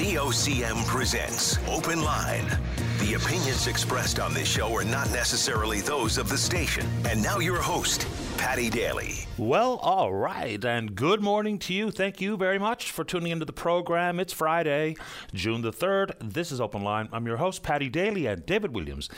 [0.00, 2.46] VOCM presents Open Line.
[3.00, 6.86] The opinions expressed on this show are not necessarily those of the station.
[7.04, 8.06] And now your host,
[8.40, 9.26] Paddy Daly.
[9.36, 11.90] Well, all right, and good morning to you.
[11.90, 14.18] Thank you very much for tuning into the program.
[14.18, 14.96] It's Friday,
[15.34, 16.12] June the 3rd.
[16.22, 17.10] This is Open Line.
[17.12, 19.10] I'm your host, Paddy Daly, and David Williams.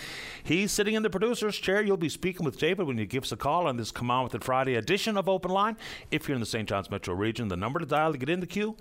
[0.43, 1.81] He's sitting in the producer's chair.
[1.85, 4.25] You'll be speaking with David when you give us a call on this Come On
[4.25, 5.77] With It Friday edition of Open Line.
[6.11, 6.69] If you're in the St.
[6.69, 8.77] John's metro region, the number to dial to get in the queue,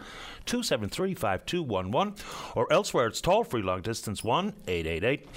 [0.47, 2.15] 273 5211,
[2.55, 5.27] or elsewhere, it's toll free long distance 1 888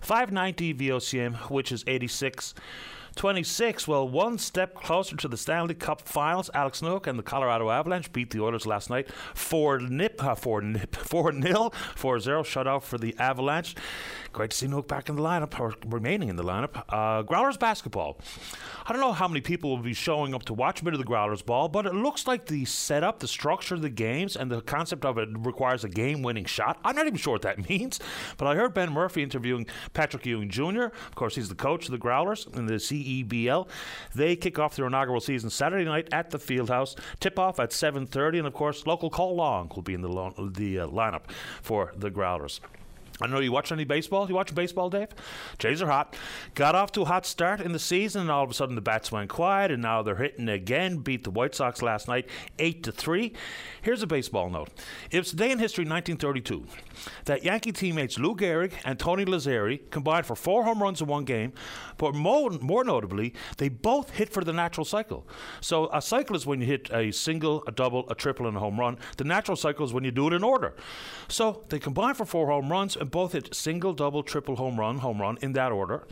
[0.00, 2.54] 590 VOCM, which is 86.
[3.16, 3.88] 26.
[3.88, 6.50] Well, one step closer to the Stanley Cup Finals.
[6.52, 10.60] Alex Newhook and the Colorado Avalanche beat the Oilers last night for nip, uh, for
[10.60, 13.74] nip, four nil, four zero shutout for the Avalanche.
[14.32, 16.84] Great to see Newhook back in the lineup or remaining in the lineup.
[16.90, 18.20] Uh, Growlers basketball.
[18.84, 20.98] I don't know how many people will be showing up to watch a bit of
[20.98, 24.50] the Growlers ball, but it looks like the setup, the structure of the games, and
[24.50, 26.78] the concept of it requires a game-winning shot.
[26.84, 27.98] I'm not even sure what that means,
[28.36, 30.84] but I heard Ben Murphy interviewing Patrick Ewing Jr.
[30.84, 33.68] Of course, he's the coach of the Growlers in the CEBL.
[34.14, 36.96] They kick off their inaugural season Saturday night at the Fieldhouse.
[37.20, 40.34] Tip off at 7:30, and of course, local Cole Long will be in the lo-
[40.54, 41.22] the uh, lineup
[41.62, 42.60] for the Growlers.
[43.20, 44.28] I know you watch any baseball.
[44.28, 45.08] You watch baseball, Dave?
[45.58, 46.16] Jays are hot.
[46.54, 48.80] Got off to a hot start in the season, and all of a sudden the
[48.80, 50.98] bats went quiet, and now they're hitting again.
[50.98, 53.32] Beat the White Sox last night, eight to three.
[53.80, 54.68] Here's a baseball note.
[55.10, 56.66] It was a day in history, 1932,
[57.24, 61.24] that Yankee teammates Lou Gehrig and Tony Lazzeri combined for four home runs in one
[61.24, 61.52] game,
[61.96, 65.26] but more, more notably, they both hit for the natural cycle.
[65.60, 68.60] So a cycle is when you hit a single, a double, a triple, and a
[68.60, 68.98] home run.
[69.16, 70.74] The natural cycle is when you do it in order.
[71.28, 75.20] So they combined for four home runs both hit single, double, triple, home run, home
[75.20, 76.06] run in that order.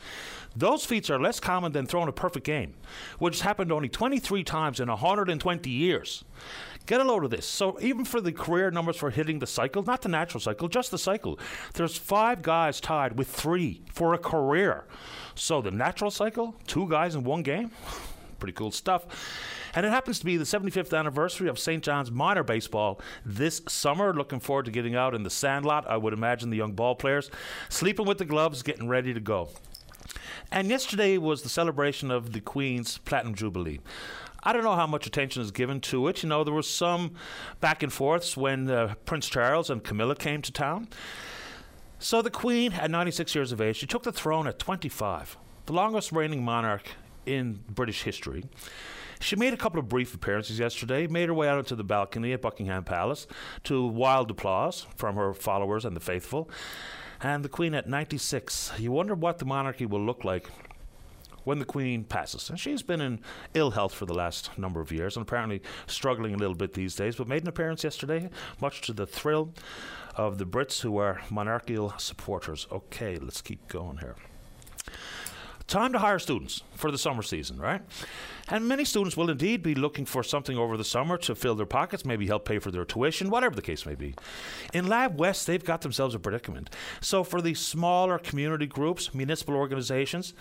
[0.56, 2.74] Those feats are less common than throwing a perfect game,
[3.18, 6.24] which has happened only 23 times in 120 years.
[6.86, 7.46] Get a load of this.
[7.46, 10.90] So even for the career numbers for hitting the cycle, not the natural cycle, just
[10.90, 11.38] the cycle,
[11.72, 14.84] there's five guys tied with three for a career.
[15.34, 17.70] So the natural cycle, two guys in one game,
[18.44, 19.06] pretty cool stuff.
[19.74, 21.82] And it happens to be the 75th anniversary of St.
[21.82, 24.12] John's minor baseball this summer.
[24.12, 25.88] Looking forward to getting out in the sandlot.
[25.88, 27.30] I would imagine the young ball players
[27.70, 29.48] sleeping with the gloves, getting ready to go.
[30.52, 33.80] And yesterday was the celebration of the Queen's Platinum Jubilee.
[34.42, 36.22] I don't know how much attention is given to it.
[36.22, 37.14] You know, there was some
[37.62, 40.88] back and forths when uh, Prince Charles and Camilla came to town.
[41.98, 45.72] So the Queen, at 96 years of age, she took the throne at 25, the
[45.72, 46.90] longest reigning monarch
[47.26, 48.44] in British history.
[49.20, 52.32] She made a couple of brief appearances yesterday, made her way out onto the balcony
[52.32, 53.26] at Buckingham Palace
[53.64, 56.50] to wild applause from her followers and the faithful.
[57.22, 58.72] And the Queen at 96.
[58.78, 60.50] You wonder what the monarchy will look like
[61.44, 62.50] when the Queen passes.
[62.50, 63.20] And she's been in
[63.54, 66.94] ill health for the last number of years and apparently struggling a little bit these
[66.94, 68.28] days, but made an appearance yesterday,
[68.60, 69.54] much to the thrill
[70.16, 72.66] of the Brits who are monarchical supporters.
[72.70, 74.16] Okay, let's keep going here.
[75.66, 77.80] Time to hire students for the summer season, right?
[78.48, 81.64] And many students will indeed be looking for something over the summer to fill their
[81.64, 84.14] pockets, maybe help pay for their tuition, whatever the case may be.
[84.74, 86.68] In Lab West, they've got themselves a predicament.
[87.00, 90.34] So for these smaller community groups, municipal organizations,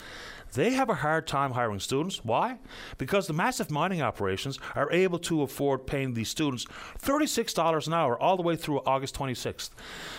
[0.53, 2.23] they have a hard time hiring students.
[2.23, 2.59] Why?
[2.97, 6.65] Because the massive mining operations are able to afford paying these students
[7.01, 9.71] $36 an hour all the way through August 26th.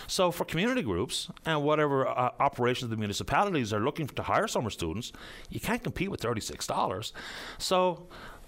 [0.07, 4.69] So for community groups and whatever uh, operations the municipalities are looking to hire summer
[4.69, 5.11] students,
[5.49, 7.11] you can't compete with $36.
[7.57, 8.07] So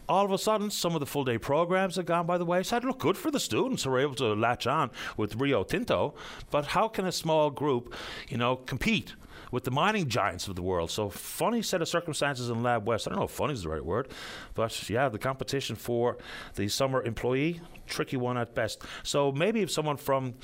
[0.10, 2.84] all of a sudden, some of the full day programs have gone by the wayside.
[2.84, 6.14] Look good for the students who are able to latch on with Rio Tinto,
[6.50, 7.94] but how can a small group,
[8.30, 9.16] you know, compete?
[9.52, 10.92] With the mining giants of the world.
[10.92, 13.08] So, funny set of circumstances in Lab West.
[13.08, 14.10] I don't know if funny is the right word,
[14.54, 16.18] but yeah, the competition for
[16.56, 18.82] the summer employee, tricky one at best.
[19.04, 20.36] So, maybe if someone from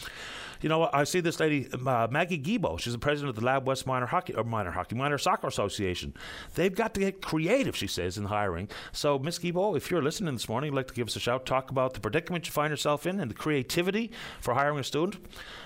[0.64, 2.80] you know, I see this lady, uh, Maggie Gibo.
[2.80, 6.14] She's the president of the Lab West Minor Hockey or Minor Hockey Minor Soccer Association.
[6.56, 8.70] They've got to get creative, she says, in hiring.
[8.94, 11.46] So, Miss Gibo, if you're listening this morning, you'd like to give us a shout,
[11.46, 14.10] talk about the predicament you find yourself in and the creativity
[14.40, 15.22] for hiring a student.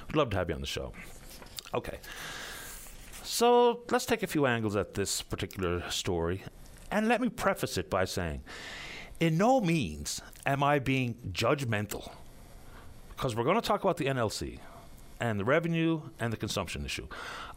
[0.08, 0.94] We'd love to have you on the show.
[1.76, 2.00] Okay.
[3.38, 6.42] So let's take a few angles at this particular story.
[6.90, 8.42] And let me preface it by saying,
[9.20, 12.12] in no means am I being judgmental,
[13.10, 14.58] because we're going to talk about the NLC
[15.20, 17.08] and the revenue and the consumption issue.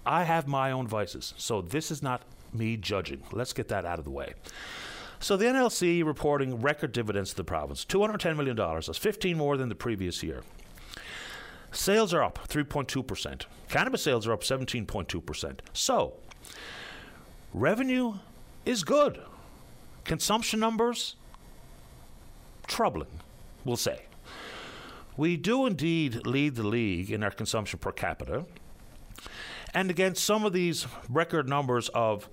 [0.05, 3.23] I have my own vices, so this is not me judging.
[3.33, 4.35] Let's get that out of the way.
[5.19, 8.55] So the NLC reporting record dividends to the province, $210 million.
[8.55, 10.43] That's 15 more than the previous year.
[11.72, 13.44] Sales are up 3.2%.
[13.69, 15.58] Cannabis sales are up 17.2%.
[15.72, 16.14] So,
[17.55, 18.14] revenue
[18.64, 19.20] is good.
[20.05, 21.17] Consumption numbers,
[22.67, 23.20] troubling,
[23.64, 24.02] we'll say.
[25.17, 28.46] We do indeed lead the league in our consumption per capita.
[29.73, 32.28] And against some of these record numbers of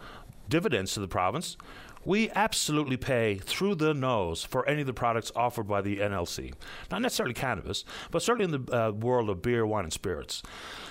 [0.50, 1.58] dividends to the province,
[2.06, 6.54] we absolutely pay through the nose for any of the products offered by the NLC.
[6.92, 10.42] Not necessarily cannabis, but certainly in the uh, world of beer, wine, and spirits.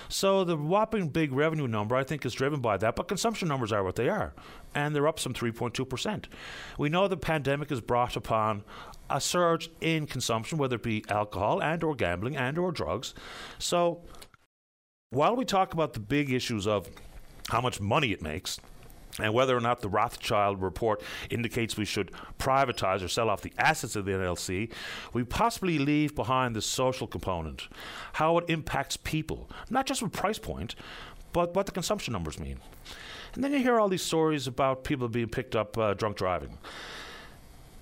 [0.09, 3.71] So the whopping big revenue number, I think, is driven by that, but consumption numbers
[3.71, 4.33] are what they are,
[4.73, 6.25] and they're up some 3.2%.
[6.77, 8.63] We know the pandemic has brought upon
[9.09, 13.13] a surge in consumption, whether it be alcohol and or gambling and or drugs.
[13.59, 14.01] So
[15.09, 16.89] while we talk about the big issues of
[17.49, 18.59] how much money it makes,
[19.19, 23.53] and whether or not the Rothschild report indicates we should privatize or sell off the
[23.57, 24.71] assets of the NLC,
[25.13, 27.67] we possibly leave behind the social component,
[28.13, 30.75] how it impacts people, not just with price point,
[31.33, 32.59] but what the consumption numbers mean.
[33.35, 36.57] And then you hear all these stories about people being picked up uh, drunk driving.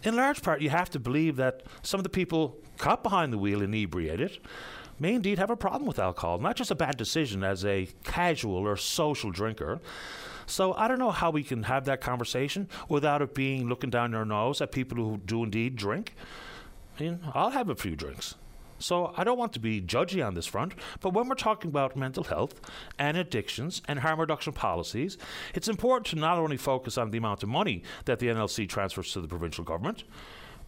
[0.04, 3.38] In large part, you have to believe that some of the people caught behind the
[3.38, 4.40] wheel inebriated
[5.00, 8.68] may indeed have a problem with alcohol, not just a bad decision as a casual
[8.68, 9.80] or social drinker.
[10.48, 14.12] So I don't know how we can have that conversation without it being looking down
[14.12, 16.16] your nose at people who do indeed drink.
[16.98, 18.36] I mean, I'll have a few drinks.
[18.78, 21.96] So I don't want to be judgy on this front, but when we're talking about
[21.96, 22.60] mental health
[23.00, 25.18] and addictions and harm reduction policies,
[25.54, 29.14] it's important to not only focus on the amount of money that the NLC transfers
[29.14, 30.04] to the provincial government,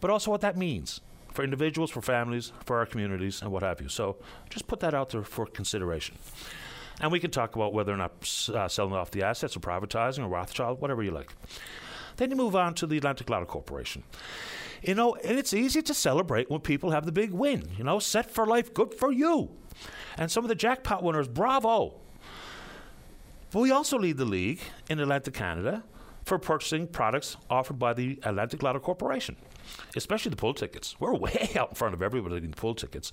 [0.00, 1.00] but also what that means
[1.32, 3.88] for individuals, for families, for our communities, and what have you.
[3.88, 4.16] So
[4.48, 6.16] just put that out there for consideration.
[7.00, 8.12] And we can talk about whether or not
[8.52, 11.32] uh, selling off the assets or privatizing or Rothschild, whatever you like.
[12.16, 14.02] Then you move on to the Atlantic Lotto Corporation.
[14.82, 17.68] You know, and it's easy to celebrate when people have the big win.
[17.76, 19.50] You know, set for life, good for you.
[20.16, 21.94] And some of the jackpot winners, bravo.
[23.50, 24.60] But we also lead the league
[24.90, 25.84] in Atlantic Canada
[26.24, 29.36] for purchasing products offered by the Atlantic Lotto Corporation,
[29.96, 30.96] especially the pull tickets.
[31.00, 33.10] We're way out in front of everybody in pull tickets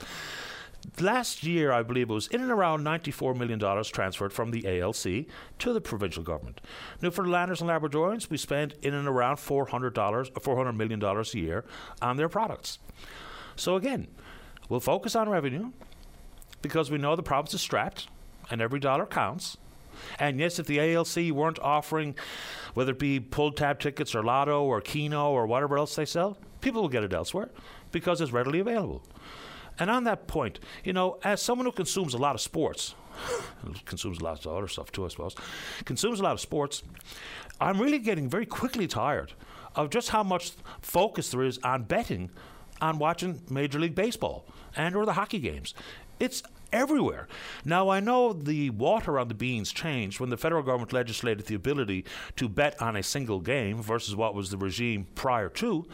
[1.00, 5.26] last year, I believe it was in and around $94 million transferred from the ALC
[5.60, 6.62] to the provincial government.
[7.02, 11.66] Newfoundlanders and Labradorians, we spend in and around $400, $400 million a year
[12.02, 12.80] on their products.
[13.56, 14.08] So again,
[14.70, 15.72] we'll focus on revenue
[16.62, 18.08] because we know the province is strapped
[18.50, 19.58] and every dollar counts.
[20.20, 22.16] And yes, if the ALC weren't offering,
[22.74, 26.38] whether it be pull tab tickets or lotto or keno or whatever else they sell,
[26.62, 27.50] people will get it elsewhere
[27.92, 29.04] because it's readily available.
[29.80, 32.96] And on that point, you know, as someone who consumes a lot of sports,
[33.86, 35.36] consumes lots of other stuff too, I suppose,
[35.86, 36.84] consumes a lot of sports,
[37.60, 39.34] I'm really getting very quickly tired
[39.76, 40.52] of just how much
[40.82, 42.32] focus there is on betting
[42.82, 44.46] on watching Major League Baseball
[44.76, 45.74] and or the hockey games.
[46.20, 46.44] It's
[46.76, 47.28] everywhere.
[47.64, 51.56] Now, I know the water on the beans changed when the federal government legislated the
[51.56, 52.06] ability
[52.36, 55.88] to bet on a single game versus what was the regime prior to.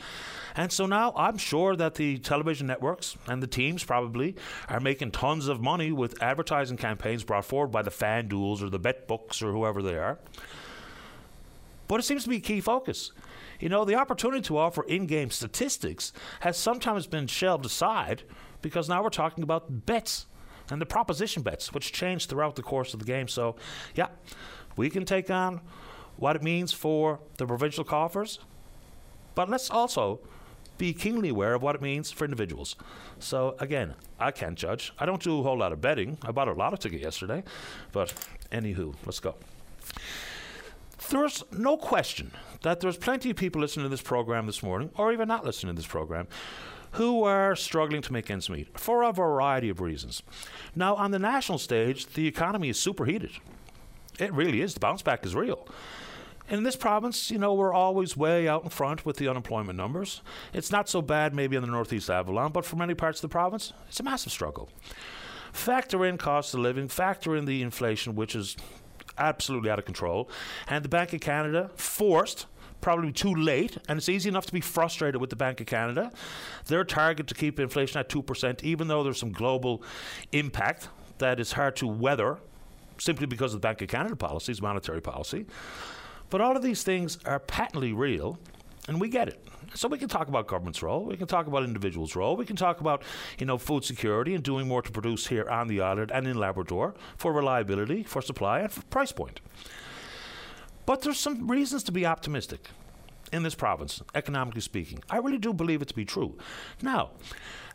[0.55, 4.35] And so now I'm sure that the television networks and the teams probably
[4.67, 8.79] are making tons of money with advertising campaigns brought forward by the FanDuels or the
[8.79, 10.19] Bet Books or whoever they are.
[11.87, 13.11] But it seems to be a key focus.
[13.59, 18.23] You know, the opportunity to offer in game statistics has sometimes been shelved aside
[18.61, 20.25] because now we're talking about bets
[20.71, 23.27] and the proposition bets, which change throughout the course of the game.
[23.27, 23.55] So,
[23.93, 24.07] yeah,
[24.77, 25.61] we can take on
[26.17, 28.39] what it means for the provincial coffers,
[29.35, 30.19] but let's also
[30.77, 32.75] be keenly aware of what it means for individuals.
[33.19, 34.93] So, again, I can't judge.
[34.97, 36.17] I don't do a whole lot of betting.
[36.23, 37.43] I bought a lotto ticket yesterday,
[37.91, 38.13] but
[38.51, 39.35] anywho, let's go.
[41.09, 45.11] There's no question that there's plenty of people listening to this program this morning, or
[45.11, 46.27] even not listening to this program,
[46.93, 50.23] who are struggling to make ends meet for a variety of reasons.
[50.75, 53.31] Now, on the national stage, the economy is superheated.
[54.19, 54.73] It really is.
[54.73, 55.67] The bounce back is real.
[56.49, 60.21] In this province, you know, we're always way out in front with the unemployment numbers.
[60.53, 63.29] It's not so bad maybe in the northeast Avalon, but for many parts of the
[63.29, 64.69] province, it's a massive struggle.
[65.53, 68.57] Factor in cost of living, factor in the inflation, which is
[69.17, 70.29] absolutely out of control,
[70.67, 72.47] and the Bank of Canada forced
[72.81, 76.11] probably too late, and it's easy enough to be frustrated with the Bank of Canada.
[76.65, 79.83] Their target to keep inflation at 2%, even though there's some global
[80.31, 82.39] impact that is hard to weather
[82.97, 85.45] simply because of the Bank of Canada policies, monetary policy.
[86.29, 88.37] But all of these things are patently real,
[88.87, 89.45] and we get it.
[89.73, 92.55] So we can talk about government's role, we can talk about individuals' role, we can
[92.55, 93.03] talk about,
[93.39, 96.37] you know, food security and doing more to produce here on the island and in
[96.37, 99.39] Labrador for reliability, for supply, and for price point.
[100.85, 102.69] But there's some reasons to be optimistic
[103.31, 104.99] in this province, economically speaking.
[105.09, 106.37] I really do believe it to be true.
[106.81, 107.11] Now,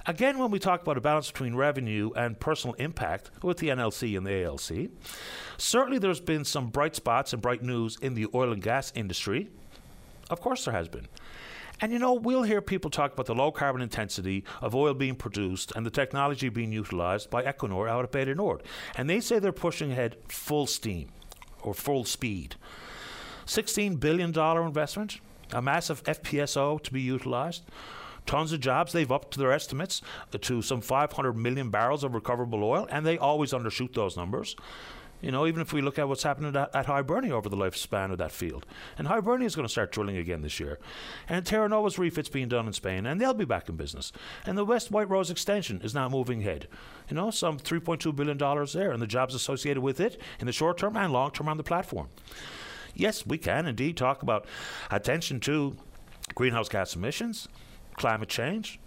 [0.07, 4.17] again, when we talk about a balance between revenue and personal impact with the NLC
[4.17, 4.91] and the ALC,
[5.57, 9.49] certainly there's been some bright spots and bright news in the oil and gas industry.
[10.29, 11.09] Of course, there has been.
[11.81, 15.15] And you know, we'll hear people talk about the low carbon intensity of oil being
[15.15, 18.63] produced and the technology being utilized by Equinor out at du Nord.
[18.97, 21.11] And they say they're pushing ahead full steam
[21.63, 22.57] or full speed.
[23.47, 24.37] $16 billion
[24.67, 25.21] investment,
[25.53, 27.65] a massive FPSO to be utilized,
[28.27, 28.93] tons of jobs.
[28.93, 30.03] They've upped their estimates
[30.39, 34.57] to some 500 million barrels of recoverable oil, and they always undershoot those numbers.
[35.23, 38.13] You know, even if we look at what's happening at, at Hibernia over the lifespan
[38.13, 38.67] of that field.
[38.99, 40.79] And Hibernia is going to start drilling again this year.
[41.27, 44.13] And Terra Nova's refit's being done in Spain, and they'll be back in business.
[44.45, 46.69] And the West White Rose extension is now moving ahead.
[47.09, 48.37] You know, some $3.2 billion
[48.75, 51.57] there, and the jobs associated with it in the short term and long term on
[51.57, 52.09] the platform.
[52.97, 54.47] Yes, we can indeed talk about
[54.91, 55.77] attention to
[56.35, 57.47] greenhouse gas emissions,
[57.95, 58.81] climate change,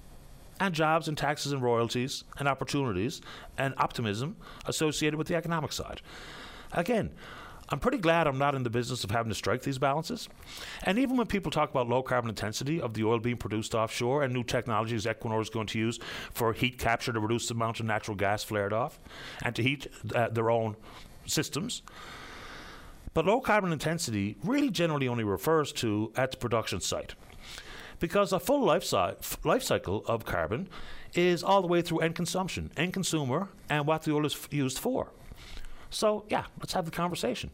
[0.60, 3.22] and jobs and taxes and royalties and opportunities
[3.58, 4.36] and optimism
[4.66, 6.01] associated with the economic side.
[6.74, 7.12] Again,
[7.72, 10.28] I'm pretty glad I'm not in the business of having to strike these balances.
[10.84, 14.24] And even when people talk about low carbon intensity of the oil being produced offshore
[14.24, 16.00] and new technologies Equinor is going to use
[16.32, 19.00] for heat capture to reduce the amount of natural gas flared off
[19.44, 20.75] and to heat uh, their own
[21.28, 21.84] systems.
[23.13, 27.16] But low carbon intensity really generally only refers to at the production site
[28.00, 30.70] because a full life, si- life cycle of carbon
[31.13, 34.54] is all the way through end consumption, end consumer, and what the oil is f-
[34.54, 35.12] used for.
[35.89, 37.50] So, yeah, let's have the conversation.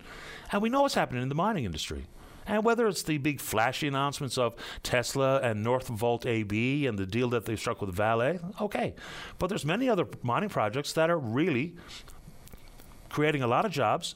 [0.51, 2.05] And we know what's happening in the mining industry.
[2.47, 7.29] And whether it's the big flashy announcements of Tesla and Northvolt AB and the deal
[7.29, 8.93] that they've struck with Vale, okay.
[9.39, 11.75] But there's many other mining projects that are really
[13.09, 14.15] creating a lot of jobs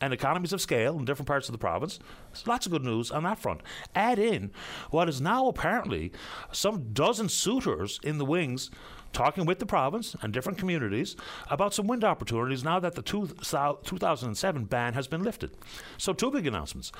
[0.00, 1.98] and economies of scale in different parts of the province.
[2.46, 3.62] Lots of good news on that front.
[3.94, 4.50] Add in
[4.90, 6.12] what is now apparently
[6.52, 8.70] some dozen suitors in the wings
[9.12, 11.16] talking with the province and different communities
[11.50, 15.50] about some wind opportunities now that the two, 2007 ban has been lifted.
[15.96, 16.92] So, two big announcements.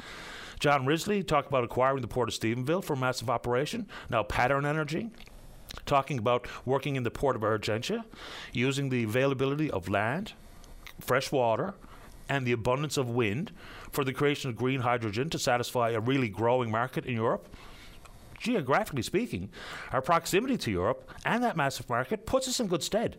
[0.58, 3.86] John Risley talked about acquiring the port of Stephenville for massive operation.
[4.10, 5.10] Now, Pattern Energy
[5.86, 8.04] talking about working in the port of Argentia,
[8.52, 10.32] using the availability of land,
[10.98, 11.74] fresh water,
[12.28, 13.52] and the abundance of wind
[13.90, 17.48] for the creation of green hydrogen to satisfy a really growing market in Europe.
[18.38, 19.50] Geographically speaking,
[19.92, 23.16] our proximity to Europe and that massive market puts us in good stead.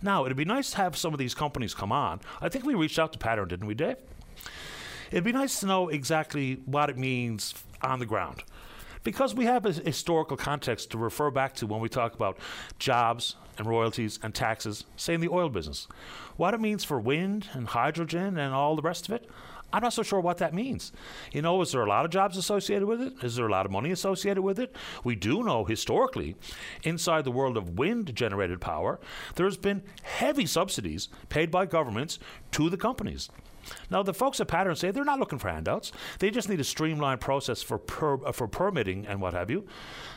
[0.00, 2.20] Now, it'd be nice to have some of these companies come on.
[2.40, 3.96] I think we reached out to Pattern, didn't we, Dave?
[5.10, 8.42] It'd be nice to know exactly what it means on the ground
[9.06, 12.36] because we have a historical context to refer back to when we talk about
[12.80, 15.86] jobs and royalties and taxes, say in the oil business.
[16.36, 19.30] What it means for wind and hydrogen and all the rest of it,
[19.72, 20.90] I'm not so sure what that means.
[21.32, 23.12] You know, is there a lot of jobs associated with it?
[23.22, 24.74] Is there a lot of money associated with it?
[25.04, 26.34] We do know historically,
[26.82, 28.98] inside the world of wind generated power,
[29.36, 32.18] there's been heavy subsidies paid by governments
[32.50, 33.28] to the companies.
[33.90, 35.92] Now, the folks at Pattern say they're not looking for handouts.
[36.18, 39.66] They just need a streamlined process for per, uh, for permitting and what have you.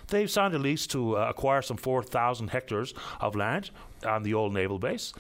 [0.07, 3.71] They've signed a lease to uh, acquire some 4,000 hectares of land
[4.05, 5.13] on the old naval base.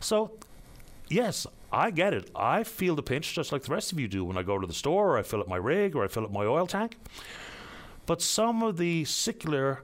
[0.00, 0.32] So,
[1.08, 2.30] yes, I get it.
[2.36, 4.66] I feel the pinch just like the rest of you do when I go to
[4.66, 6.96] the store or I fill up my rig or I fill up my oil tank.
[8.06, 9.82] But some of the secular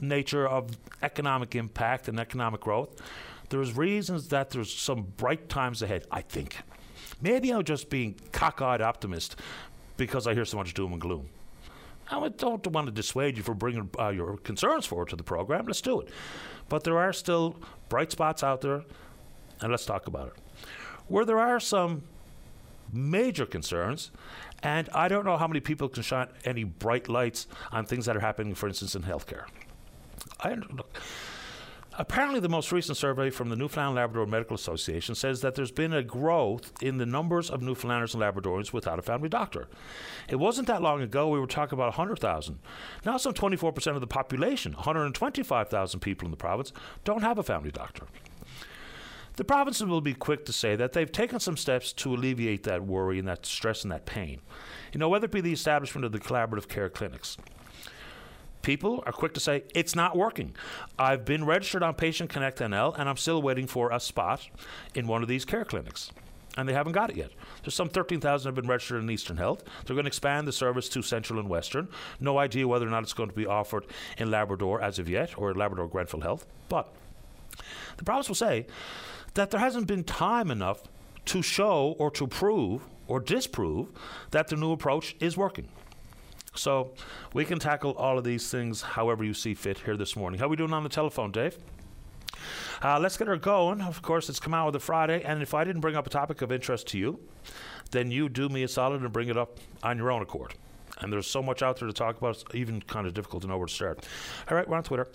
[0.00, 3.00] nature of economic impact and economic growth,
[3.50, 6.56] there's reasons that there's some bright times ahead, I think.
[7.20, 9.36] Maybe I'm just being cockeyed optimist
[9.96, 11.28] because I hear so much doom and gloom.
[12.10, 15.66] I don't want to dissuade you from bringing uh, your concerns forward to the program.
[15.66, 16.08] Let's do it.
[16.68, 17.56] But there are still
[17.88, 18.82] bright spots out there,
[19.60, 20.34] and let's talk about it.
[21.08, 22.02] Where there are some
[22.92, 24.10] major concerns,
[24.62, 28.16] and I don't know how many people can shine any bright lights on things that
[28.16, 29.44] are happening, for instance, in healthcare.
[30.40, 30.98] I look.
[32.00, 35.92] Apparently, the most recent survey from the Newfoundland Labrador Medical Association says that there's been
[35.92, 39.66] a growth in the numbers of Newfoundlanders and Labradorians without a family doctor.
[40.28, 42.60] It wasn't that long ago we were talking about 100,000.
[43.04, 47.72] Now, some 24% of the population, 125,000 people in the province, don't have a family
[47.72, 48.06] doctor.
[49.34, 52.84] The provinces will be quick to say that they've taken some steps to alleviate that
[52.84, 54.40] worry and that stress and that pain.
[54.92, 57.36] You know, whether it be the establishment of the collaborative care clinics,
[58.68, 60.54] people are quick to say, it's not working.
[60.98, 64.46] I've been registered on Patient Connect NL and I'm still waiting for a spot
[64.94, 66.10] in one of these care clinics.
[66.54, 67.30] And they haven't got it yet.
[67.62, 69.64] There's some 13,000 have been registered in Eastern Health.
[69.86, 71.88] They're going to expand the service to Central and Western.
[72.20, 73.86] No idea whether or not it's going to be offered
[74.18, 76.44] in Labrador as of yet or Labrador Grenfell Health.
[76.68, 76.92] But
[77.96, 78.66] the province will say
[79.32, 80.82] that there hasn't been time enough
[81.24, 83.88] to show or to prove or disprove
[84.32, 85.68] that the new approach is working.
[86.58, 86.90] So
[87.32, 90.40] we can tackle all of these things however you see fit here this morning.
[90.40, 91.56] How are we doing on the telephone, Dave?
[92.82, 93.80] Uh, let's get her going.
[93.80, 96.10] Of course, it's come out with a Friday, and if I didn't bring up a
[96.10, 97.20] topic of interest to you,
[97.90, 100.54] then you do me a solid and bring it up on your own accord.
[101.00, 103.48] And there's so much out there to talk about, it's even kind of difficult to
[103.48, 104.06] know where to start.
[104.50, 105.08] All right, we're on Twitter.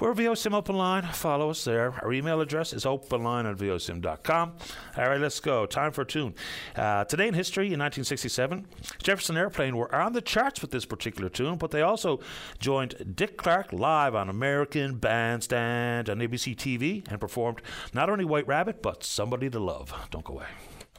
[0.00, 1.02] We're VOCM Open Line.
[1.02, 1.92] Follow us there.
[2.02, 4.52] Our email address is openline at vocm.com.
[4.96, 5.66] All right, let's go.
[5.66, 6.34] Time for a tune.
[6.74, 8.66] Uh, today in history, in 1967,
[9.02, 12.18] Jefferson Airplane were on the charts with this particular tune, but they also
[12.58, 17.60] joined Dick Clark live on American Bandstand on ABC TV and performed
[17.92, 19.92] not only White Rabbit, but Somebody to Love.
[20.10, 20.46] Don't go away.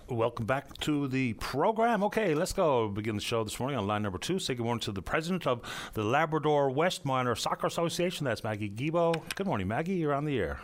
[0.10, 2.04] Welcome back to the program.
[2.04, 4.40] Okay, let's go begin the show this morning on line number two.
[4.40, 5.62] Say good morning to the president of
[5.94, 8.26] the Labrador West Minor Soccer Association.
[8.26, 9.22] That's Maggie Gibo.
[9.36, 9.94] Good morning, Maggie.
[9.94, 10.60] You're on the air.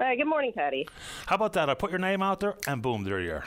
[0.00, 0.88] Hi, good morning, Paddy.
[1.26, 1.70] How about that?
[1.70, 3.44] I put your name out there, and boom, there you are.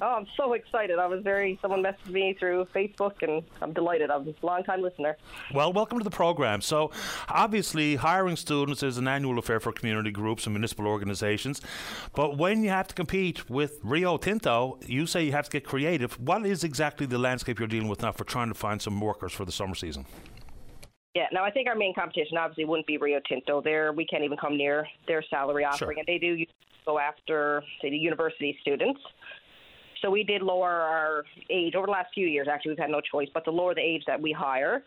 [0.00, 0.98] Oh, I'm so excited.
[0.98, 4.10] I was very, someone messaged me through Facebook, and I'm delighted.
[4.10, 5.16] I'm a long time listener.
[5.54, 6.60] Well, welcome to the program.
[6.60, 6.90] So,
[7.28, 11.60] obviously, hiring students is an annual affair for community groups and municipal organizations.
[12.14, 15.64] But when you have to compete with Rio Tinto, you say you have to get
[15.64, 16.18] creative.
[16.20, 19.32] What is exactly the landscape you're dealing with now for trying to find some workers
[19.32, 20.06] for the summer season?
[21.14, 23.62] Yeah, now I think our main competition obviously wouldn't be Rio Tinto.
[23.62, 25.98] There, we can't even come near their salary offering, Sure.
[26.00, 26.44] and they do
[26.84, 29.00] go after, say, the university students.
[30.04, 32.46] So we did lower our age over the last few years.
[32.46, 34.82] Actually, we've had no choice but to lower the age that we hire,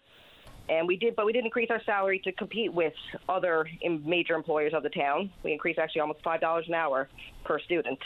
[0.70, 2.94] and we did, but we did increase our salary to compete with
[3.28, 3.68] other
[4.06, 5.32] major employers of the town.
[5.42, 7.10] We increased actually almost five dollars an hour
[7.46, 7.98] per student.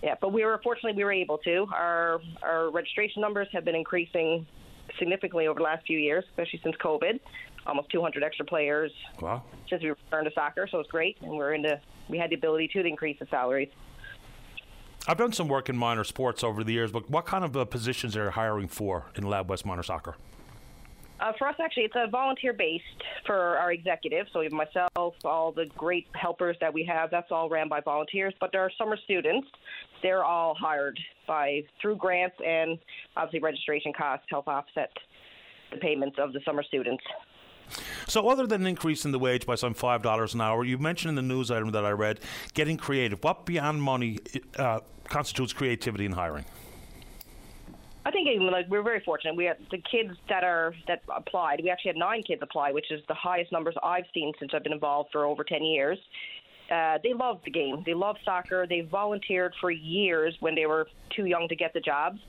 [0.00, 1.66] Yeah, but we were fortunately we were able to.
[1.74, 4.46] Our our registration numbers have been increasing
[5.00, 7.18] significantly over the last few years, especially since COVID.
[7.66, 9.42] Almost 200 extra players Wow.
[9.68, 12.68] since we returned to soccer, so it's great, and we're into we had the ability
[12.68, 13.70] to increase the salaries.
[15.08, 17.64] I've done some work in minor sports over the years, but what kind of uh,
[17.64, 20.16] positions are you hiring for in Lab West Minor Soccer?
[21.20, 22.84] Uh, for us, actually, it's a volunteer based
[23.24, 24.26] for our executive.
[24.32, 27.80] So, we have myself, all the great helpers that we have, that's all ran by
[27.80, 28.34] volunteers.
[28.40, 29.46] But there are summer students,
[30.02, 32.78] they're all hired by through grants and
[33.16, 34.90] obviously registration costs help offset
[35.72, 37.02] the payments of the summer students.
[38.06, 41.14] So, other than increasing the wage by some five dollars an hour, you mentioned in
[41.16, 42.20] the news item that I read
[42.54, 43.22] getting creative.
[43.24, 44.18] What beyond money
[44.58, 46.44] uh, constitutes creativity in hiring?
[48.04, 49.34] I think like we're very fortunate.
[49.34, 51.60] We had the kids that are that applied.
[51.62, 54.62] We actually had nine kids apply, which is the highest numbers I've seen since I've
[54.62, 55.98] been involved for over ten years.
[56.70, 57.82] Uh, they love the game.
[57.84, 58.66] They love soccer.
[58.68, 62.20] They volunteered for years when they were too young to get the jobs.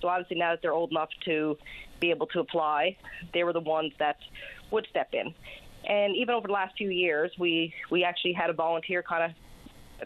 [0.00, 1.56] So obviously now that they're old enough to
[2.00, 2.96] be able to apply,
[3.32, 4.16] they were the ones that
[4.70, 5.32] would step in.
[5.86, 9.30] And even over the last few years, we we actually had a volunteer kind of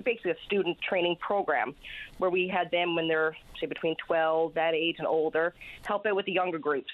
[0.05, 1.75] basically a student training program
[2.19, 5.55] where we had them when they're say between 12 that age and older
[5.85, 6.93] help out with the younger groups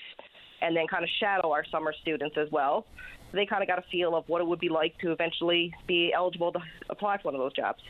[0.61, 2.87] and then kind of shadow our summer students as well
[3.33, 6.13] they kind of got a feel of what it would be like to eventually be
[6.13, 7.83] eligible to apply for one of those jobs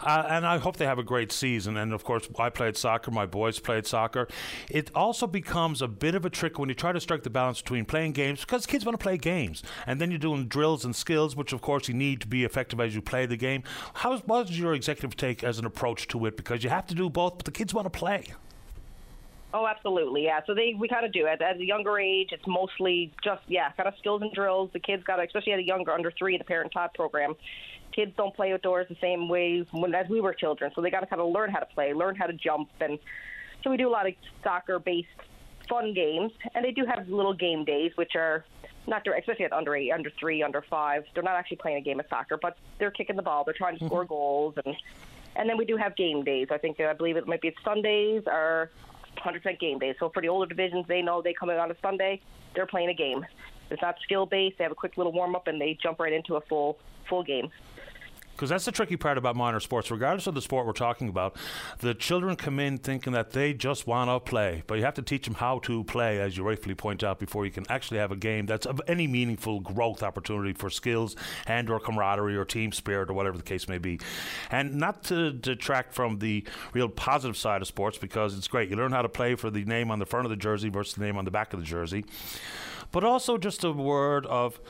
[0.00, 1.76] Uh, and I hope they have a great season.
[1.76, 4.26] And of course, I played soccer, my boys played soccer.
[4.68, 7.62] It also becomes a bit of a trick when you try to strike the balance
[7.62, 10.94] between playing games, because kids want to play games, and then you're doing drills and
[10.94, 13.62] skills, which of course you need to be effective as you play the game.
[13.94, 16.36] How what is your executive take as an approach to it?
[16.36, 18.26] Because you have to do both, but the kids want to play.
[19.56, 20.40] Oh, absolutely, yeah.
[20.48, 22.30] So they we kind of do it at a younger age.
[22.32, 24.70] It's mostly just yeah, kind of skills and drills.
[24.72, 27.36] The kids got, to especially at a younger under three, the parent taught program.
[27.92, 31.00] Kids don't play outdoors the same way when as we were children, so they got
[31.00, 32.98] to kind of learn how to play, learn how to jump, and
[33.62, 35.06] so we do a lot of soccer-based
[35.68, 38.44] fun games, and they do have little game days, which are
[38.88, 41.04] not direct, especially at under eight, under three, under five.
[41.14, 43.44] They're not actually playing a game of soccer, but they're kicking the ball.
[43.44, 43.86] They're trying to mm-hmm.
[43.86, 44.74] score goals, and
[45.36, 46.48] and then we do have game days.
[46.50, 48.72] I think I believe it might be Sundays or
[49.16, 49.94] 100% game day.
[49.98, 52.20] So for the older divisions, they know they come in on a Sunday,
[52.54, 53.26] they're playing a game.
[53.70, 54.58] It's not skill based.
[54.58, 57.22] They have a quick little warm up and they jump right into a full full
[57.22, 57.50] game.
[58.34, 59.90] Because that's the tricky part about minor sports.
[59.90, 61.36] Regardless of the sport we're talking about,
[61.78, 64.64] the children come in thinking that they just want to play.
[64.66, 67.44] But you have to teach them how to play, as you rightfully point out, before
[67.44, 71.14] you can actually have a game that's of any meaningful growth opportunity for skills
[71.46, 74.00] and or camaraderie or team spirit or whatever the case may be.
[74.50, 78.68] And not to detract from the real positive side of sports, because it's great.
[78.68, 80.94] You learn how to play for the name on the front of the jersey versus
[80.94, 82.04] the name on the back of the jersey.
[82.90, 84.60] But also just a word of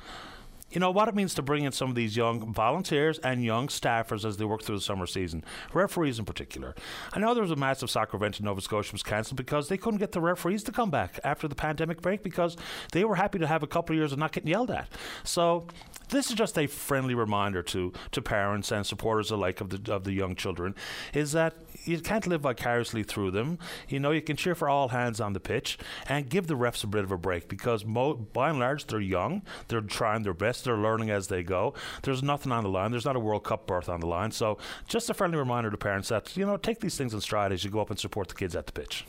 [0.74, 3.68] you know what it means to bring in some of these young volunteers and young
[3.68, 6.74] staffers as they work through the summer season, referees in particular.
[7.12, 9.76] I know there was a massive soccer event in Nova Scotia was cancelled because they
[9.76, 12.56] couldn't get the referees to come back after the pandemic break because
[12.92, 14.88] they were happy to have a couple of years of not getting yelled at.
[15.22, 15.66] So
[16.08, 20.04] this is just a friendly reminder to, to parents and supporters alike of the of
[20.04, 20.74] the young children,
[21.12, 23.58] is that you can't live vicariously through them.
[23.88, 26.84] You know, you can cheer for all hands on the pitch and give the refs
[26.84, 30.34] a bit of a break because mo- by and large they're young, they're trying their
[30.34, 31.74] best, they're learning as they go.
[32.02, 32.90] There's nothing on the line.
[32.90, 34.30] There's not a World Cup berth on the line.
[34.30, 37.52] So just a friendly reminder to parents that you know take these things in stride
[37.52, 39.04] as you go up and support the kids at the pitch.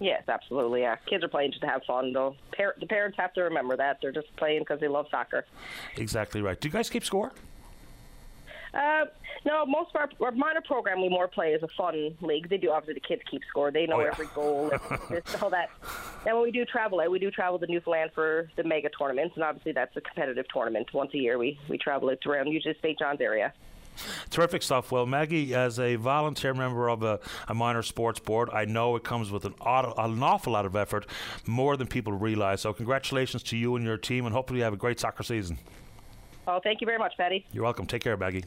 [0.00, 0.80] Yes, absolutely.
[0.82, 2.34] Yeah, kids are playing just to have fun, though.
[2.56, 5.44] Par- the parents have to remember that they're just playing because they love soccer.
[5.96, 6.60] Exactly right.
[6.60, 7.32] Do you guys keep score?
[8.74, 9.04] Uh,
[9.46, 12.48] no, most of our, our minor program we more play as a fun league.
[12.48, 13.70] They do obviously the kids keep score.
[13.70, 14.08] They know Oh, yeah.
[14.08, 15.70] every goal and this, all that.
[16.26, 19.36] And when we do travel out, we do travel to Newfoundland for the mega tournaments,
[19.36, 20.92] and obviously that's a competitive tournament.
[20.92, 22.98] Once a year, we we travel out around usually St.
[22.98, 23.52] John's area.
[24.30, 24.90] Terrific stuff.
[24.92, 29.04] Well, Maggie, as a volunteer member of a, a minor sports board, I know it
[29.04, 31.06] comes with an, odd, an awful lot of effort,
[31.46, 32.62] more than people realise.
[32.62, 35.58] So, congratulations to you and your team, and hopefully, you have a great soccer season.
[36.46, 37.46] Oh, thank you very much, Paddy.
[37.52, 37.86] You're welcome.
[37.86, 38.44] Take care, Maggie.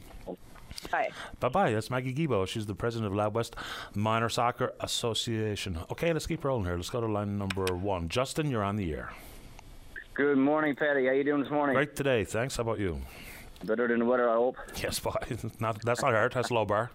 [0.92, 1.10] Bye.
[1.40, 1.72] Bye bye.
[1.72, 2.48] That's Maggie Gibo.
[2.48, 3.56] She's the president of Lab West
[3.96, 5.80] Minor Soccer Association.
[5.92, 6.76] Okay, let's keep rolling here.
[6.76, 8.10] Let's go to line number one.
[8.10, 9.12] Justin, you're on the air.
[10.14, 11.06] Good morning, Paddy.
[11.06, 11.76] How are you doing this morning?
[11.76, 12.24] Great today.
[12.24, 12.58] Thanks.
[12.58, 13.02] How about you?
[13.64, 14.58] Better than the weather, I hope.
[14.82, 15.16] Yes, boy.
[15.60, 16.34] Not, that's not hard.
[16.34, 16.92] That's low bar.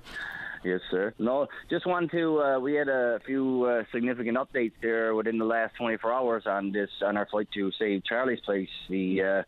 [0.64, 1.12] Yes, sir.
[1.18, 2.40] No, just wanted to.
[2.40, 6.70] Uh, we had a few uh, significant updates there within the last 24 hours on
[6.70, 8.68] this on our flight to save Charlie's place.
[8.88, 9.42] The uh,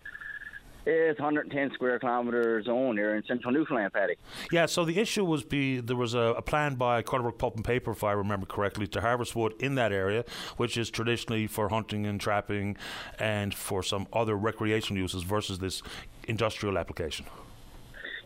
[0.87, 4.17] it's 110 square kilometer zone here in central Newfoundland, Paddy.
[4.53, 7.57] Yeah, so the issue was be there was a, a plan by Corner Brook Pulp
[7.57, 10.25] and Paper, if I remember correctly, to harvest wood in that area,
[10.57, 12.77] which is traditionally for hunting and trapping
[13.19, 15.83] and for some other recreational uses versus this
[16.29, 17.27] industrial application.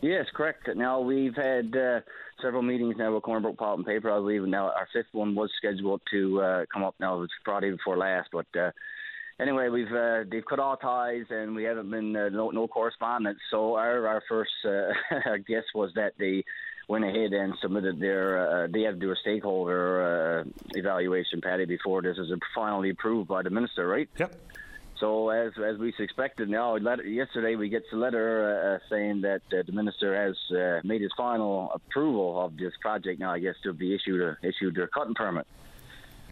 [0.01, 0.69] Yes, correct.
[0.75, 1.99] Now we've had uh,
[2.41, 4.11] several meetings now with Corner Brook Pulp and Paper.
[4.11, 7.17] I believe now our fifth one was scheduled to uh, come up now.
[7.17, 8.71] It was Friday before last, but uh,
[9.39, 13.39] anyway, we've uh, they've cut all ties and we haven't been uh, no no correspondence.
[13.51, 16.43] So our our first uh, guess was that they
[16.87, 21.65] went ahead and submitted their uh, they had to do a stakeholder uh, evaluation, Paddy,
[21.65, 24.09] before this is finally approved by the minister, right?
[24.17, 24.35] Yep.
[24.99, 29.63] So as as we expected, now yesterday we get the letter uh, saying that uh,
[29.65, 33.19] the minister has uh, made his final approval of this project.
[33.19, 35.47] Now I guess to be issued a issued their cutting permit.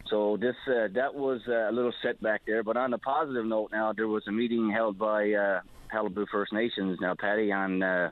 [0.10, 2.62] So this uh, that was uh, a little setback there.
[2.62, 5.62] But on a positive note, now there was a meeting held by uh,
[5.93, 8.12] Qalipu First Nations now, Paddy, on uh,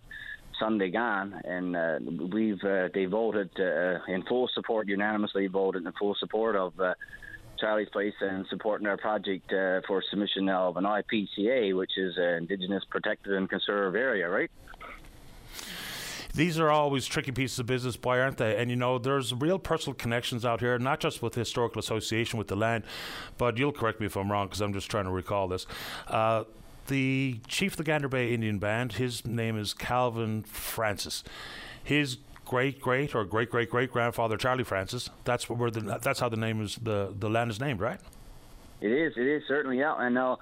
[0.57, 1.99] Sunday gone, and uh,
[2.31, 6.73] we've uh, they voted uh, in full support, unanimously voted in full support of.
[7.59, 12.17] Charlie's Place and supporting our project uh, for submission now of an IPCA, which is
[12.17, 14.49] an Indigenous Protected and Conserved Area, right?
[16.33, 18.57] These are always tricky pieces of business, boy, aren't they?
[18.57, 22.49] And you know, there's real personal connections out here, not just with historical association with
[22.49, 22.83] the land,
[23.37, 25.65] but you'll correct me if I'm wrong because I'm just trying to recall this.
[26.07, 26.43] Uh,
[26.87, 31.23] the chief of the Gander Bay Indian Band, his name is Calvin Francis.
[31.81, 35.09] His great great or great great great grandfather Charlie Francis.
[35.23, 37.99] That's where the that's how the name is the the land is named, right?
[38.81, 39.13] It is.
[39.17, 39.99] It is certainly out.
[39.99, 40.37] And now,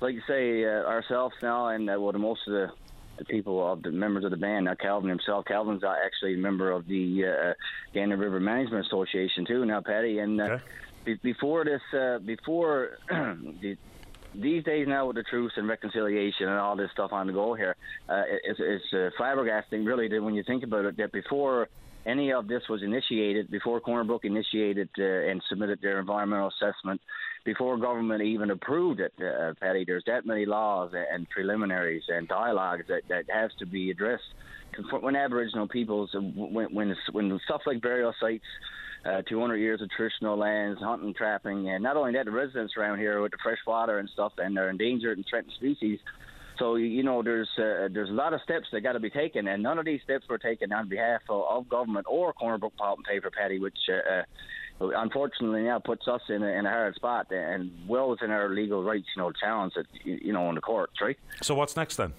[0.00, 2.70] like you say, uh, ourselves now, and uh, well, the most of the,
[3.18, 4.64] the people of the members of the band.
[4.64, 5.44] Now, Calvin himself.
[5.44, 7.52] Calvin's uh, actually a member of the uh,
[7.92, 9.64] Gander River Management Association too.
[9.66, 10.62] Now, Paddy, and uh, Okay.
[11.04, 13.76] be- before this, uh, before the.
[14.40, 17.54] These days now with the truth and reconciliation and all this stuff on the go
[17.54, 17.76] here,
[18.08, 21.68] uh, it's, it's uh, flabbergasting really that when you think about it that before
[22.06, 27.00] any of this was initiated, before Corner Brook initiated uh, and submitted their environmental assessment,
[27.44, 32.84] before government even approved it, uh, Paddy, there's that many laws and preliminaries and dialogues
[32.88, 34.22] that, that has to be addressed.
[35.00, 38.44] When Aboriginal peoples, when, when, when stuff like burial sites,
[39.04, 42.98] uh, 200 years of traditional lands, hunting, trapping, and not only that, the residents around
[42.98, 45.98] here with the fresh water and stuff, and they're endangered and threatened species.
[46.58, 49.48] So you know, there's uh, there's a lot of steps that got to be taken,
[49.48, 52.74] and none of these steps were taken on behalf of, of government or Corner Brook
[52.78, 54.22] Pulp and Paper, Paddy, which uh,
[54.80, 58.48] uh, unfortunately now puts us in a, in a hard spot and well within our
[58.48, 61.16] legal rights, you know, to challenge it, you you know, in the courts, right?
[61.42, 62.12] So what's next then?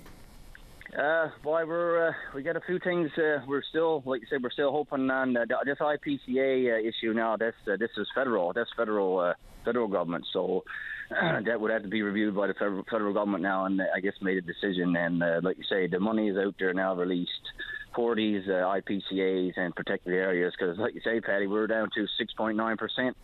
[0.97, 3.09] Uh, boy, we're uh, we got a few things.
[3.17, 7.13] Uh, we're still, like you said, we're still hoping on uh, this IPCA uh, issue.
[7.13, 8.53] Now, this uh, this is federal.
[8.53, 9.33] That's federal uh,
[9.65, 10.25] federal government.
[10.31, 10.63] So
[11.09, 13.99] that would have to be reviewed by the federal, federal government now, and uh, I
[13.99, 14.95] guess made a decision.
[14.95, 17.31] And uh, like you say, the money is out there now, released
[17.93, 20.53] for these uh, IPCA's and protected areas.
[20.57, 22.07] Because, like you say, Paddy, we're down to
[22.39, 23.17] 6.9 percent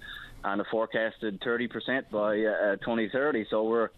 [0.43, 3.45] on the forecasted 30 percent by uh, 2030.
[3.49, 3.91] So we're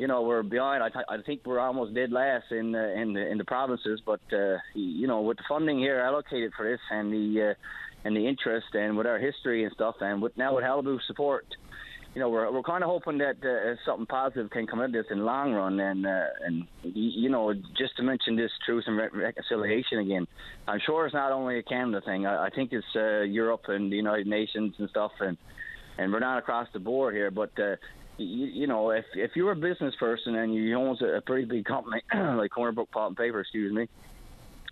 [0.00, 0.82] you know we're behind.
[0.82, 4.00] I, th- I think we're almost dead last in in the in the provinces.
[4.04, 7.54] But uh, you know, with the funding here allocated for this and the uh,
[8.06, 11.44] and the interest and with our history and stuff, and with now with Qalipu support,
[12.14, 14.92] you know, we're we're kind of hoping that uh, something positive can come out of
[14.92, 15.78] this in the long run.
[15.78, 20.26] And uh, and you know, just to mention this truth and re- reconciliation again,
[20.66, 22.24] I'm sure it's not only a Canada thing.
[22.24, 25.36] I, I think it's uh, Europe and the United Nations and stuff, and
[25.98, 27.50] and we're not across the board here, but.
[27.58, 27.76] Uh,
[28.20, 31.64] you, you know, if if you're a business person and you own a, pretty big
[31.64, 33.88] company like Corner Brook Pulp and Paper, excuse me,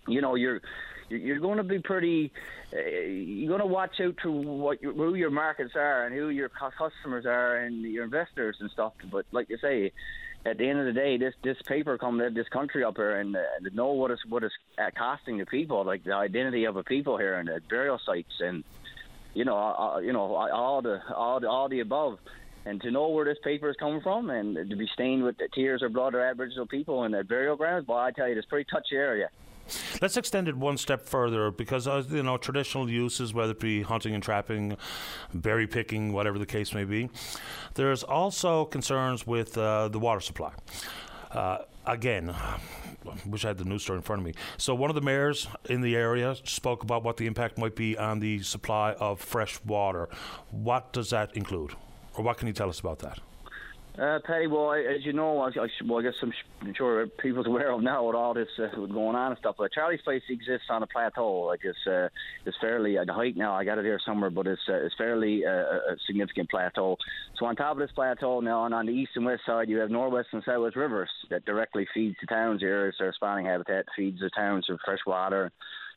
[0.07, 0.61] you know, you're
[1.09, 2.31] you're going to be pretty.
[2.71, 6.29] Uh, you're going to watch out to what your, who your markets are and who
[6.29, 8.93] your customers are and your investors and stuff.
[9.11, 9.91] But like you say,
[10.45, 13.35] at the end of the day, this this paper come this country up here and
[13.35, 13.41] uh,
[13.73, 14.51] know what is what is
[14.95, 18.63] costing the people, like the identity of a people here and the burial sites and
[19.33, 22.19] you know uh you know all the all the all the above.
[22.65, 25.47] And to know where this paper is coming from and to be stained with the
[25.53, 28.45] tears of blood of Aboriginal people in their burial grounds, well, I tell you, it's
[28.45, 29.29] a pretty touchy area.
[30.01, 33.83] Let's extend it one step further because uh, you know traditional uses, whether it be
[33.83, 34.77] hunting and trapping,
[35.33, 37.09] berry picking, whatever the case may be.
[37.75, 40.53] There's also concerns with uh, the water supply.
[41.31, 42.33] Uh, again,
[43.25, 44.33] wish I had the news story in front of me.
[44.57, 47.97] So, one of the mayors in the area spoke about what the impact might be
[47.97, 50.09] on the supply of fresh water.
[50.49, 51.75] What does that include?
[52.23, 53.19] What can you tell us about that?
[53.97, 57.47] Uh, Paddy, well, as you know, I, I, well, I guess I'm, I'm sure people's
[57.53, 59.55] aware of now with all this uh, going on and stuff.
[59.57, 61.41] But Charlie's place exists on a plateau.
[61.41, 62.07] Like it's uh,
[62.45, 63.55] it's fairly at the height now.
[63.55, 66.97] I got it here somewhere, but it's uh, it's fairly uh, a significant plateau.
[67.37, 69.79] So on top of this plateau now, and on the east and west side, you
[69.79, 72.87] have northwest and southwest rivers that directly feed the towns here.
[72.87, 75.51] It's their spawning habitat feeds the towns with fresh water.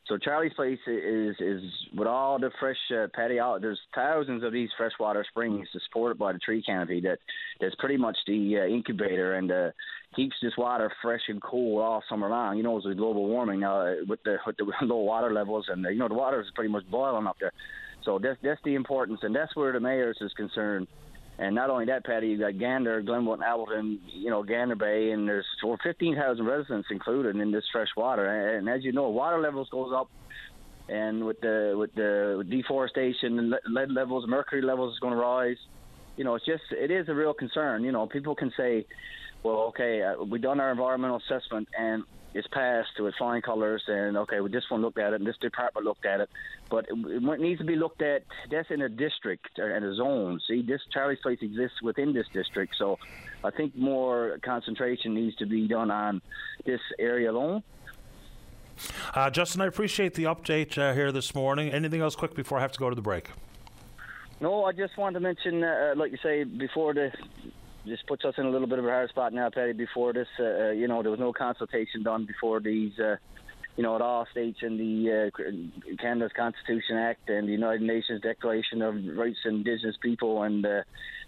[0.07, 1.62] So Charlie's Place is is
[1.97, 3.07] with all the fresh uh,
[3.41, 3.61] out.
[3.61, 7.19] There's thousands of these freshwater springs supported by the tree canopy that
[7.61, 9.71] that's pretty much the uh, incubator and uh,
[10.17, 12.57] keeps this water fresh and cool all summer long.
[12.57, 15.87] You know, with global warming now uh, with the with the low water levels and
[15.87, 17.53] uh, you know the water is pretty much boiling up there.
[18.05, 20.88] So that's that's the importance and that's where the mayors is concerned
[21.38, 25.11] and not only that, Paddy, you got Gander, Glenwood, and Appleton, you know, Gander Bay,
[25.11, 28.27] and there's over 15,000 residents included in this fresh water.
[28.57, 30.11] And as you know, water levels goes up,
[30.88, 35.57] and with the with the deforestation, lead levels, mercury levels is going to rise.
[36.16, 37.83] You know, it's just it is a real concern.
[37.83, 38.85] You know, people can say,
[39.42, 44.16] well, okay, uh, we've done our environmental assessment, and it's passed with flying colours, and
[44.16, 46.31] okay, well, this one looked at it, and this department looked at it,
[46.71, 48.23] but it needs to be looked at.
[48.51, 50.40] That's in a district and a zone.
[50.49, 52.99] See, this Charlie's Place exists within this district, so
[53.45, 56.23] I think more concentration needs to be done on
[56.64, 57.62] this area alone.
[59.14, 61.71] Uh, Justin, I appreciate the update uh, here this morning.
[61.71, 63.29] Anything else quick before I have to go to the break?
[64.40, 67.12] No, I just wanted to mention, uh, like you say, before the
[67.87, 69.73] this puts us in a little bit of a hard spot now, Paddy.
[69.73, 73.16] Before this, uh, uh, you know, there was no consultation done before these, uh,
[73.77, 78.21] you know, at all states in the uh, Canada's Constitution Act and the United Nations
[78.21, 80.83] Declaration of Rights of Indigenous People and uh,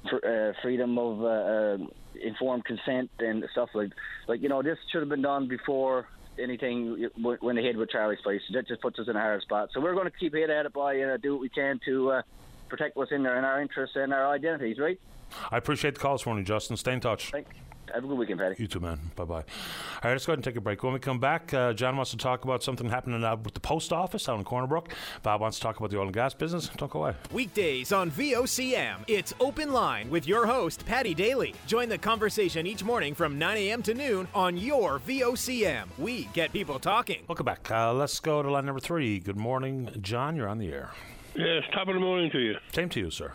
[0.08, 1.76] fr- uh, freedom of uh, uh,
[2.22, 3.90] informed consent and stuff like,
[4.28, 6.06] like you know, this should have been done before
[6.38, 7.08] anything
[7.40, 8.40] when they hit with Charlie's place.
[8.52, 9.70] That just puts us in a hard spot.
[9.72, 12.20] So we're going to keep hit at it by uh, do what we can to
[12.68, 14.98] protect what's in there and our interests and our identities, right?
[15.50, 16.76] I appreciate the call this morning, Justin.
[16.76, 17.30] Stay in touch.
[17.30, 17.50] Thanks.
[17.92, 18.56] Have a good weekend, Paddy.
[18.58, 18.98] You too, man.
[19.14, 19.34] Bye bye.
[19.34, 19.42] All
[20.02, 20.82] right, let's go ahead and take a break.
[20.82, 23.60] When we come back, uh, John wants to talk about something happening out with the
[23.60, 24.92] post office out in Corner Brook.
[25.22, 26.70] Bob wants to talk about the oil and gas business.
[26.76, 27.14] Don't go away.
[27.30, 31.54] Weekdays on VOCM, it's Open Line with your host, Paddy Daly.
[31.66, 33.82] Join the conversation each morning from 9 a.m.
[33.82, 35.84] to noon on your VOCM.
[35.98, 37.22] We get people talking.
[37.28, 37.70] Welcome back.
[37.70, 39.20] Uh, let's go to line number three.
[39.20, 40.36] Good morning, John.
[40.36, 40.90] You're on the air.
[41.36, 42.54] Yes, top of the morning to you.
[42.72, 43.32] Same to you, sir.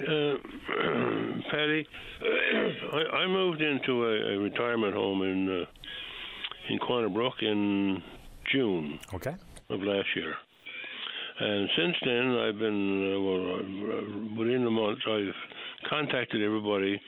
[0.00, 0.34] Uh,
[1.50, 1.86] Paddy,
[2.92, 5.64] I, I, moved into a, a, retirement home in uh,
[6.68, 8.02] in Corner Brook in
[8.52, 9.34] June okay.
[9.70, 10.34] of last year,
[11.40, 17.00] and since then I've been uh, well within the month I've contacted everybody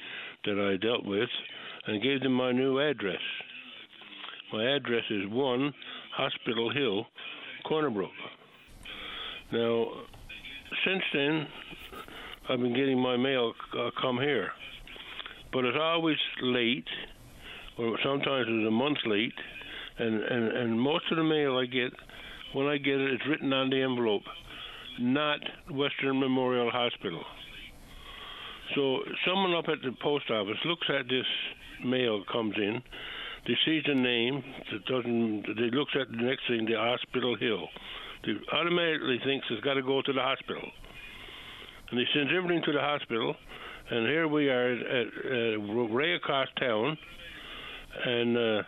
[0.47, 1.29] that I dealt with
[1.87, 3.21] and gave them my new address.
[4.53, 5.75] My address is one
[6.17, 7.07] Hospital Hill,
[7.65, 8.11] Corner Brook.
[9.53, 9.87] Now,
[10.85, 11.47] since then,
[12.49, 14.51] I've been getting my mail uh, come here,
[15.53, 16.89] but it's always late,
[17.79, 19.35] or sometimes it's a month late,
[19.99, 21.93] and, and and most of the mail I get,
[22.55, 24.23] when I get it, it's written on the envelope,
[25.01, 25.41] not
[25.71, 27.23] Western Memorial Hospital.
[28.75, 31.27] So someone up at the post office looks at this
[31.85, 32.83] mail comes in,
[33.47, 34.43] they sees the name,
[34.73, 35.43] it doesn't.
[35.57, 37.69] They looks at the next thing, the Hospital Hill.
[38.25, 40.63] They automatically thinks it's got to go to the hospital
[41.93, 43.37] and they sent everything to the hospital.
[43.91, 46.97] And here we are at, at way across town,
[48.05, 48.63] and, uh,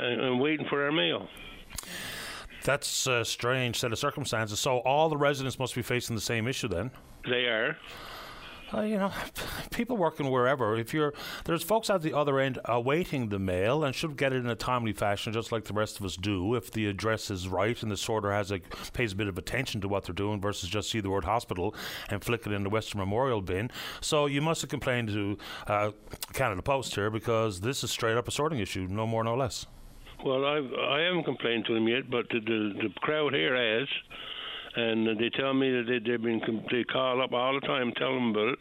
[0.00, 1.28] and, and waiting for our mail.
[2.64, 4.58] That's a strange set of circumstances.
[4.58, 6.90] So all the residents must be facing the same issue then.
[7.28, 7.76] They are.
[8.72, 9.10] Uh, you know,
[9.70, 10.76] people working wherever.
[10.76, 14.36] If you're there's folks at the other end awaiting the mail and should get it
[14.36, 16.54] in a timely fashion, just like the rest of us do.
[16.54, 18.60] If the address is right and the sorter has a
[18.92, 21.74] pays a bit of attention to what they're doing versus just see the word hospital
[22.10, 23.70] and flick it in the Western Memorial bin.
[24.00, 25.90] So you must have complained to uh,
[26.32, 29.66] Canada Post here because this is straight up a sorting issue, no more, no less.
[30.24, 33.88] Well, I've I haven't complained to them yet, but the the, the crowd here has,
[34.76, 38.14] and they tell me that they, they've been they call up all the time, tell
[38.14, 38.58] them about it,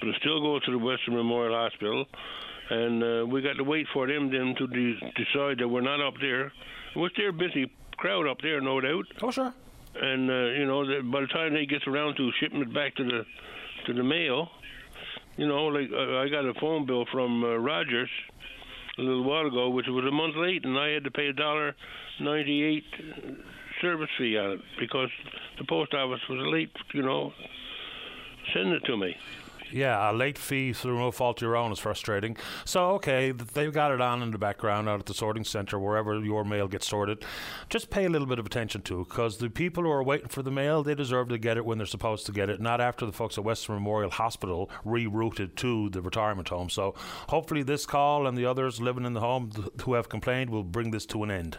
[0.00, 2.06] but it still goes to the Western Memorial Hospital,
[2.70, 6.00] and uh, we got to wait for them then to de- decide that we're not
[6.00, 6.52] up there,
[6.94, 9.04] which they're busy crowd up there, no doubt.
[9.22, 9.52] Oh, sure.
[9.94, 12.94] And uh, you know, the, by the time they get around to shipping it back
[12.96, 13.26] to the
[13.86, 14.48] to the mail,
[15.36, 18.08] you know, like uh, I got a phone bill from uh, Rogers
[18.98, 21.32] a little while ago, which was a month late, and I had to pay a
[21.32, 21.74] dollar
[22.20, 22.84] ninety-eight
[23.82, 25.10] service fee on it because
[25.58, 27.32] the post office was late, you know,
[28.54, 29.14] sending it to me.
[29.72, 32.36] Yeah, a late fee through no fault of your own is frustrating.
[32.66, 36.22] So, okay, they've got it on in the background out at the sorting centre, wherever
[36.22, 37.24] your mail gets sorted.
[37.70, 40.42] Just pay a little bit of attention to because the people who are waiting for
[40.42, 43.06] the mail, they deserve to get it when they're supposed to get it, not after
[43.06, 46.68] the folks at Western Memorial Hospital rerouted to the retirement home.
[46.68, 46.94] So,
[47.30, 50.64] hopefully, this call and the others living in the home th- who have complained will
[50.64, 51.56] bring this to an end.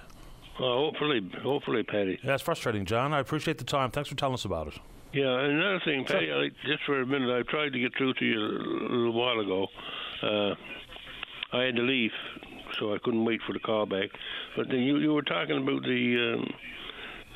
[0.59, 2.19] Well, hopefully, hopefully, Paddy.
[2.23, 3.13] Yeah, it's frustrating, John.
[3.13, 3.91] I appreciate the time.
[3.91, 4.79] Thanks for telling us about it.
[5.13, 8.15] Yeah, and another thing, Paddy, I, just for a minute, I tried to get through
[8.15, 9.67] to you a little while ago.
[10.21, 10.55] Uh,
[11.55, 12.11] I had to leave,
[12.79, 14.09] so I couldn't wait for the call back.
[14.55, 16.53] But then you you were talking about the um,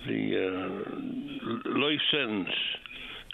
[0.08, 2.50] the uh, life sentence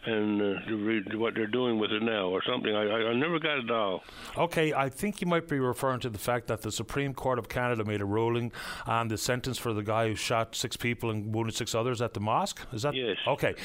[0.06, 2.76] and uh, what they're doing with it now, or something.
[2.76, 4.04] I, I I never got it all.
[4.38, 7.50] Okay, I think you might be referring to the fact that the Supreme Court of
[7.50, 8.52] Canada made a ruling
[8.86, 12.14] on the sentence for the guy who shot six people and wounded six others at
[12.14, 12.62] the mosque.
[12.72, 13.18] Is that Yes.
[13.28, 13.56] Okay.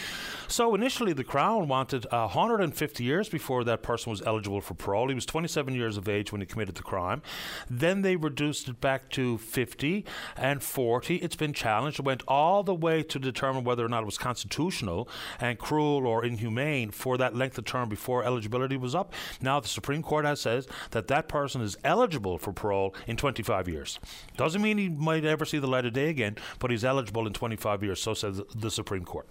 [0.46, 5.08] So initially, the Crown wanted 150 years before that person was eligible for parole.
[5.08, 7.22] He was 27 years of age when he committed the crime.
[7.68, 10.04] Then they reduced it back to 50
[10.36, 11.16] and 40.
[11.16, 11.98] It's been challenged.
[11.98, 15.08] It went all the way to determine whether or not it was constitutional
[15.40, 19.12] and cruel or inhumane for that length of term before eligibility was up.
[19.40, 23.68] Now the Supreme Court has says that that person is eligible for parole in 25
[23.68, 23.98] years.
[24.36, 27.32] Doesn't mean he might ever see the light of day again, but he's eligible in
[27.32, 28.00] 25 years.
[28.00, 29.28] So says the Supreme Court.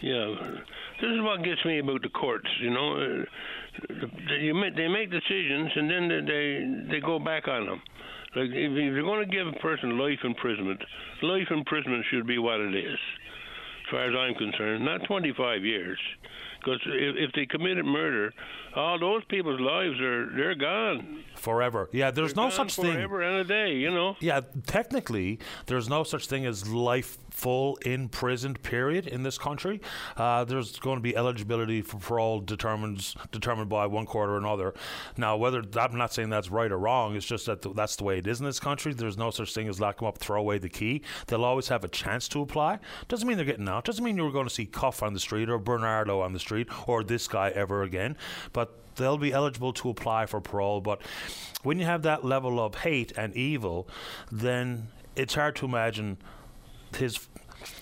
[0.00, 0.34] Yeah,
[1.00, 2.48] this is what gets me about the courts.
[2.60, 3.24] You know,
[4.40, 7.82] you make, they make decisions and then they they, go back on them.
[8.36, 10.80] Like if you're going to give a person life imprisonment,
[11.22, 12.98] life imprisonment should be what it is,
[13.90, 14.84] far as I'm concerned.
[14.84, 15.98] Not 25 years,
[16.60, 18.32] because if, if they committed murder,
[18.74, 21.24] all those people's lives are they're gone.
[21.36, 21.88] Forever.
[21.92, 22.92] Yeah, there's no Gone such thing.
[22.94, 23.74] forever and a day.
[23.76, 24.16] You know.
[24.20, 29.80] Yeah, technically, there's no such thing as life full imprisoned period in this country.
[30.16, 34.74] Uh, there's going to be eligibility for parole determines determined by one court or another.
[35.16, 38.02] Now, whether I'm not saying that's right or wrong, it's just that th- that's the
[38.02, 38.92] way it is in this country.
[38.92, 41.02] There's no such thing as lock them up, throw away the key.
[41.28, 42.80] They'll always have a chance to apply.
[43.06, 43.84] Doesn't mean they're getting out.
[43.84, 46.66] Doesn't mean you're going to see Cuff on the street or Bernardo on the street
[46.88, 48.16] or this guy ever again.
[48.52, 50.80] But they'll be eligible to apply for parole.
[50.80, 51.02] But
[51.62, 53.88] when you have that level of hate and evil,
[54.32, 56.18] then it's hard to imagine
[56.96, 57.28] his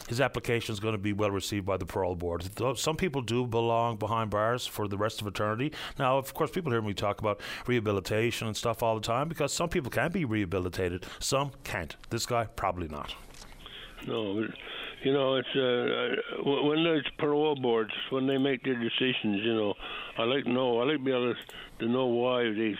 [0.08, 2.48] his application is going to be well received by the parole board.
[2.76, 5.72] Some people do belong behind bars for the rest of eternity.
[5.98, 9.52] Now, of course, people hear me talk about rehabilitation and stuff all the time because
[9.52, 11.96] some people can be rehabilitated, some can't.
[12.10, 13.14] This guy probably not.
[14.06, 14.46] No,
[15.02, 19.40] you know, it's uh, uh, when there's parole boards when they make their decisions.
[19.42, 19.74] You know,
[20.18, 20.80] I like to know.
[20.80, 21.34] I like to be able
[21.80, 22.74] to, know why they,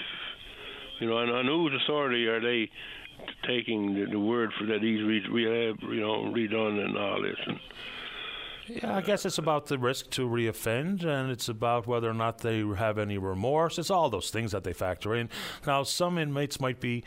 [1.00, 2.70] you know, and on whose authority are they
[3.46, 7.38] taking the, the word for that he's re- rehab, you know, redone and all this.
[7.46, 7.60] And
[8.68, 12.38] Yeah, I guess it's about the risk to reoffend, and it's about whether or not
[12.38, 13.78] they have any remorse.
[13.78, 15.28] It's all those things that they factor in.
[15.66, 17.04] Now, some inmates might be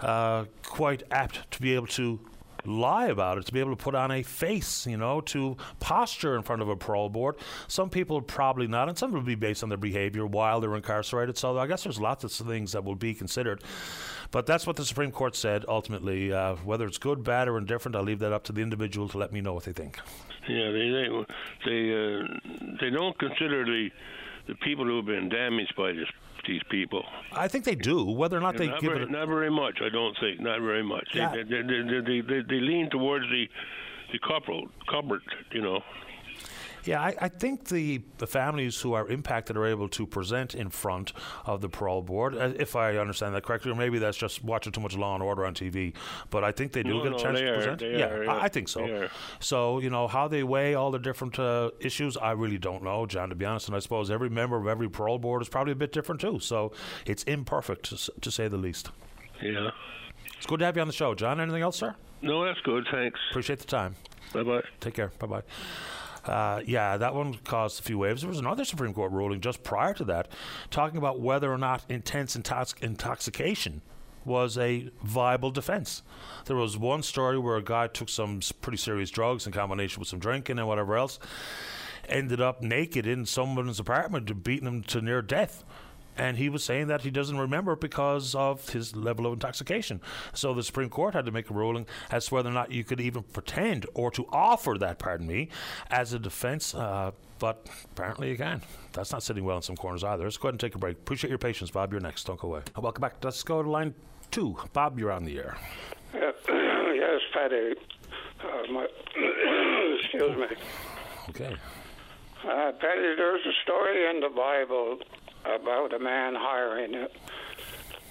[0.00, 2.20] uh, quite apt to be able to
[2.66, 6.36] lie about it, to be able to put on a face, you know, to posture
[6.36, 7.36] in front of a parole board.
[7.68, 10.74] Some people are probably not, and some will be based on their behavior while they're
[10.74, 11.38] incarcerated.
[11.38, 13.62] So I guess there's lots of things that will be considered.
[14.30, 16.32] But that's what the Supreme Court said ultimately.
[16.32, 19.18] Uh, whether it's good, bad, or indifferent, I'll leave that up to the individual to
[19.18, 19.98] let me know what they think.
[20.48, 21.08] yeah, they they
[21.64, 23.90] they, uh, they don't consider the
[24.48, 26.08] the people who have been damaged by this
[26.46, 27.04] these people.
[27.32, 28.04] I think they do.
[28.04, 29.08] Whether or not they not, give very, it.
[29.08, 30.40] A, not very much, I don't think.
[30.40, 31.08] Not very much.
[31.12, 31.32] Yeah.
[31.34, 33.48] They, they, they, they, they, they, they lean towards the
[34.12, 35.80] the couple, cupboard, you know.
[36.86, 40.70] Yeah, I, I think the, the families who are impacted are able to present in
[40.70, 41.12] front
[41.44, 44.72] of the parole board, uh, if I understand that correctly, or maybe that's just watching
[44.72, 45.94] too much Law and Order on TV.
[46.30, 47.80] But I think they do No, get a no, chance to are, present.
[47.82, 49.08] yeah, are, I, yeah, I think so.
[49.40, 52.16] So you know how they weigh all the different uh, issues.
[52.16, 53.30] I really don't know, John.
[53.30, 55.76] To be honest, and I suppose every member of every parole board is probably a
[55.76, 56.38] bit different too.
[56.38, 56.70] So
[57.04, 58.90] it's imperfect to, to say the least.
[59.42, 59.70] Yeah.
[60.36, 61.40] It's good to have you on the show, John.
[61.40, 61.96] Anything else, sir?
[62.22, 62.86] No, that's good.
[62.92, 63.18] Thanks.
[63.30, 63.96] Appreciate the time.
[64.32, 64.62] Bye bye.
[64.80, 65.10] Take care.
[65.18, 65.42] Bye bye.
[66.28, 68.22] Uh, yeah, that one caused a few waves.
[68.22, 70.28] There was another Supreme Court ruling just prior to that
[70.70, 73.82] talking about whether or not intense intox- intoxication
[74.24, 76.02] was a viable defense.
[76.46, 80.08] There was one story where a guy took some pretty serious drugs in combination with
[80.08, 81.18] some drinking and whatever else,
[82.08, 85.64] ended up naked in someone's apartment, beating him to near death
[86.16, 90.00] and he was saying that he doesn't remember because of his level of intoxication.
[90.32, 92.84] So the Supreme Court had to make a ruling as to whether or not you
[92.84, 95.48] could even pretend or to offer that, pardon me,
[95.90, 96.74] as a defense.
[96.74, 98.62] Uh, but apparently you can.
[98.92, 100.24] That's not sitting well in some corners either.
[100.24, 100.96] Let's go ahead and take a break.
[100.96, 101.92] Appreciate your patience, Bob.
[101.92, 102.24] You're next.
[102.24, 102.62] Don't go away.
[102.76, 103.16] Welcome back.
[103.22, 103.94] Let's go to line
[104.30, 104.56] two.
[104.72, 105.56] Bob, you're on the air.
[106.14, 106.18] Uh,
[106.94, 107.74] yes, Paddy.
[108.42, 108.86] Uh, my
[110.00, 110.56] excuse me.
[111.30, 111.56] Okay.
[112.42, 114.98] Uh, Paddy, there's a story in the Bible
[115.54, 117.06] about a man hiring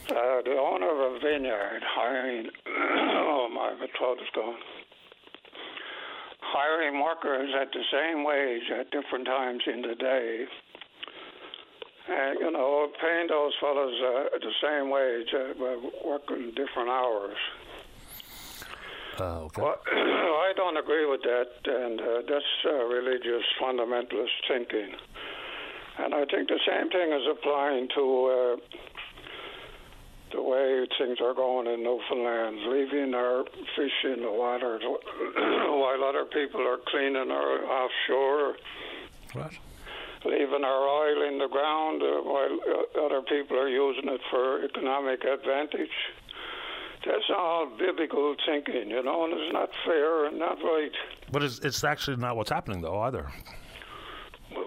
[0.10, 2.50] uh, the owner of a vineyard hiring.
[2.68, 4.56] oh my, the throat is gone.
[6.42, 10.46] Hiring workers at the same wage at different times in the day.
[12.08, 17.38] And, you know, paying those fellows uh, the same wage, uh, working different hours.
[19.20, 19.62] Uh, okay.
[19.62, 24.92] Well, I don't agree with that, and uh, that's uh, religious fundamentalist thinking.
[25.98, 28.78] And I think the same thing is applying to uh,
[30.34, 34.80] the way things are going in Newfoundland, leaving our fish in the water
[35.38, 38.56] while other people are cleaning our offshore.
[39.34, 39.54] What?
[40.26, 44.64] Leaving our oil in the ground uh, while uh, other people are using it for
[44.66, 45.96] economic advantage.
[47.06, 50.92] That's all biblical thinking, you know, and it's not fair and not right.
[51.32, 53.32] But it's, it's actually not what's happening, though, either.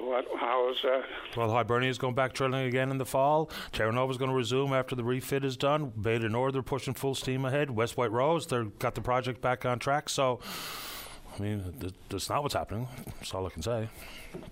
[0.08, 0.24] What?
[0.40, 1.02] How is that?
[1.36, 3.50] Well, Hibernia is going back drilling again in the fall.
[3.72, 5.92] Terra Nova is going to resume after the refit is done.
[6.00, 7.68] Bay du Nord they're pushing full steam ahead.
[7.70, 10.08] West White Rose they've got the project back on track.
[10.08, 10.40] So,
[11.38, 12.88] I mean, that's not what's happening.
[13.18, 13.90] That's all I can say.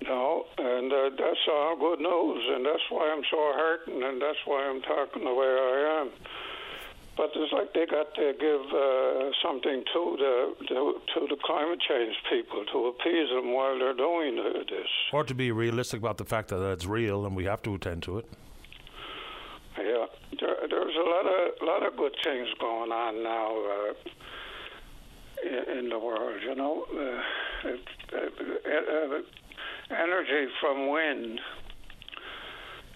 [0.02, 4.38] No, and uh, that's all good news, and that's why I'm so hurting, and that's
[4.44, 6.10] why I'm talking the way I am.
[7.16, 11.80] But it's like they got to give uh, something to the to, to, the climate
[11.88, 14.88] change people to appease them while they're doing this.
[15.12, 18.02] Or to be realistic about the fact that it's real and we have to attend
[18.02, 18.26] to it.
[19.78, 20.06] Yeah,
[20.40, 23.94] there, there's a lot of lot of good things going on now uh,
[25.78, 26.42] in, the world.
[26.42, 27.22] You know, uh,
[27.68, 29.22] uh,
[29.90, 31.40] energy from wind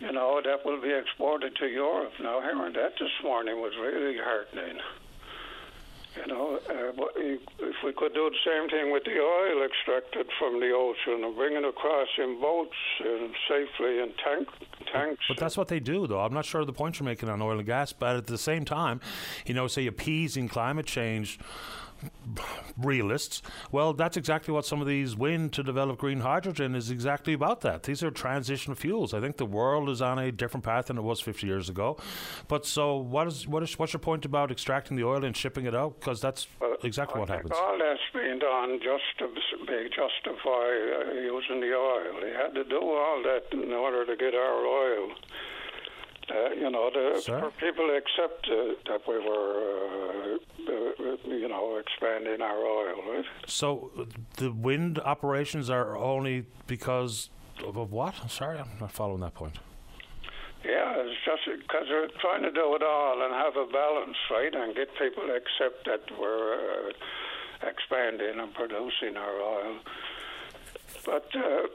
[0.01, 2.12] you know, that will be exported to Europe.
[2.20, 4.78] Now, hearing that this morning was really heartening.
[6.16, 10.59] You know, uh, if we could do the same thing with the oil extracted from
[10.59, 14.48] the ocean and bring it across in boats and safely in tank,
[14.92, 15.22] tanks.
[15.28, 16.18] But that's what they do, though.
[16.18, 18.38] I'm not sure of the point you're making on oil and gas, but at the
[18.38, 19.01] same time,
[19.46, 21.38] you know, say appeasing climate change
[22.76, 23.42] realists,
[23.72, 27.61] well, that's exactly what some of these wind to develop green hydrogen is exactly about
[27.62, 27.84] that.
[27.84, 29.12] These are transition fuels.
[29.14, 31.96] I think the world is on a different path than it was 50 years ago.
[32.48, 35.66] But so, what is what is what's your point about extracting the oil and shipping
[35.66, 35.98] it out?
[36.01, 37.53] Because that's well, exactly I what happens.
[37.55, 42.20] All that's being done just to be justify uh, using the oil.
[42.20, 45.11] They had to do all that in order to get our oil.
[46.30, 50.36] Uh, you know, the, for people to accept uh, that we were,
[50.68, 53.02] uh, uh, you know, expanding our oil.
[53.08, 53.24] Right?
[53.46, 53.90] So
[54.36, 57.30] the wind operations are only because
[57.66, 58.14] of, of what?
[58.30, 59.58] Sorry, I'm not following that point.
[60.64, 64.54] Yeah, it's just because we're trying to do it all and have a balance, right,
[64.54, 69.76] and get people to accept that we're uh, expanding and producing our oil.
[71.04, 71.66] But uh,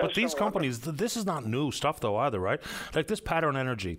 [0.00, 2.60] but these companies, th- this is not new stuff, though, either, right?
[2.94, 3.98] Like this Pattern Energy,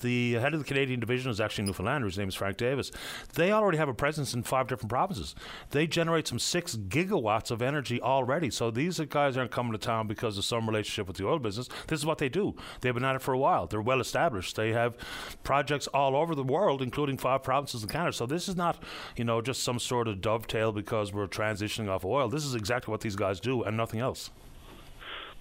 [0.00, 2.06] the head of the Canadian division is actually Newfoundlander.
[2.06, 2.90] His name is Frank Davis.
[3.34, 5.34] They already have a presence in five different provinces.
[5.70, 8.50] They generate some six gigawatts of energy already.
[8.50, 11.68] So these guys aren't coming to town because of some relationship with the oil business.
[11.88, 12.54] This is what they do.
[12.80, 13.66] They've been at it for a while.
[13.66, 14.56] They're well established.
[14.56, 14.96] They have
[15.42, 18.12] projects all over the world, including five provinces in Canada.
[18.12, 18.82] So this is not,
[19.16, 22.28] you know, just some sort of dovetail because we're transitioning off oil.
[22.28, 24.30] This is exactly what these guys do and nothing else.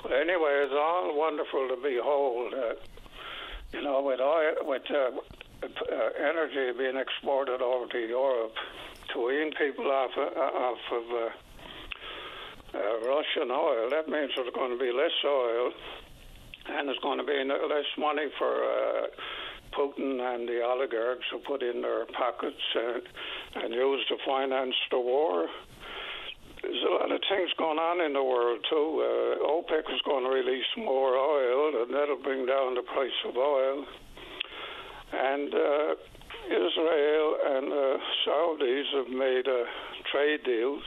[0.06, 2.54] Anyway, it's all wonderful to behold.
[2.54, 2.74] Uh,
[3.72, 5.12] you know, with oil, with uh,
[5.64, 8.54] uh, energy being exported over to Europe,
[9.14, 14.78] to wean people off uh, off of uh, uh, Russian oil, that means there's going
[14.78, 15.72] to be less oil,
[16.68, 19.08] and there's going to be less money for.
[19.74, 23.02] Putin and the oligarchs who put in their pockets and,
[23.56, 25.48] and use to finance the war
[26.64, 29.04] there's a lot of things going on in the world too.
[29.04, 33.36] Uh, OPEC is going to release more oil, and that'll bring down the price of
[33.36, 33.86] oil.
[35.12, 35.96] And uh,
[36.48, 39.68] Israel and uh, Saudis have made uh,
[40.12, 40.84] trade deals.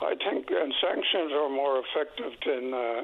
[0.00, 3.02] I think, and sanctions are more effective than uh,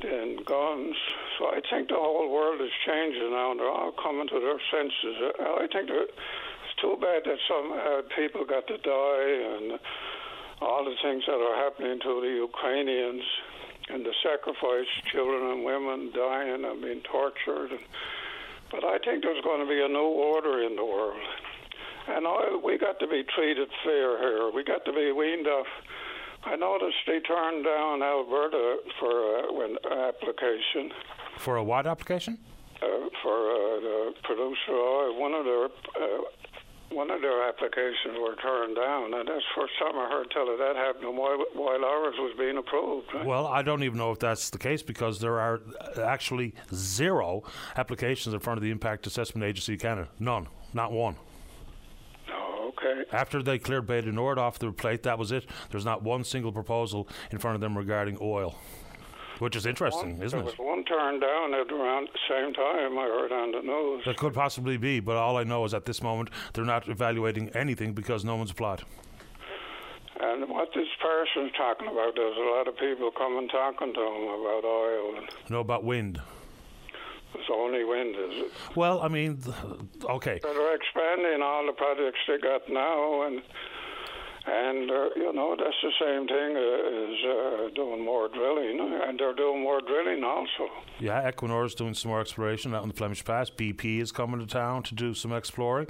[0.00, 0.96] than guns.
[1.38, 4.60] So I think the whole world is changing now, and they're all coming to their
[4.72, 5.16] senses.
[5.40, 9.78] I think it's too bad that some uh, people got to die, and
[10.60, 13.22] all the things that are happening to the Ukrainians,
[13.88, 17.70] and the sacrifice, children and women dying and being tortured.
[18.70, 21.18] But I think there's going to be a new order in the world,
[22.08, 24.50] and I, we got to be treated fair here.
[24.54, 25.66] We got to be weaned off
[26.44, 29.76] I noticed they turned down Alberta for uh, an
[30.08, 30.90] application.
[31.38, 32.38] For a what application?
[32.80, 32.86] Uh,
[33.22, 35.20] for uh, the producer oil.
[35.20, 36.22] One of their uh,
[36.92, 40.50] one of their applications were turned down, and that's the first time I heard tell
[40.50, 43.06] of that happening while, while ours was being approved.
[43.14, 43.24] Right?
[43.24, 45.60] Well, I don't even know if that's the case because there are
[46.02, 47.44] actually zero
[47.76, 50.08] applications in front of the Impact Assessment Agency of Canada.
[50.18, 51.16] None, not one.
[52.32, 53.04] Oh, okay.
[53.12, 55.46] After they cleared Bay du Nord off their plate, that was it.
[55.70, 58.56] There's not one single proposal in front of them regarding oil.
[59.40, 60.42] Which is interesting, one, isn't it?
[60.42, 60.58] there it?
[60.58, 64.04] was one turned down at around the same time I heard on the news.
[64.04, 67.48] That could possibly be, but all I know is at this moment they're not evaluating
[67.50, 68.82] anything because no one's applied.
[70.20, 74.22] And what this person's talking about, there's a lot of people coming talking to him
[74.28, 75.16] about oil.
[75.16, 76.20] And no, about wind.
[77.34, 78.76] It's only wind, is it?
[78.76, 79.40] Well, I mean,
[80.04, 80.40] okay.
[80.42, 83.40] They're expanding all the projects they got now, and
[84.50, 89.34] and uh, you know that's the same thing as uh, doing more drilling, and they're
[89.34, 90.68] doing more drilling also.
[90.98, 93.50] Yeah, Equinor is doing some more exploration out in the Flemish Pass.
[93.50, 95.86] BP is coming to town to do some exploring.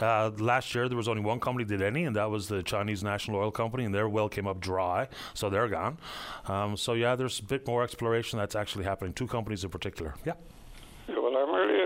[0.00, 3.02] Uh, last year there was only one company did any, and that was the Chinese
[3.02, 5.98] National Oil Company, and their well came up dry, so they're gone.
[6.46, 9.12] Um, so yeah, there's a bit more exploration that's actually happening.
[9.12, 10.14] Two companies in particular.
[10.24, 10.34] Yeah.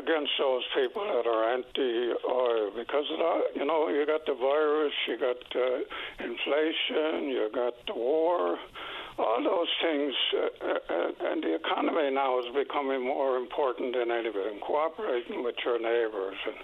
[0.00, 3.04] Against those people that are anti-oil because
[3.54, 8.58] you know you got the virus, you got uh, inflation, you got the war,
[9.18, 14.60] all those things, uh, uh, and the economy now is becoming more important than anything.
[14.64, 16.56] Cooperating with your neighbors and.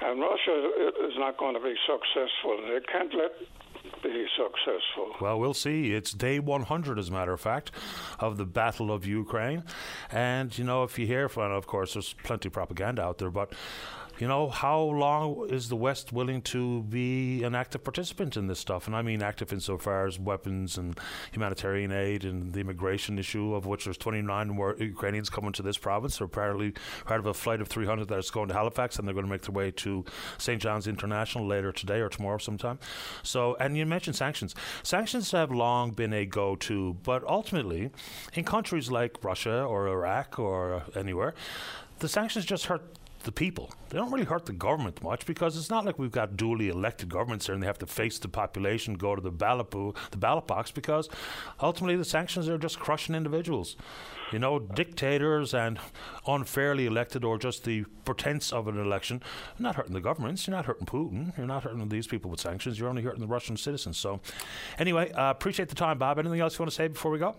[0.00, 0.70] And Russia
[1.10, 2.54] is not going to be successful.
[2.70, 3.32] They can't let
[4.02, 5.14] be successful.
[5.20, 5.92] Well, we'll see.
[5.94, 7.70] It's day 100, as a matter of fact,
[8.18, 9.64] of the Battle of Ukraine.
[10.10, 13.30] And, you know, if you hear from, of course, there's plenty of propaganda out there,
[13.30, 13.52] but
[14.20, 18.58] you know, how long is the West willing to be an active participant in this
[18.58, 18.86] stuff?
[18.86, 20.98] And I mean active insofar as weapons and
[21.32, 25.78] humanitarian aid and the immigration issue, of which there's 29 more Ukrainians coming to this
[25.78, 26.18] province.
[26.18, 29.26] They're apparently part of a flight of 300 that's going to Halifax, and they're going
[29.26, 30.04] to make their way to
[30.38, 30.60] St.
[30.60, 32.78] John's International later today or tomorrow sometime.
[33.22, 34.54] So, and you mentioned sanctions.
[34.82, 37.90] Sanctions have long been a go-to, but ultimately,
[38.34, 41.34] in countries like Russia or Iraq or anywhere,
[41.98, 43.72] the sanctions just hurt the people.
[43.90, 47.08] They don't really hurt the government much because it's not like we've got duly elected
[47.08, 50.18] governments there and they have to face the population, go to the ballot booth, the
[50.18, 51.08] ballot box, because
[51.60, 53.76] ultimately the sanctions are just crushing individuals.
[54.32, 55.78] You know, dictators and
[56.26, 59.22] unfairly elected or just the pretense of an election,
[59.58, 60.46] you're not hurting the governments.
[60.46, 61.36] You're not hurting Putin.
[61.38, 62.78] You're not hurting these people with sanctions.
[62.78, 63.96] You're only hurting the Russian citizens.
[63.96, 64.20] So,
[64.78, 66.18] anyway, uh, appreciate the time, Bob.
[66.18, 67.34] Anything else you want to say before we go?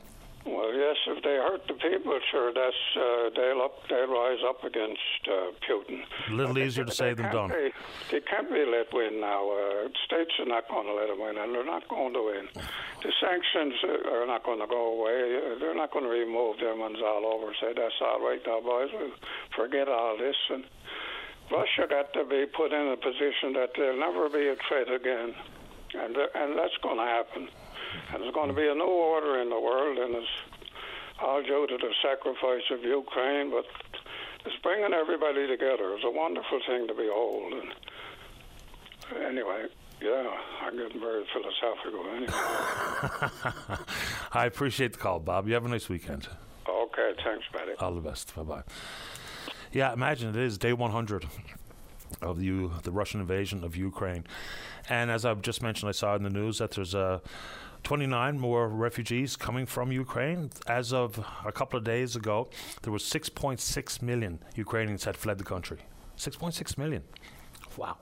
[0.45, 4.63] Well, yes, if they hurt the people, sure, that's uh, they'll up, they'll rise up
[4.63, 6.01] against uh, Putin.
[6.29, 7.49] A little easier to say than done.
[7.49, 7.71] Be,
[8.09, 9.51] they can't be let win now.
[9.51, 12.47] Uh, states are not going to let them win, and they're not going to win.
[13.03, 15.57] The sanctions are not going to go away.
[15.59, 17.53] They're not going to remove them ones all over.
[17.59, 18.89] Say that's all right now, boys.
[18.93, 19.11] We'll
[19.55, 20.63] forget all this and.
[21.51, 25.33] Russia got to be put in a position that there'll never be a threat again,
[25.95, 27.49] and and that's going to happen.
[28.13, 30.27] And there's going to be a new order in the world, and it's
[31.21, 33.65] all due to the sacrifice of Ukraine, but
[34.45, 35.93] it's bringing everybody together.
[35.93, 37.53] It's a wonderful thing to behold.
[37.53, 39.65] And anyway,
[40.01, 40.31] yeah,
[40.61, 43.83] I'm getting very philosophical anyway.
[44.31, 45.47] I appreciate the call, Bob.
[45.47, 46.27] You have a nice weekend.
[46.67, 47.73] Okay, thanks, Paddy.
[47.79, 48.33] All the best.
[48.35, 48.63] Bye bye.
[49.71, 51.25] Yeah, imagine it is day 100
[52.21, 54.25] of the, the Russian invasion of Ukraine.
[54.89, 57.21] And as I've just mentioned, I saw in the news that there's a
[57.83, 60.51] 29 more refugees coming from Ukraine.
[60.67, 62.49] As of a couple of days ago,
[62.81, 65.79] there was 6.6 million Ukrainians had fled the country.
[66.17, 67.03] 6.6 million.
[67.77, 67.97] Wow.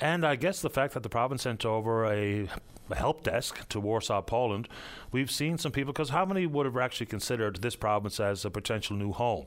[0.00, 2.48] And I guess the fact that the province sent over a
[2.94, 4.68] help desk to Warsaw, Poland,
[5.10, 8.50] we've seen some people, because how many would have actually considered this province as a
[8.50, 9.46] potential new home?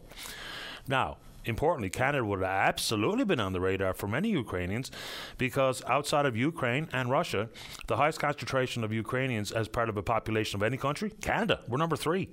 [0.88, 4.92] Now, importantly, Canada would have absolutely been on the radar for many Ukrainians
[5.38, 7.50] because outside of Ukraine and Russia,
[7.88, 11.62] the highest concentration of Ukrainians as part of a population of any country, Canada.
[11.68, 12.30] We're number three.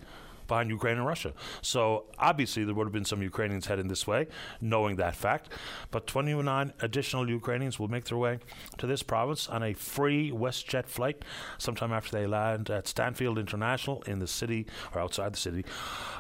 [0.47, 1.33] Behind Ukraine and Russia.
[1.63, 4.29] So obviously there would have been some Ukrainians heading this way,
[4.61, 5.51] knowing that fact.
[5.91, 8.39] But 29 additional Ukrainians will make their way
[8.79, 11.25] to this province on a free WestJet flight
[11.59, 15.65] sometime after they land at Stanfield International in the city or outside the city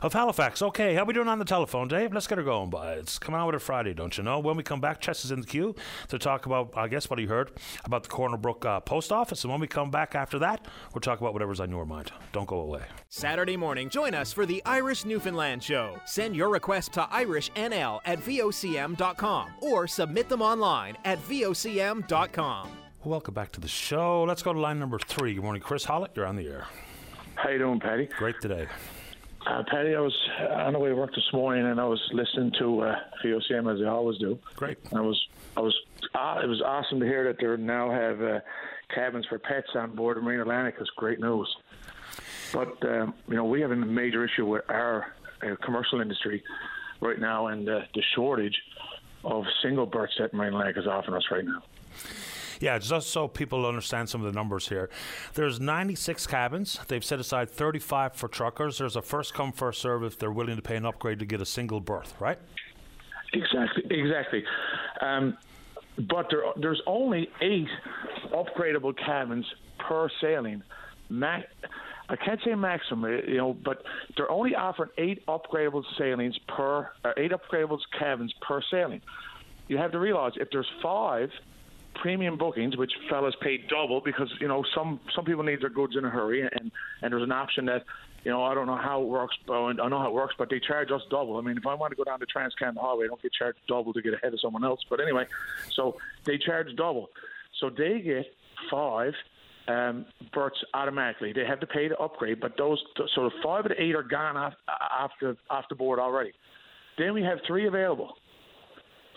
[0.02, 0.62] of Halifax.
[0.62, 2.12] Okay, how are we doing on the telephone, Dave?
[2.12, 2.98] Let's get her going, boys.
[3.00, 4.38] It's coming out with a Friday, don't you know?
[4.38, 5.74] When we come back, Chess is in the queue
[6.08, 7.50] to talk about, I guess, what he heard
[7.84, 9.44] about the Corner Brook uh, post office.
[9.44, 12.12] And when we come back after that, we'll talk about whatever's on your mind.
[12.32, 12.82] Don't go away.
[13.08, 16.00] Saturday morning, join us for the Irish Newfoundland Show.
[16.04, 22.70] Send your request to irishnl at vocm.com or submit them online at vocm.com.
[23.04, 24.24] Welcome back to the show.
[24.24, 25.34] Let's go to line number three.
[25.34, 26.10] Good morning, Chris Hollett.
[26.16, 26.66] You're on the air.
[27.36, 28.08] How you doing, Paddy?
[28.18, 28.66] Great today.
[29.46, 30.16] Uh, Paddy, I was
[30.50, 33.80] on the way to work this morning, and I was listening to uh, VOCM as
[33.80, 34.36] I always do.
[34.56, 34.78] Great.
[34.90, 35.24] And I was,
[35.56, 35.74] I was,
[36.14, 38.40] uh, it was awesome to hear that they now have uh,
[38.92, 40.74] cabins for pets on board the Marine Atlantic.
[40.80, 41.48] It's great news.
[42.52, 46.42] But um, you know, we have a major issue with our uh, commercial industry
[47.00, 48.56] right now, and uh, the shortage
[49.24, 51.62] of single berths set Marine Atlantic is offering us right now.
[52.60, 54.88] Yeah, just so people understand some of the numbers here.
[55.34, 56.78] There's 96 cabins.
[56.88, 58.78] They've set aside 35 for truckers.
[58.78, 61.40] There's a first come, first serve if they're willing to pay an upgrade to get
[61.40, 62.38] a single berth, right?
[63.34, 64.44] Exactly, exactly.
[65.02, 65.36] Um,
[65.98, 67.68] but there, there's only eight
[68.32, 69.46] upgradable cabins
[69.78, 70.62] per sailing.
[72.08, 73.82] I can't say maximum, you know, but
[74.16, 79.02] they're only offering eight upgradable sailings per, uh, eight upgradable cabins per sailing.
[79.68, 81.30] You have to realize if there's five
[81.96, 85.96] premium bookings, which fellas pay double because you know some some people need their goods
[85.96, 86.70] in a hurry, and
[87.02, 87.84] and there's an option that
[88.24, 90.48] you know I don't know how it works, but I know how it works, but
[90.48, 91.36] they charge us double.
[91.36, 93.58] I mean, if I want to go down the Transcan Highway, I don't get charged
[93.66, 94.80] double to get ahead of someone else.
[94.88, 95.26] But anyway,
[95.72, 97.10] so they charge double,
[97.58, 98.26] so they get
[98.70, 99.14] five
[99.68, 100.06] um,
[100.74, 101.32] automatically.
[101.32, 102.82] They have to pay to upgrade, but those
[103.14, 106.32] so the five the eight are gone off off the off the board already.
[106.98, 108.14] Then we have three available.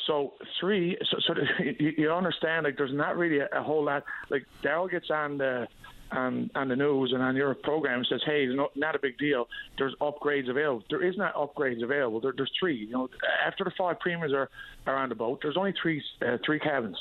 [0.08, 1.34] So three, so, so
[1.80, 4.04] you, you understand like there's not really a, a whole lot.
[4.30, 5.68] Like Daryl gets on the
[6.12, 9.18] on, on the news and on your program and says, "Hey, no, not a big
[9.18, 9.48] deal.
[9.78, 10.84] There's upgrades available.
[10.90, 12.20] There is not upgrades available.
[12.22, 12.76] There, there's three.
[12.76, 13.10] You know,
[13.46, 14.50] after the five premiums are,
[14.88, 16.98] are on the boat, there's only three uh, three cabins."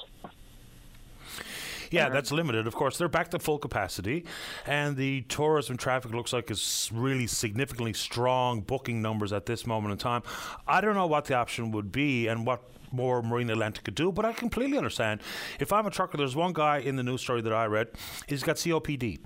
[1.90, 2.66] Yeah, that's limited.
[2.66, 4.24] Of course, they're back to full capacity,
[4.66, 9.92] and the tourism traffic looks like it's really significantly strong booking numbers at this moment
[9.92, 10.22] in time.
[10.66, 12.62] I don't know what the option would be and what
[12.92, 15.20] more Marine Atlantic could do, but I completely understand.
[15.60, 17.88] If I'm a trucker, there's one guy in the news story that I read,
[18.26, 19.20] he's got COPD,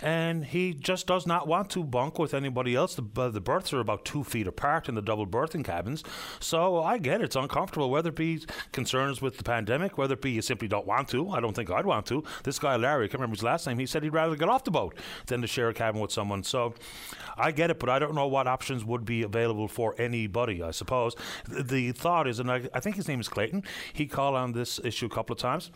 [0.00, 2.94] and he just does not want to bunk with anybody else.
[2.94, 6.02] The, uh, the berths are about two feet apart in the double berthing cabins,
[6.40, 7.24] so I get it.
[7.32, 10.86] It's uncomfortable, whether it be concerns with the pandemic, whether it be you simply don't
[10.86, 11.30] want to.
[11.30, 12.24] I don't think I'd want to.
[12.44, 14.64] This guy, Larry, I can't remember his last name, he said he'd rather get off
[14.64, 14.96] the boat
[15.26, 16.42] than to share a cabin with someone.
[16.42, 16.74] So
[17.36, 20.70] I get it, but I don't know what options would be available for anybody, I
[20.70, 21.14] suppose.
[21.48, 24.52] The, the thought is, and I, I think his name is Clayton, he called on
[24.52, 25.70] this issue a couple of times,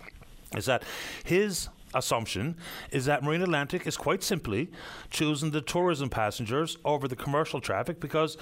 [0.56, 0.84] is that
[1.24, 2.56] his assumption
[2.90, 4.70] is that Marine Atlantic is quite simply
[5.10, 8.36] choosing the tourism passengers over the commercial traffic because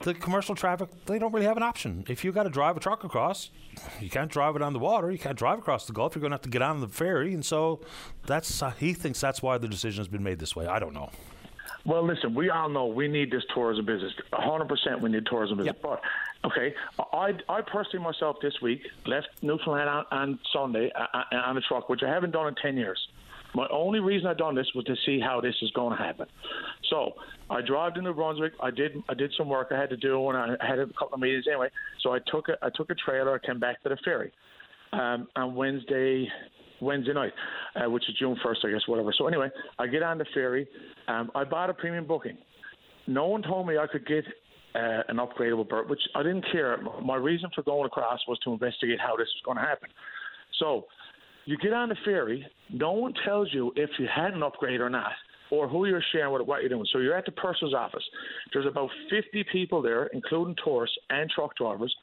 [0.00, 2.04] the commercial traffic they don't really have an option.
[2.08, 3.50] If you got to drive a truck across,
[4.00, 5.10] you can't drive it on the water.
[5.10, 6.14] You can't drive across the Gulf.
[6.14, 7.80] You're going to have to get on the ferry, and so
[8.26, 10.66] that's uh, he thinks that's why the decision has been made this way.
[10.66, 11.10] I don't know.
[11.86, 14.12] Well, listen, we all know we need this tourism business.
[14.32, 15.76] 100% we need tourism business.
[15.82, 15.82] Yep.
[15.82, 16.00] But,
[16.44, 16.74] okay,
[17.12, 21.60] I, I personally myself this week left Newfoundland on, on Sunday uh, uh, on a
[21.62, 22.98] truck, which I haven't done in 10 years.
[23.54, 26.26] My only reason I done this was to see how this is going to happen.
[26.90, 27.12] So
[27.48, 28.52] I drove to New Brunswick.
[28.60, 31.14] I did I did some work I had to do, and I had a couple
[31.14, 31.68] of meetings anyway.
[32.02, 34.32] So I took a I took a trailer, I came back to the ferry.
[34.92, 36.28] Um, on Wednesday
[36.80, 37.32] Wednesday night,
[37.76, 39.12] uh, which is June 1st, I guess, whatever.
[39.16, 40.68] So anyway, I get on the ferry.
[41.08, 42.36] Um, I bought a premium booking.
[43.06, 44.24] No one told me I could get
[44.74, 46.78] uh, an upgradable berth, which I didn't care.
[47.02, 49.88] My reason for going across was to investigate how this was going to happen.
[50.58, 50.86] So
[51.44, 52.46] you get on the ferry.
[52.70, 55.12] No one tells you if you had an upgrade or not
[55.50, 56.86] or who you're sharing with, what you're doing.
[56.92, 58.02] So you're at the purser's office.
[58.52, 61.94] There's about 50 people there, including tourists and truck drivers,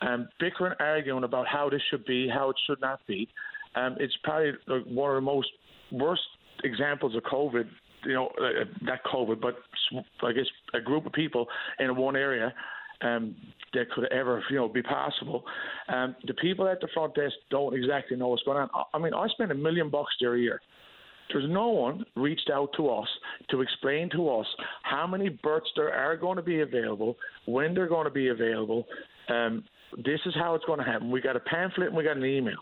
[0.00, 3.28] um, bickering, arguing about how this should be, how it should not be.
[3.74, 4.52] Um, it's probably
[4.86, 5.48] one of the most
[5.92, 6.22] worst
[6.64, 7.68] examples of COVID.
[8.04, 9.56] You know, uh, not COVID, but
[10.22, 11.46] I guess a group of people
[11.78, 12.54] in one area
[13.02, 13.34] um,
[13.74, 15.44] that could ever, you know, be possible.
[15.88, 18.68] Um, the people at the front desk don't exactly know what's going on.
[18.94, 20.60] I mean, I spend a million bucks there a year.
[21.32, 23.08] There's no one reached out to us
[23.50, 24.46] to explain to us
[24.82, 28.86] how many berths there are going to be available, when they're going to be available.
[29.28, 29.64] Um,
[29.96, 31.10] this is how it's going to happen.
[31.10, 32.58] We got a pamphlet and we got an email.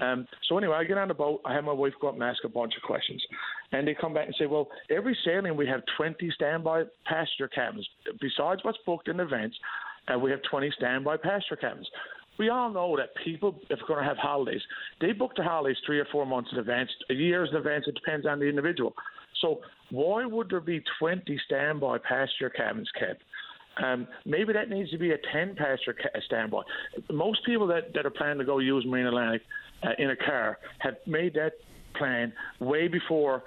[0.00, 1.40] Um, so anyway, I get on the boat.
[1.44, 3.22] I have my wife go up and ask a bunch of questions,
[3.74, 7.86] and they come back and say, well, every sailing we have 20 standby passenger cabins.
[8.20, 9.54] Besides what's booked in advance,
[10.06, 11.88] uh, we have 20 standby passenger cabins.
[12.38, 14.60] We all know that people, if they're going to have holidays,
[15.00, 17.84] they book the holidays three or four months in advance, year's in advance.
[17.88, 18.94] It depends on the individual.
[19.40, 19.60] So
[19.90, 23.22] why would there be 20 standby passenger cabins kept?
[23.84, 26.62] Um, maybe that needs to be a 10 passenger ca- standby.
[27.10, 29.42] Most people that, that are planning to go use Marine Atlantic
[29.82, 31.54] uh, in a car have made that
[31.94, 33.42] plan way before,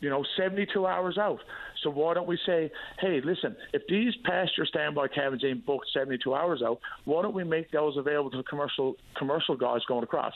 [0.00, 1.40] you know, 72 hours out.
[1.82, 2.70] So why don't we say,
[3.00, 7.44] hey, listen, if these passenger standby cabins ain't booked 72 hours out, why don't we
[7.44, 10.32] make those available to commercial commercial guys going across?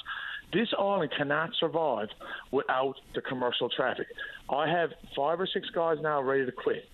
[0.53, 2.09] This island cannot survive
[2.51, 4.07] without the commercial traffic.
[4.51, 6.85] I have five or six guys now ready to quit.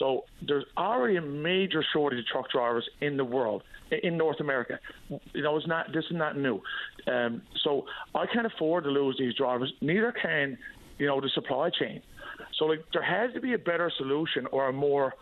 [0.00, 3.62] So there's already a major shortage of truck drivers in the world,
[4.02, 4.80] in North America.
[5.08, 6.60] You know, it's not this is not new.
[7.06, 7.84] Um, so
[8.14, 9.72] I can't afford to lose these drivers.
[9.82, 10.56] Neither can,
[10.98, 12.02] you know, the supply chain.
[12.58, 15.14] So like there has to be a better solution or a more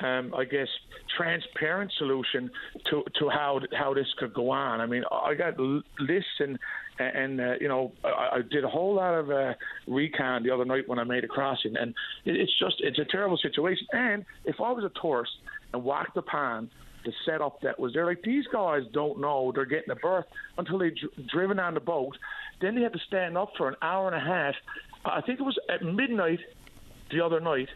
[0.00, 0.68] um, I guess,
[1.16, 2.50] transparent solution
[2.90, 4.80] to, to how how this could go on.
[4.80, 6.58] I mean, I got lists and
[6.98, 9.54] and uh, you know I, I, did a whole lot of uh,
[9.86, 13.04] recon the other night when I made a crossing, and it, it's just it's a
[13.04, 13.86] terrible situation.
[13.92, 15.32] And if I was a tourist
[15.72, 16.70] and walked upon
[17.04, 20.26] the setup that was there, like these guys don't know they're getting a berth
[20.58, 22.16] until they dr- driven on the boat.
[22.60, 24.54] Then they had to stand up for an hour and a half.
[25.04, 26.38] I think it was at midnight
[27.10, 27.68] the other night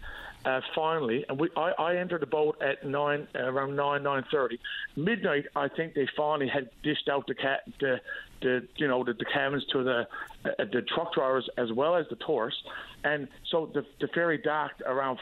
[0.47, 4.25] uh, finally, and we, I, I, entered the boat at nine, uh, around nine nine
[4.31, 4.61] thirty,
[4.95, 5.47] midnight.
[5.57, 8.01] I think they finally had dished out the cat, the,
[8.43, 10.07] the you know the, the cabins to the
[10.45, 12.63] uh, the truck drivers as well as the tourists,
[13.03, 15.19] and so the, the ferry docked around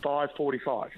[0.00, 0.90] five forty five.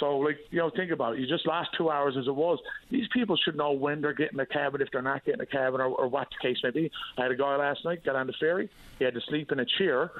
[0.00, 1.20] So, like, you know, think about it.
[1.20, 2.58] You just lost two hours as it was.
[2.90, 5.80] These people should know when they're getting a cabin, if they're not getting a cabin,
[5.80, 6.90] or, or what the case may be.
[7.16, 8.68] I had a guy last night, got on the ferry.
[8.98, 10.10] He had to sleep in a chair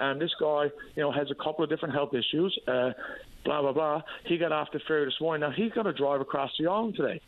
[0.00, 2.58] and this guy, you know, has a couple of different health issues.
[2.66, 2.90] Uh,
[3.44, 4.02] blah blah blah.
[4.24, 5.48] He got off the ferry this morning.
[5.48, 7.20] Now he's got to drive across the island today.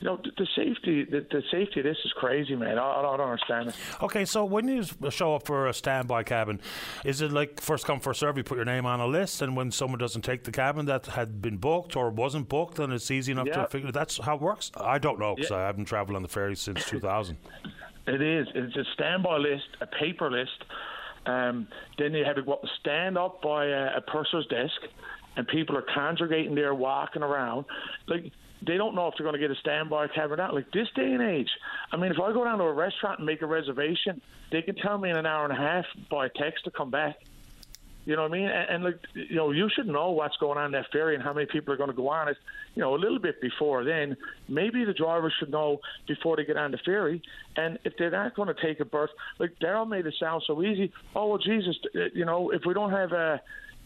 [0.00, 2.76] You know, the, the safety, the, the, safety of this is crazy, man.
[2.76, 3.76] I, I, don't understand it.
[4.02, 6.60] Okay, so when you show up for a standby cabin,
[7.04, 8.36] is it like first come first serve?
[8.36, 11.06] You put your name on a list, and when someone doesn't take the cabin that
[11.06, 13.62] had been booked or wasn't booked, then it's easy enough yeah.
[13.62, 13.92] to figure.
[13.92, 14.72] That's how it works.
[14.76, 15.58] I don't know because yeah.
[15.58, 17.36] I haven't traveled on the ferry since 2000.
[18.04, 18.48] It is.
[18.52, 20.64] It's a standby list, a paper list
[21.26, 21.68] um,
[21.98, 24.80] then you have to stand up by a, a purser's desk,
[25.36, 27.64] and people are congregating there, walking around.
[28.06, 28.32] Like
[28.66, 30.54] they don't know if they're going to get a standby cab or not.
[30.54, 31.50] Like this day and age,
[31.92, 34.20] I mean, if I go down to a restaurant and make a reservation,
[34.50, 37.16] they can tell me in an hour and a half by text to come back.
[38.04, 38.48] You know what I mean?
[38.48, 41.22] And, and like, you know, you should know what's going on in that ferry and
[41.22, 42.36] how many people are going to go on it.
[42.74, 44.16] You know, a little bit before then.
[44.48, 47.22] Maybe the drivers should know before they get on the ferry.
[47.56, 50.62] And if they're not going to take a berth, like Daryl made it sound so
[50.62, 50.92] easy.
[51.14, 53.40] Oh well, Jesus, uh, you know, if we don't have a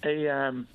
[0.05, 0.67] a um,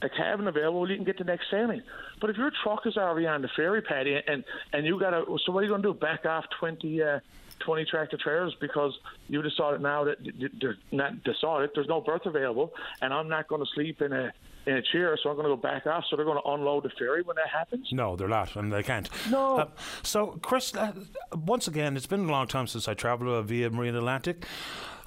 [0.00, 1.82] a cabin available, you can get the next sailing.
[2.20, 5.38] But if your truck is already on the ferry, Paddy, and and you got to,
[5.44, 5.94] so what are you going to do?
[5.94, 7.02] Back off twenty.
[7.02, 7.20] Uh,
[7.60, 8.98] 20 tractor trailers because
[9.28, 10.18] you decided now that
[10.60, 14.32] they're not decided there's no berth available and I'm not going to sleep in a
[14.66, 16.04] in a chair, so I'm going to go back off.
[16.10, 17.88] So they're going to unload the ferry when that happens.
[17.92, 19.08] No, they're not, and they can't.
[19.30, 19.58] No.
[19.58, 19.68] Uh,
[20.02, 20.92] so, Chris, uh,
[21.32, 24.44] once again, it's been a long time since I travelled via Marine Atlantic.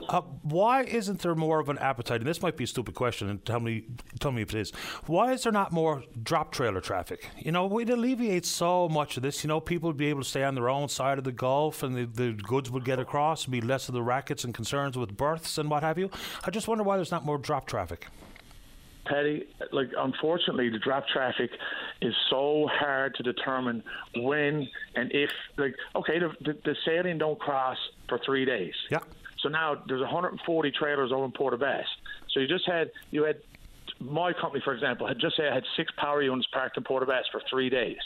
[0.07, 2.22] Uh, why isn't there more of an appetite?
[2.22, 3.84] And this might be a stupid question, and tell me,
[4.20, 4.72] tell me if it is.
[5.07, 7.30] Why is there not more drop trailer traffic?
[7.38, 9.43] You know, we'd alleviate so much of this.
[9.43, 11.84] You know, people would be able to stay on their own side of the Gulf,
[11.84, 14.97] and the, the goods would get across, and be less of the rackets and concerns
[14.97, 16.10] with berths and what have you.
[16.45, 18.07] I just wonder why there's not more drop traffic.
[19.72, 21.51] Like unfortunately, the drop traffic
[22.01, 23.84] is so hard to determine
[24.16, 25.32] when and if.
[25.57, 28.74] Like, okay, the, the, the sailing don't cross for three days.
[28.89, 28.99] Yeah.
[29.41, 31.89] So now there's 140 trailers over in Port aux Basques.
[32.34, 33.38] So you just had you had
[33.99, 37.03] my company, for example, had just say I had six power units parked in Port
[37.03, 37.97] aux Basques for three days.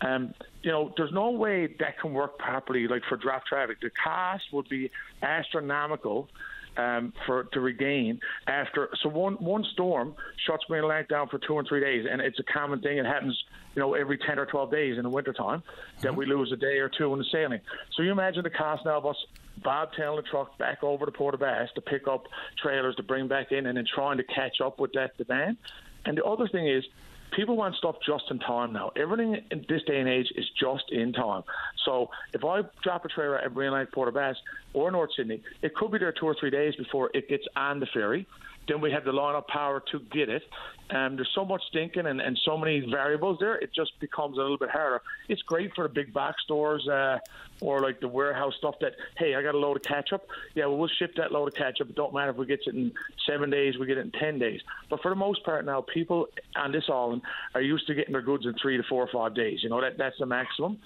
[0.00, 3.80] Um, you know, there's no way that can work properly, like for drop traffic.
[3.80, 4.90] The cost would be
[5.22, 6.28] astronomical
[6.76, 8.88] um, for to regain after.
[9.02, 10.14] So one one storm
[10.46, 12.98] shuts Marine Atlantic down for two and three days, and it's a common thing.
[12.98, 13.42] It happens,
[13.74, 16.02] you know, every ten or twelve days in the wintertime mm-hmm.
[16.02, 17.60] that we lose a day or two in the sailing.
[17.96, 19.16] So you imagine the cost now of us
[19.62, 23.28] bobtailing the truck back over to Port aux Basques to pick up trailers to bring
[23.28, 25.58] back in, and then trying to catch up with that demand.
[26.04, 26.84] And the other thing is,
[27.32, 28.92] people want stuff just in time now.
[28.96, 31.42] Everything in this day and age is just in time.
[31.84, 35.74] So if I drop a trailer at Marine Port aux Basques or North Sydney, it
[35.74, 38.26] could be there two or three days before it gets on the ferry.
[38.68, 40.42] Then we have the line-up power to get it.
[40.90, 44.40] And there's so much thinking and, and so many variables there, it just becomes a
[44.40, 45.00] little bit harder.
[45.28, 47.18] It's great for the big back stores uh,
[47.60, 50.26] or like the warehouse stuff that, hey, I got a load of ketchup.
[50.54, 51.88] Yeah, well, we'll ship that load of ketchup.
[51.88, 52.92] It don't matter if we get it in
[53.26, 54.60] seven days, we get it in 10 days.
[54.90, 57.22] But for the most part now, people on this island
[57.54, 59.62] are used to getting their goods in three to four or five days.
[59.62, 60.78] You know, that that's the maximum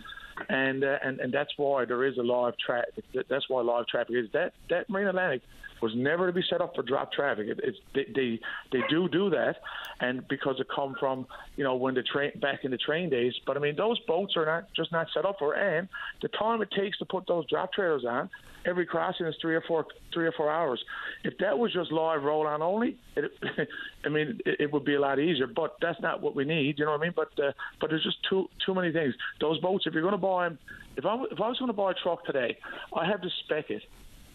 [0.48, 3.04] and uh, and and that's why there is a live traffic.
[3.28, 5.42] That's why live traffic is that that Marine Atlantic
[5.82, 7.48] was never to be set up for drop traffic.
[7.48, 8.40] It, it's they, they
[8.72, 9.56] they do do that,
[10.00, 13.34] and because it come from you know when the train back in the train days.
[13.46, 15.88] But I mean those boats are not just not set up for, and
[16.22, 18.30] the time it takes to put those drop trailers on.
[18.64, 20.82] Every crossing is three or four three or four hours.
[21.22, 23.30] If that was just live roll on only, it,
[24.04, 25.46] I mean it, it, would be a lot easier.
[25.46, 26.78] But that's not what we need.
[26.78, 27.14] You know what I mean?
[27.14, 29.14] But uh, but there's just too too many things.
[29.40, 30.58] Those boats, if you're going to buy them,
[30.96, 32.58] if I if I was going to buy a truck today,
[32.92, 33.82] I have to spec it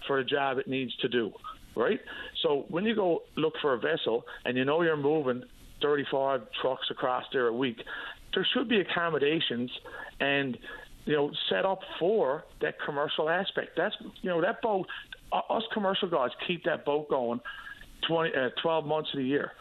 [0.08, 1.32] for the job it needs to do,
[1.76, 1.99] right?
[2.43, 5.43] So when you go look for a vessel and you know you're moving
[5.82, 7.78] 35 trucks across there a week,
[8.34, 9.70] there should be accommodations
[10.20, 10.58] and
[11.06, 13.72] you know set up for that commercial aspect.
[13.76, 14.88] That's you know that boat.
[15.49, 17.39] Us commercial guys keep that boat going
[18.06, 19.54] 20, uh, 12 months of the year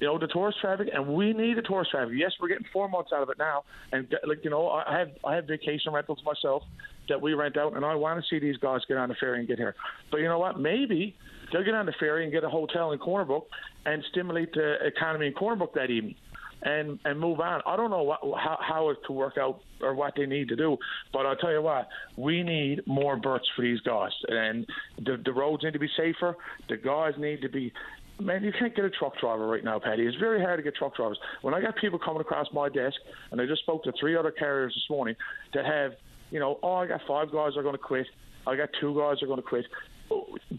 [0.00, 2.14] you know, the tourist traffic, and we need the tourist traffic.
[2.16, 4.98] Yes, we're getting four months out of it now, and uh, like you know, I
[4.98, 6.62] have I have vacation rentals myself,
[7.10, 9.40] that we rent out, and I want to see these guys get on the ferry
[9.40, 9.74] and get here.
[10.10, 10.58] But you know what?
[10.58, 11.14] Maybe
[11.52, 13.48] they'll get on the ferry and get a hotel in Corner Brook
[13.84, 16.14] and stimulate the economy in Corner Brook that evening.
[16.62, 17.62] And, and move on.
[17.64, 20.56] I don't know what, how, how it could work out or what they need to
[20.56, 20.76] do,
[21.10, 21.88] but I'll tell you what,
[22.18, 24.66] we need more berths for these guys, and
[24.98, 26.36] the, the roads need to be safer.
[26.68, 27.72] The guys need to be
[28.20, 30.04] man, you can't get a truck driver right now, Paddy.
[30.04, 31.18] It's very hard to get truck drivers.
[31.42, 32.96] When I got people coming across my desk,
[33.30, 35.16] and I just spoke to three other carriers this morning
[35.54, 35.92] that have
[36.30, 38.06] you know, oh, I got five guys are going to quit.
[38.46, 39.66] I got two guys are going to quit.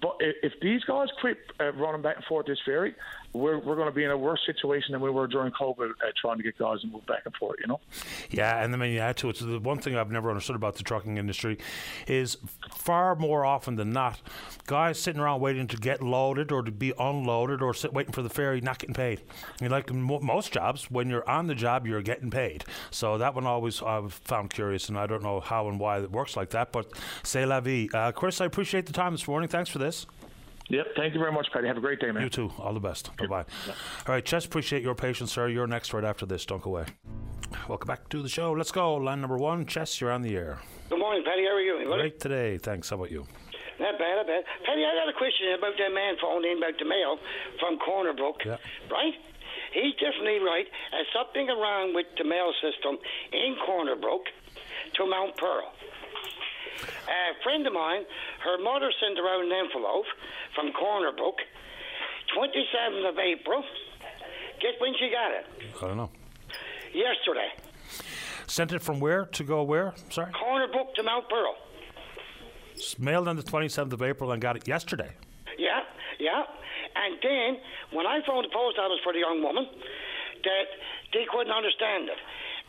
[0.01, 2.95] But if these guys quit uh, running back and forth this ferry,
[3.33, 6.11] we're, we're going to be in a worse situation than we were during COVID uh,
[6.19, 7.79] trying to get guys to move back and forth, you know?
[8.29, 10.55] Yeah, and then when you add to it, so the one thing I've never understood
[10.55, 11.57] about the trucking industry
[12.07, 12.37] is
[12.73, 14.19] far more often than not,
[14.65, 18.21] guys sitting around waiting to get loaded or to be unloaded or sit waiting for
[18.21, 19.21] the ferry not getting paid.
[19.59, 22.65] I mean, like most jobs, when you're on the job, you're getting paid.
[22.89, 26.11] So that one always I've found curious, and I don't know how and why it
[26.11, 26.91] works like that, but
[27.23, 27.87] c'est la vie.
[27.93, 29.47] Uh, Chris, I appreciate the time this morning.
[29.47, 29.90] Thanks for this.
[30.69, 30.87] Yep.
[30.95, 31.67] Thank you very much, Paddy.
[31.67, 32.23] Have a great day, man.
[32.23, 32.51] You too.
[32.57, 33.15] All the best.
[33.17, 33.45] Bye bye.
[33.67, 35.49] All right, Chess, appreciate your patience, sir.
[35.49, 36.45] You're next right after this.
[36.45, 36.85] Don't go away.
[37.67, 38.53] Welcome back to the show.
[38.53, 38.95] Let's go.
[38.95, 39.65] Line number one.
[39.65, 40.59] Chess, you're on the air.
[40.89, 41.43] Good morning, Paddy.
[41.43, 41.85] How are you?
[41.85, 42.57] Great today.
[42.57, 42.89] Thanks.
[42.89, 43.27] How about you?
[43.79, 44.43] Not bad, not bad.
[44.65, 47.17] Paddy, I got a question about that man phoned in about the mail
[47.59, 48.37] from Corner Brook.
[48.45, 48.57] Yeah.
[48.89, 49.13] Right?
[49.73, 50.67] He's definitely right.
[50.91, 52.97] There's something wrong with the mail system
[53.33, 54.27] in Corner Brook
[54.95, 55.71] to Mount Pearl.
[57.07, 58.03] A friend of mine,
[58.43, 60.05] her mother sent her out an envelope
[60.55, 61.37] from Corner Brook,
[62.37, 63.63] 27th of April.
[64.61, 65.45] Guess when she got it?
[65.81, 66.09] I don't know.
[66.93, 67.49] Yesterday.
[68.47, 69.93] Sent it from where to go where?
[70.09, 70.31] Sorry?
[70.33, 71.55] Corner Brook to Mount Pearl.
[72.75, 75.11] It's mailed on the 27th of April and got it yesterday.
[75.57, 75.81] Yeah,
[76.19, 76.43] yeah.
[76.95, 77.57] And then,
[77.93, 79.65] when I phoned the post office for the young woman,
[80.43, 80.67] that
[81.13, 82.17] they couldn't understand it.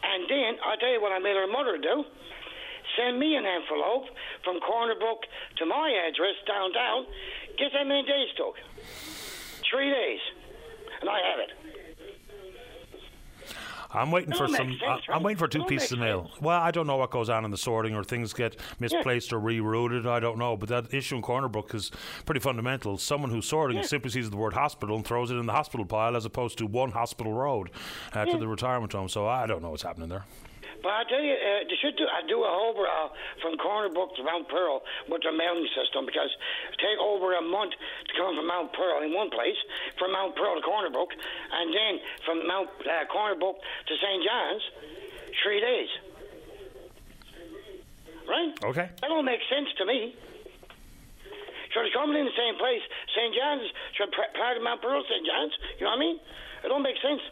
[0.05, 2.05] And then, I'll tell you what I made her mother do
[2.97, 4.05] send me an envelope
[4.45, 5.21] from Corner Brook
[5.59, 7.07] to my address downtown.
[7.59, 8.55] Guess how many days took?
[9.71, 10.21] Three days.
[11.01, 11.51] And I have it.
[13.95, 14.57] I'm waiting for some.
[14.57, 16.31] sense, uh, I'm waiting for two Don't pieces of mail.
[16.41, 19.41] Well, I don't know what goes on in the sorting, or things get misplaced or
[19.41, 20.07] rerouted.
[20.07, 21.91] I don't know, but that issue in Corner Brook is
[22.25, 22.97] pretty fundamental.
[22.97, 23.83] Someone who's sorting Yeah.
[23.83, 26.67] simply sees the word hospital and throws it in the hospital pile, as opposed to
[26.67, 27.71] one hospital road
[28.15, 29.09] uh, to the retirement home.
[29.11, 30.25] So I don't know what's happening there.
[30.83, 32.11] But I tell you, uh, they should do.
[32.11, 33.09] I do a over uh,
[33.39, 36.31] from Corner Brook to Mount Pearl with the mailing system because
[36.75, 39.57] it take over a month to come from Mount Pearl in one place,
[39.97, 44.21] from Mount Pearl to Corner Brook, and then from Mount uh, Corner Brook to St.
[44.27, 44.65] John's,
[45.47, 45.91] three days.
[48.27, 48.51] Right?
[48.75, 48.91] Okay.
[49.01, 50.19] That don't make sense to me.
[51.75, 52.83] So they're coming in the same place.
[53.15, 53.33] St.
[53.39, 55.23] John's, so part of Mount Pearl, St.
[55.23, 55.55] John's.
[55.79, 56.19] You know what I mean?
[56.65, 57.23] It don't make sense.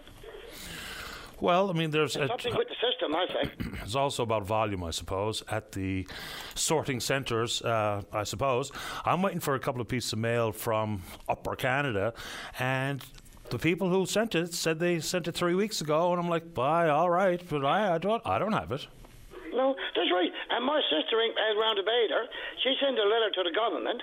[1.40, 3.50] Well, I mean, there's a, Something with the system, I say.
[3.82, 6.06] it's also about volume, I suppose, at the
[6.54, 7.62] sorting centres.
[7.62, 8.70] Uh, I suppose
[9.04, 12.12] I'm waiting for a couple of pieces of mail from Upper Canada,
[12.58, 13.04] and
[13.48, 16.54] the people who sent it said they sent it three weeks ago, and I'm like,
[16.54, 18.86] bye, all right, but I, I don't, I don't have it.
[19.52, 20.30] No, that's right.
[20.50, 22.24] And my sister in uh, round about her,
[22.62, 24.02] she sent a letter to the government.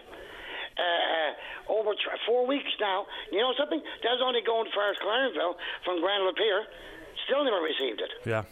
[0.78, 3.08] Uh, uh, over tr- four weeks now.
[3.32, 3.82] You know something?
[4.04, 6.70] That's only going far as Clarenville from Grand Pier.
[7.28, 8.10] Still never received it.
[8.26, 8.44] Yeah.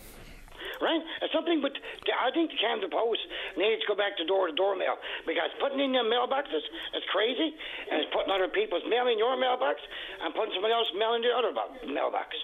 [0.82, 1.02] Right?
[1.22, 1.72] It's something, but
[2.20, 3.22] I think the Canada Post
[3.58, 4.96] needs to go back to door to door mail
[5.26, 6.64] because putting in their mailboxes
[6.96, 7.56] is crazy,
[7.92, 9.80] and it's putting other people's mail in your mailbox
[10.22, 12.36] and putting somebody else's mail in the other bo- mailbox.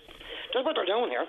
[0.54, 1.26] That's what they're doing here.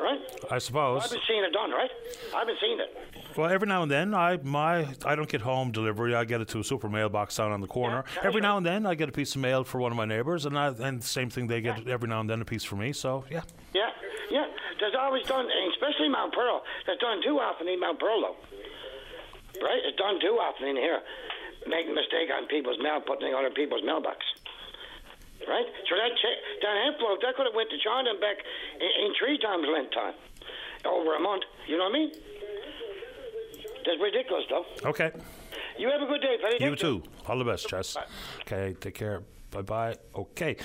[0.00, 0.20] Right?
[0.50, 1.02] I suppose.
[1.04, 1.90] I've been seeing it done, right?
[2.34, 3.36] I've been seeing it.
[3.36, 6.14] Well, every now and then, I my I don't get home delivery.
[6.14, 8.04] I get it to a super mailbox down on the corner.
[8.14, 10.04] Yeah, every now and then, I get a piece of mail for one of my
[10.04, 11.48] neighbours, and I, and same thing.
[11.48, 12.92] They get every now and then a piece for me.
[12.92, 13.42] So yeah,
[13.74, 13.90] Yeah,
[14.30, 14.46] yeah.
[14.78, 16.62] There's always done, especially Mount Pearl.
[16.86, 18.36] There's done too often in Mount Pearl, though.
[19.64, 19.80] Right?
[19.84, 21.00] It's done too often in here,
[21.66, 24.18] making mistake on people's mail, putting it other people's mailbox.
[25.46, 25.66] Right?
[25.88, 28.38] So that che- that envelope, that could have went to John and Beck
[28.80, 30.14] in, in three times length time,
[30.84, 31.42] over a month.
[31.66, 32.12] You know what I mean?
[33.86, 34.66] That's ridiculous, though.
[34.90, 35.10] okay.
[35.78, 36.64] You have a good day, Paddy.
[36.64, 37.02] You too.
[37.28, 37.96] All the best, Jess.
[38.42, 39.22] Okay, take care.
[39.50, 39.96] Bye bye.
[40.14, 40.56] Okay.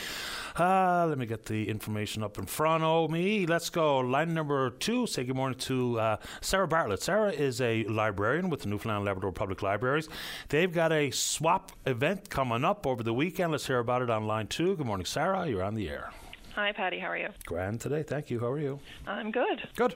[0.59, 3.45] Uh, let me get the information up in front of me.
[3.45, 3.99] Let's go.
[3.99, 5.07] Line number two.
[5.07, 7.01] Say good morning to uh, Sarah Bartlett.
[7.01, 10.09] Sarah is a librarian with the Newfoundland Labrador Public Libraries.
[10.49, 13.51] They've got a swap event coming up over the weekend.
[13.51, 14.75] Let's hear about it on line two.
[14.75, 15.47] Good morning, Sarah.
[15.47, 16.11] You're on the air.
[16.56, 16.99] Hi, Paddy.
[16.99, 17.30] How are you?
[17.47, 18.04] Grand today.
[18.04, 18.39] Thank you.
[18.39, 18.80] How are you?
[19.08, 19.68] I'm good.
[19.76, 19.95] Good.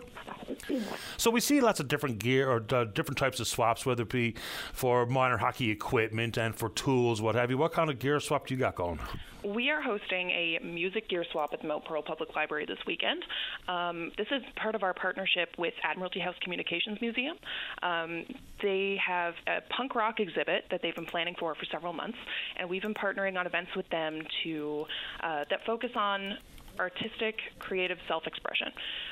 [1.18, 4.10] So we see lots of different gear or uh, different types of swaps, whether it
[4.10, 4.34] be
[4.74, 7.60] for minor hockey equipment and for tools, what have you.
[7.60, 8.99] What kind of gear swap do you got going?
[9.43, 13.24] We are hosting a music gear swap at the Mount Pearl Public Library this weekend.
[13.68, 17.38] Um, this is part of our partnership with Admiralty House Communications Museum.
[17.84, 18.26] Um,
[18.62, 22.18] they have a punk rock exhibit that they've been planning for for several months,
[22.58, 24.86] and we've been partnering on events with them to
[25.22, 26.38] uh, that focus on
[26.80, 28.67] artistic, creative self-expression.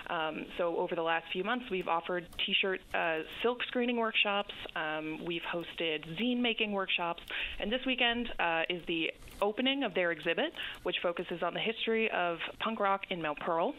[0.10, 4.54] Um, so over the last few months, we've offered T-shirt uh, silk screening workshops.
[4.76, 7.24] Um, we've hosted zine making workshops,
[7.60, 9.12] and this weekend uh, is the
[9.42, 10.54] opening of their exhibit,
[10.84, 13.74] which focuses on the history of punk rock in Mount Pearl.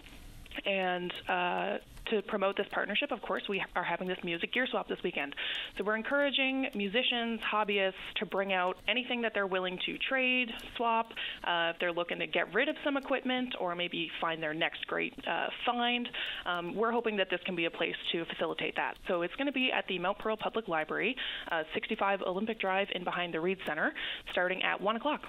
[0.65, 1.79] And uh,
[2.11, 5.35] to promote this partnership, of course, we are having this music gear swap this weekend.
[5.77, 11.09] So we're encouraging musicians, hobbyists to bring out anything that they're willing to trade, swap.
[11.45, 14.87] Uh, if they're looking to get rid of some equipment or maybe find their next
[14.87, 16.09] great uh, find,
[16.47, 18.95] um, we're hoping that this can be a place to facilitate that.
[19.09, 21.17] So it's going to be at the Mount Pearl Public Library,
[21.51, 23.93] uh, 65 Olympic Drive in behind the Reid Center,
[24.33, 25.23] starting at 1 o'clock.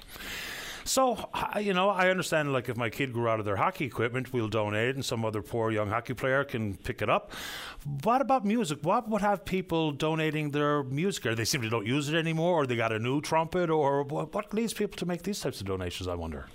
[0.88, 4.32] So, you know, I understand, like, if my kid grew out of their hockey equipment,
[4.32, 7.32] we'll donate it and some other poor young hockey player can pick it up.
[8.04, 8.80] What about music?
[8.82, 11.26] What would have people donating their music?
[11.26, 14.34] Or they simply don't use it anymore, or they got a new trumpet, or what,
[14.34, 16.48] what leads people to make these types of donations, I wonder?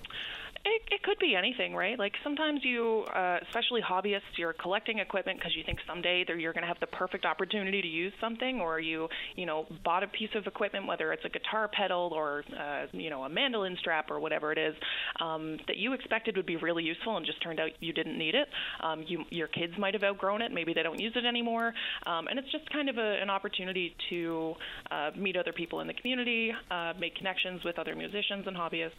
[0.65, 1.99] It, it could be anything, right?
[1.99, 6.63] Like sometimes you, uh, especially hobbyists, you're collecting equipment because you think someday you're going
[6.63, 10.31] to have the perfect opportunity to use something, or you, you know, bought a piece
[10.37, 14.21] of equipment, whether it's a guitar pedal or, uh, you know, a mandolin strap or
[14.21, 14.77] whatever it is,
[15.21, 18.37] um, that you expected would be really useful and just turned out you didn't need
[18.37, 18.47] it.
[18.81, 21.75] Um, you, your kids might have outgrown it, maybe they don't use it anymore,
[22.07, 24.55] um, and it's just kind of a, an opportunity to
[24.93, 28.93] uh, meet other people in the community, uh, make connections with other musicians and hobbyists.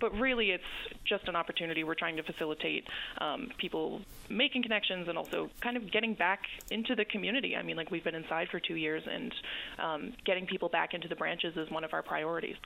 [0.00, 0.64] But really it's
[1.04, 2.84] just an opportunity we're trying to facilitate
[3.18, 6.40] um, people making connections and also kind of getting back
[6.70, 9.32] into the community i mean like we've been inside for two years and
[9.78, 12.56] um, getting people back into the branches is one of our priorities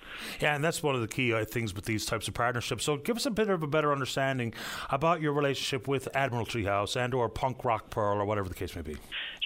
[0.40, 2.84] Yeah, and that's one of the key uh, things with these types of partnerships.
[2.84, 4.54] So, give us a bit of a better understanding
[4.90, 8.74] about your relationship with Admiralty House and or Punk Rock Pearl or whatever the case
[8.74, 8.96] may be.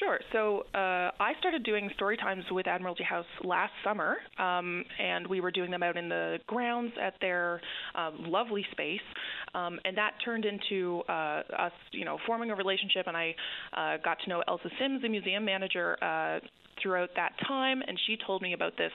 [0.04, 0.20] Sure.
[0.32, 5.40] So uh, I started doing story times with Admiralty House last summer, um, and we
[5.40, 7.60] were doing them out in the grounds at their
[7.94, 9.00] um, lovely space,
[9.54, 13.06] um, and that turned into uh, us, you know, forming a relationship.
[13.06, 13.34] And I
[13.72, 15.96] uh, got to know Elsa Sims, the museum manager.
[16.02, 16.40] Uh,
[16.82, 18.90] throughout that time and she told me about this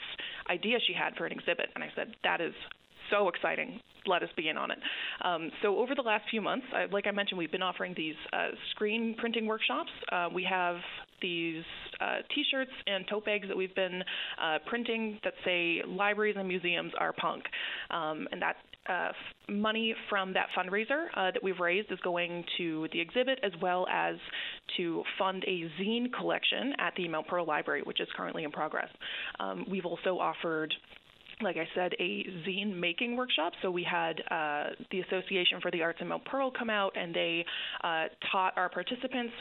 [0.49, 2.53] idea she had for an exhibit and I said that is
[3.09, 3.79] so exciting.
[4.05, 4.79] Let us be in on it.
[5.23, 8.15] Um, so over the last few months, I, like I mentioned, we've been offering these
[8.33, 9.91] uh, screen printing workshops.
[10.11, 10.77] Uh, we have
[11.21, 11.63] these
[11.99, 14.01] uh, T-shirts and tote bags that we've been
[14.41, 17.43] uh, printing that say "Libraries and Museums are punk,"
[17.91, 18.55] um, and that
[18.87, 19.11] uh,
[19.49, 23.85] money from that fundraiser uh, that we've raised is going to the exhibit as well
[23.91, 24.15] as
[24.77, 28.89] to fund a zine collection at the Mount Pearl Library, which is currently in progress.
[29.39, 30.73] Um, we've also offered
[31.41, 33.53] like I said, a zine making workshop.
[33.61, 37.13] So we had uh, the Association for the Arts in Mount Pearl come out and
[37.13, 37.45] they
[37.83, 39.33] uh, taught our participants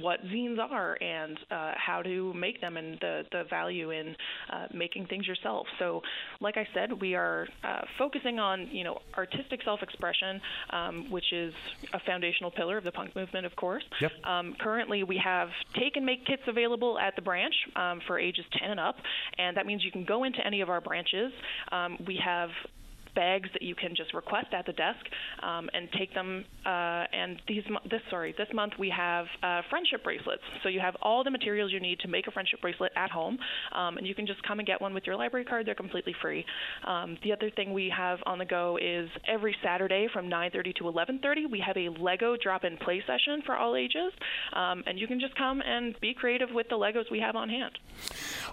[0.00, 4.14] what zines are and uh, how to make them and the, the value in
[4.52, 5.66] uh, making things yourself.
[5.78, 6.00] So,
[6.40, 10.40] like I said, we are uh, focusing on you know artistic self-expression,
[10.70, 11.52] um, which is
[11.92, 13.84] a foundational pillar of the punk movement, of course.
[14.00, 14.12] Yep.
[14.24, 18.44] Um, currently, we have take and make kits available at the branch um, for ages
[18.58, 18.96] 10 and up,
[19.38, 21.32] and that means you can go into any of our branches.
[21.70, 22.50] Um, we have
[23.14, 25.00] bags that you can just request at the desk
[25.42, 26.44] um, and take them.
[26.64, 30.42] Uh, and these this sorry this month we have uh, friendship bracelets.
[30.62, 33.38] So you have all the materials you need to make a friendship bracelet at home,
[33.72, 35.66] um, and you can just come and get one with your library card.
[35.66, 36.44] They're completely free.
[36.86, 40.84] Um, the other thing we have on the go is every Saturday from 9:30 to
[40.84, 44.12] 11:30 we have a Lego drop-in play session for all ages,
[44.52, 47.48] um, and you can just come and be creative with the Legos we have on
[47.48, 47.78] hand.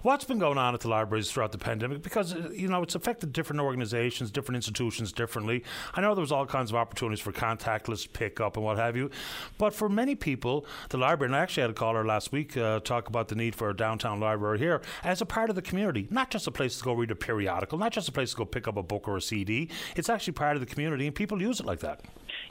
[0.01, 2.01] What's been going on at the libraries throughout the pandemic?
[2.01, 5.63] Because uh, you know it's affected different organizations, different institutions differently.
[5.93, 9.09] I know there was all kinds of opportunities for contactless pickup and what have you,
[9.57, 11.29] but for many people, the library.
[11.29, 13.75] And I actually had a caller last week uh, talk about the need for a
[13.75, 16.93] downtown library here as a part of the community, not just a place to go
[16.93, 19.21] read a periodical, not just a place to go pick up a book or a
[19.21, 19.69] CD.
[19.95, 22.01] It's actually part of the community, and people use it like that.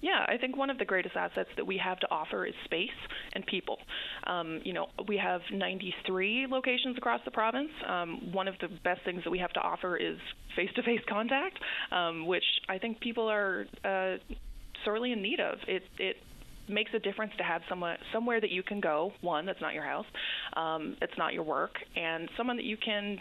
[0.00, 2.88] Yeah, I think one of the greatest assets that we have to offer is space
[3.32, 3.78] and people.
[4.26, 7.70] Um, you know, we have 93 locations across the province.
[7.86, 10.16] Um, one of the best things that we have to offer is
[10.56, 11.58] face-to-face contact,
[11.90, 14.16] um, which I think people are uh,
[14.84, 15.58] sorely in need of.
[15.66, 16.16] It it
[16.68, 19.12] makes a difference to have someone somewhere that you can go.
[19.22, 20.06] One, that's not your house,
[20.54, 23.18] um, it's not your work, and someone that you can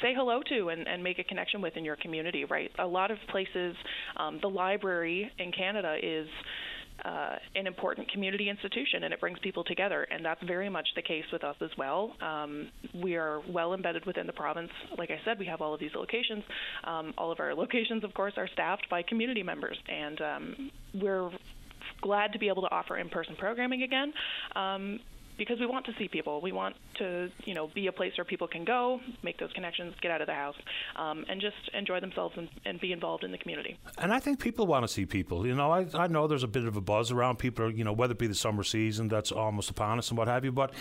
[0.00, 2.70] say hello to and, and make a connection with in your community, right?
[2.78, 3.74] A lot of places,
[4.16, 6.26] um, the library in Canada is
[7.04, 11.02] uh, an important community institution and it brings people together, and that's very much the
[11.02, 12.12] case with us as well.
[12.20, 14.70] Um, we are well embedded within the province.
[14.96, 16.44] Like I said, we have all of these locations.
[16.84, 21.30] Um, all of our locations, of course, are staffed by community members, and um, we're
[22.00, 24.12] glad to be able to offer in-person programming again.
[25.42, 26.40] Because we want to see people.
[26.40, 29.92] We want to, you know, be a place where people can go, make those connections,
[30.00, 30.54] get out of the house,
[30.94, 33.76] um, and just enjoy themselves and, and, be involved in the community.
[33.98, 35.44] And I think people want to see people.
[35.44, 37.92] You know, I, I know there's a bit of a buzz around people, you know,
[37.92, 40.72] whether it be the summer season that's almost upon us and what have you, but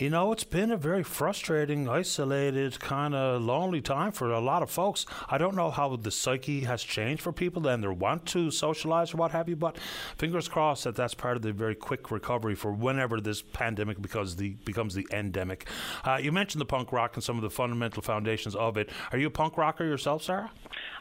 [0.00, 4.62] you know, it's been a very frustrating, isolated, kind of lonely time for a lot
[4.62, 5.04] of folks.
[5.28, 9.12] I don't know how the psyche has changed for people and they want to socialize
[9.12, 9.76] or what have you, but
[10.16, 14.36] fingers crossed that that's part of the very quick recovery for whenever this pandemic becomes
[14.36, 15.68] the becomes the endemic.
[16.04, 18.90] Uh, you mentioned the punk rock and some of the fundamental foundations of it.
[19.10, 20.50] Are you a punk rocker yourself, Sarah?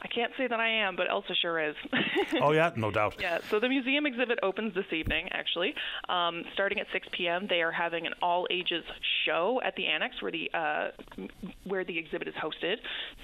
[0.01, 1.75] I can't say that I am, but Elsa sure is.
[2.41, 3.15] oh yeah, no doubt.
[3.19, 3.39] Yeah.
[3.49, 5.29] So the museum exhibit opens this evening.
[5.31, 5.73] Actually,
[6.09, 8.83] um, starting at 6 p.m., they are having an all ages
[9.25, 10.89] show at the annex where the uh,
[11.63, 12.75] where the exhibit is hosted.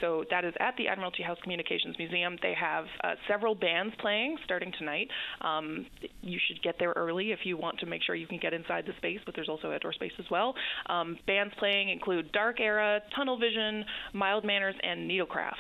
[0.02, 2.38] So that is at the Admiralty House Communications Museum.
[2.42, 5.10] They have uh, several bands playing starting tonight.
[5.42, 5.86] Um,
[6.22, 8.86] you should get there early if you want to make sure you can get inside
[8.86, 10.56] the space, but there's also outdoor space as well.
[10.88, 15.54] Um, bands playing include Dark Era, Tunnel Vision, Mild Manners, and Needlecrafts.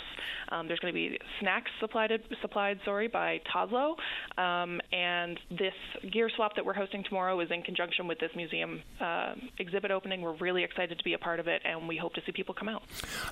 [0.50, 1.03] Um, there's going to be
[1.40, 3.96] snacks supplied supplied sorry by Toslow,
[4.38, 5.74] um, and this
[6.12, 10.22] gear swap that we're hosting tomorrow is in conjunction with this museum uh, exhibit opening.
[10.22, 12.54] We're really excited to be a part of it, and we hope to see people
[12.54, 12.84] come out.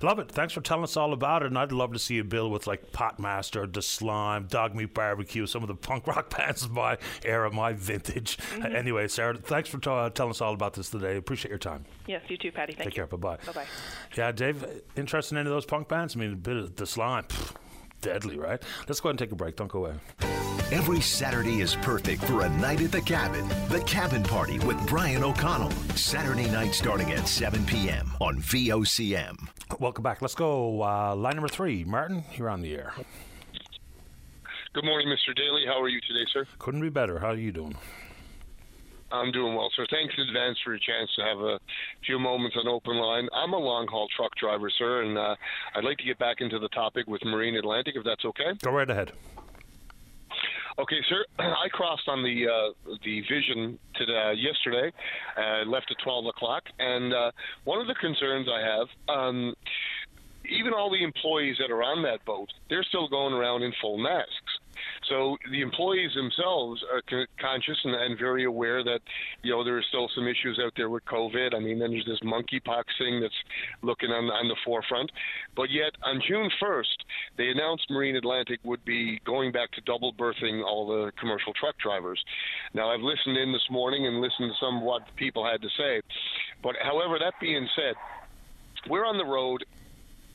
[0.01, 0.29] Love it.
[0.29, 1.47] Thanks for telling us all about it.
[1.47, 5.45] And I'd love to see a bill with like Potmaster, The Slyme, Dog Meat Barbecue,
[5.45, 8.37] some of the punk rock bands of my era, my vintage.
[8.37, 8.75] Mm-hmm.
[8.75, 11.17] Anyway, Sarah, thanks for t- telling us all about this today.
[11.17, 11.85] Appreciate your time.
[12.07, 12.73] Yes, you too, Paddy.
[12.73, 13.05] Thank Take you.
[13.05, 13.07] care.
[13.07, 13.37] Bye bye.
[13.45, 13.65] Bye bye.
[14.17, 14.65] Yeah, Dave,
[14.95, 16.15] interested in any of those punk bands?
[16.15, 17.27] I mean, a bit of The Slyme.
[17.27, 17.55] Pfft
[18.01, 18.61] deadly, right?
[18.87, 19.55] Let's go ahead and take a break.
[19.55, 19.95] Don't go away.
[20.71, 23.47] Every Saturday is perfect for a night at the cabin.
[23.69, 25.71] The Cabin Party with Brian O'Connell.
[25.95, 28.11] Saturday night starting at 7 p.m.
[28.21, 29.35] on VOCM.
[29.79, 30.21] Welcome back.
[30.21, 30.81] Let's go.
[30.81, 31.83] Uh, line number three.
[31.83, 32.93] Martin, you're on the air.
[34.73, 35.35] Good morning, Mr.
[35.35, 35.65] Daly.
[35.67, 36.45] How are you today, sir?
[36.59, 37.19] Couldn't be better.
[37.19, 37.75] How are you doing?
[39.11, 39.85] I'm doing well, sir.
[39.91, 41.59] Thanks in advance for a chance to have a
[42.05, 43.27] few moments on open line.
[43.33, 45.35] I'm a long haul truck driver, sir, and uh,
[45.75, 48.53] I'd like to get back into the topic with Marine Atlantic, if that's okay.
[48.61, 49.11] Go right ahead.
[50.79, 51.25] Okay, sir.
[51.39, 54.91] I crossed on the uh, the Vision today, uh, yesterday.
[55.37, 57.31] Uh, left at 12 o'clock, and uh,
[57.65, 58.87] one of the concerns I have.
[59.09, 59.53] Um,
[60.49, 63.97] even all the employees that are on that boat, they're still going around in full
[63.97, 64.50] masks.
[65.11, 67.01] So the employees themselves are
[67.37, 69.01] conscious and, and, very aware that
[69.43, 71.53] you know there are still some issues out there with COVID.
[71.53, 73.35] I mean, then there's this monkeypox thing that's
[73.81, 75.11] looking on, on the forefront.
[75.53, 76.97] But yet on June 1st,
[77.37, 81.77] they announced Marine Atlantic would be going back to double berthing all the commercial truck
[81.77, 82.23] drivers.
[82.73, 85.69] Now I've listened in this morning and listened to some of what people had to
[85.77, 85.99] say.
[86.63, 87.95] But however, that being said,
[88.87, 89.65] we're on the road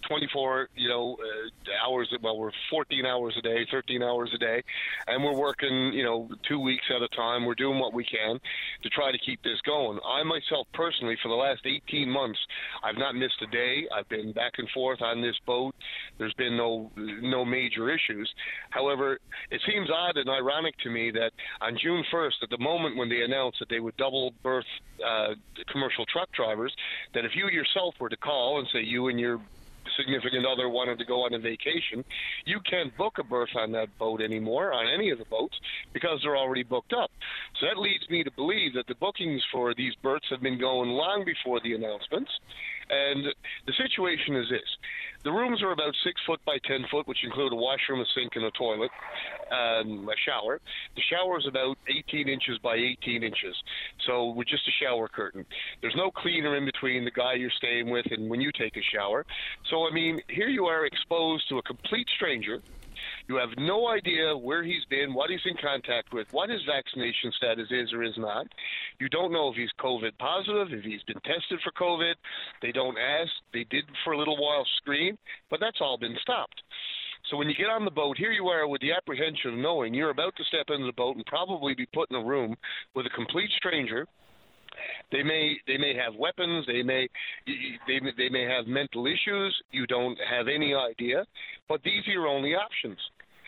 [0.07, 2.13] 24, you know, uh, hours.
[2.23, 4.63] Well, we're 14 hours a day, 13 hours a day,
[5.07, 7.45] and we're working, you know, two weeks at a time.
[7.45, 8.39] We're doing what we can
[8.83, 9.99] to try to keep this going.
[10.07, 12.39] I myself, personally, for the last 18 months,
[12.83, 13.87] I've not missed a day.
[13.95, 15.75] I've been back and forth on this boat.
[16.19, 18.33] There's been no no major issues.
[18.71, 19.19] However,
[19.51, 23.09] it seems odd and ironic to me that on June 1st, at the moment when
[23.09, 24.65] they announced that they would double berth
[25.05, 25.35] uh,
[25.69, 26.75] commercial truck drivers,
[27.15, 29.41] that if you yourself were to call and say you and your
[29.97, 32.05] significant other wanted to go on a vacation,
[32.45, 35.57] you can't book a berth on that boat anymore, on any of the boats,
[35.93, 37.11] because they're already booked up.
[37.61, 40.91] So that leads me to believe that the bookings for these berths have been going
[40.91, 42.31] long before the announcements.
[42.91, 43.27] And
[43.67, 44.77] the situation is this
[45.25, 48.37] the rooms are about six foot by ten foot, which include a washroom, a sink,
[48.37, 48.93] and a toilet,
[49.51, 50.61] um, a shower.
[50.95, 53.57] The shower is about 18 inches by 18 inches,
[54.07, 55.45] so with just a shower curtain.
[55.81, 58.83] There's no cleaner in between the guy you're staying with and when you take a
[58.83, 59.27] shower.
[59.69, 62.63] So I mean, here you are exposed to a complete stranger
[63.29, 67.33] you have no idea where he's been, what he's in contact with, what his vaccination
[67.37, 68.47] status is or is not.
[69.01, 72.15] You don't know if he's COVID positive, if he's been tested for COVID.
[72.63, 73.31] They don't ask.
[73.53, 75.19] They did for a little while screen,
[75.51, 76.63] but that's all been stopped.
[77.31, 79.93] So when you get on the boat, here you are with the apprehension of knowing
[79.93, 82.55] you're about to step into the boat and probably be put in a room
[82.95, 84.07] with a complete stranger
[85.13, 86.67] they may they may have weapons.
[86.67, 87.09] They may
[87.47, 89.57] they they may have mental issues.
[89.71, 91.25] You don't have any idea,
[91.69, 92.99] but these are your only options.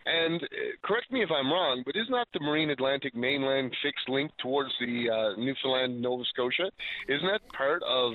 [0.08, 0.46] And uh,
[0.82, 4.70] correct me if I'm wrong, but is not the Marine Atlantic mainland fixed link towards
[4.80, 6.70] the uh, Newfoundland, Nova Scotia?
[7.08, 8.14] Isn't that part of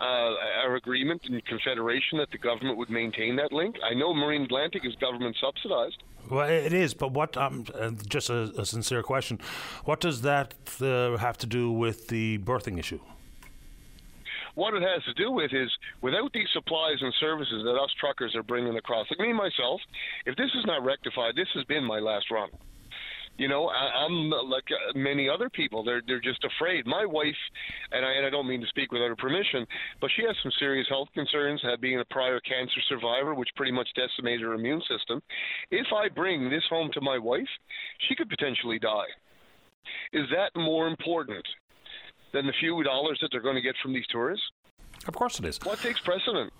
[0.00, 0.32] uh,
[0.64, 3.76] our agreement and confederation that the government would maintain that link?
[3.88, 6.02] I know Marine Atlantic is government subsidized.
[6.28, 7.36] Well, it is, but what?
[7.36, 9.38] Um, uh, just a, a, sincere question:
[9.84, 13.00] What does that uh, have to do with the birthing issue?
[14.58, 15.70] What it has to do with is
[16.02, 19.80] without these supplies and services that us truckers are bringing across, like me myself,
[20.26, 22.48] if this is not rectified, this has been my last run.
[23.36, 25.84] You know, I, I'm like uh, many other people.
[25.84, 26.88] They're they're just afraid.
[26.88, 27.38] My wife,
[27.92, 29.64] and I and I don't mean to speak without her permission,
[30.00, 33.70] but she has some serious health concerns, uh, being a prior cancer survivor, which pretty
[33.70, 35.22] much decimated her immune system.
[35.70, 37.52] If I bring this home to my wife,
[38.08, 39.12] she could potentially die.
[40.12, 41.46] Is that more important
[42.32, 44.44] than the few dollars that they're going to get from these tourists?
[45.06, 45.58] Of course it is.
[45.62, 46.52] What takes precedent?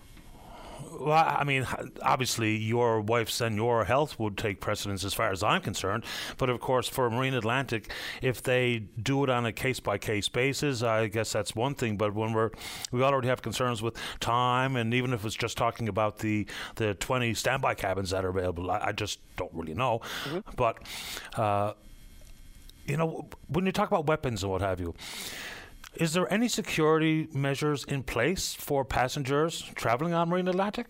[1.01, 1.67] Well, I mean,
[2.03, 6.05] obviously, your wife's and your health would take precedence as far as I'm concerned.
[6.37, 7.93] But of course, for Marine Atlantic,
[8.23, 11.97] if they do it on a case by case basis, I guess that's one thing.
[11.97, 12.51] But when we're
[12.91, 16.47] we already have concerns with time, and even if it's just talking about the
[16.77, 20.01] the 20 standby cabins that are available, I, I just don't really know.
[20.25, 20.39] Mm-hmm.
[20.57, 20.79] But
[21.37, 21.75] uh,
[22.87, 24.95] you know, when you talk about weapons and what have you.
[25.95, 30.87] Is there any security measures in place for passengers traveling on Marine Atlantic?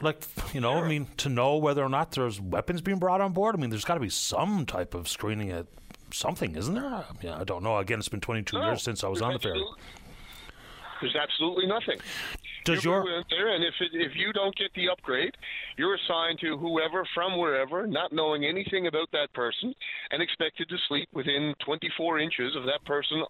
[0.00, 0.22] Like,
[0.52, 0.84] you know, sure.
[0.84, 3.54] I mean, to know whether or not there's weapons being brought on board?
[3.54, 5.66] I mean, there's got to be some type of screening at
[6.12, 6.84] something, isn't there?
[6.84, 7.78] I, mean, I don't know.
[7.78, 9.64] Again, it's been 22 no, years since I was on the ferry.
[11.00, 11.98] There's absolutely nothing.
[12.64, 15.34] Does you your there, and if it, if you don't get the upgrade,
[15.76, 19.74] you're assigned to whoever from wherever, not knowing anything about that person,
[20.10, 23.22] and expected to sleep within 24 inches of that person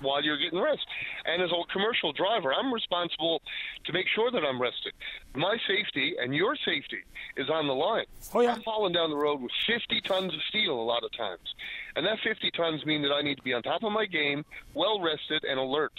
[0.00, 0.86] while you're getting rest.
[1.24, 3.42] And as a commercial driver, I'm responsible
[3.84, 4.92] to make sure that I'm rested.
[5.34, 7.02] My safety and your safety
[7.36, 8.06] is on the line.
[8.34, 8.54] Oh, yeah.
[8.54, 11.54] I'm falling down the road with 50 tons of steel a lot of times.
[11.94, 14.44] And that 50 tons mean that I need to be on top of my game,
[14.74, 15.92] well rested, and alert.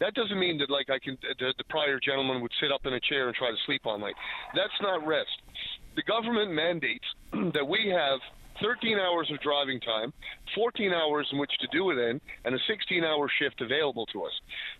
[0.00, 2.86] That doesn't mean that, like, I can, uh, the, the prior gentleman would sit up
[2.86, 4.14] in a chair and try to sleep all night.
[4.54, 5.42] That's not rest.
[5.96, 8.20] The government mandates that we have
[8.62, 10.12] 13 hours of driving time,
[10.54, 14.24] 14 hours in which to do it in, and a 16 hour shift available to
[14.24, 14.32] us.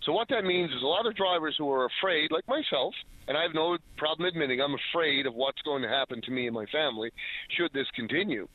[0.03, 2.93] So, what that means is a lot of drivers who are afraid, like myself,
[3.27, 6.47] and I have no problem admitting I'm afraid of what's going to happen to me
[6.47, 7.11] and my family
[7.49, 8.47] should this continue.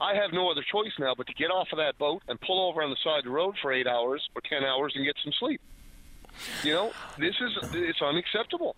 [0.00, 2.68] I have no other choice now but to get off of that boat and pull
[2.68, 5.14] over on the side of the road for eight hours or 10 hours and get
[5.22, 5.60] some sleep.
[6.64, 8.74] You know, this is it's unacceptable.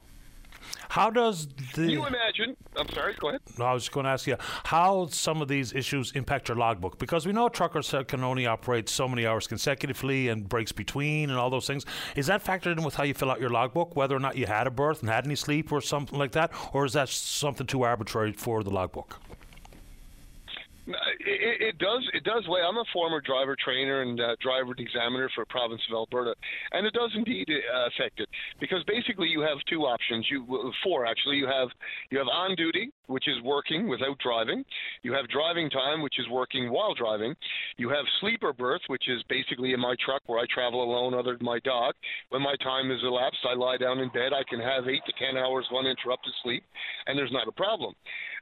[0.89, 1.83] How does the.
[1.83, 2.57] Can you imagine?
[2.77, 3.41] I'm sorry, go ahead.
[3.59, 6.57] No, I was just going to ask you how some of these issues impact your
[6.57, 11.31] logbook because we know truckers can only operate so many hours consecutively and breaks between
[11.31, 11.85] and all those things.
[12.15, 14.47] Is that factored in with how you fill out your logbook, whether or not you
[14.47, 17.67] had a berth and had any sleep or something like that, or is that something
[17.67, 19.21] too arbitrary for the logbook?
[20.87, 22.07] It, it, does.
[22.15, 22.63] It does weigh.
[22.63, 26.35] I'm a former driver trainer and uh, driver examiner for the province of Alberta,
[26.73, 28.29] and it does indeed uh, affect it
[28.61, 30.27] because basically you have two options.
[30.31, 30.47] You
[30.85, 31.37] four actually.
[31.37, 31.69] You have
[32.11, 34.65] you have on duty, which is working without driving.
[35.03, 37.35] You have driving time, which is working while driving.
[37.79, 41.37] You have sleeper berth, which is basically in my truck where I travel alone, other
[41.37, 41.95] than my dog.
[42.29, 44.33] When my time is elapsed, I lie down in bed.
[44.33, 46.63] I can have eight to ten hours of uninterrupted sleep,
[47.07, 47.95] and there's not a problem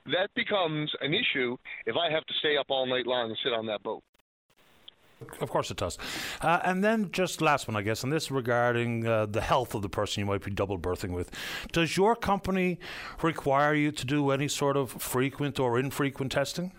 [0.06, 1.56] that becomes an issue
[1.86, 4.02] if I have to stay up all night long and sit on that boat.
[5.40, 5.96] Of course it does.
[6.42, 9.82] Uh, and then just last one, I guess, and this regarding uh, the health of
[9.82, 11.30] the person you might be double berthing with.
[11.72, 12.78] Does your company
[13.22, 16.72] require you to do any sort of frequent or infrequent testing?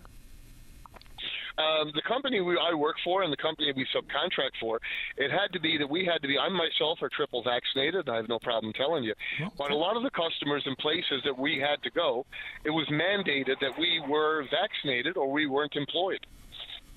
[1.57, 4.79] Um, the company we, I work for and the company we subcontract for,
[5.17, 6.37] it had to be that we had to be.
[6.37, 8.09] I myself are triple vaccinated.
[8.09, 9.13] I have no problem telling you.
[9.41, 9.49] Okay.
[9.57, 12.25] But a lot of the customers and places that we had to go,
[12.65, 16.25] it was mandated that we were vaccinated or we weren't employed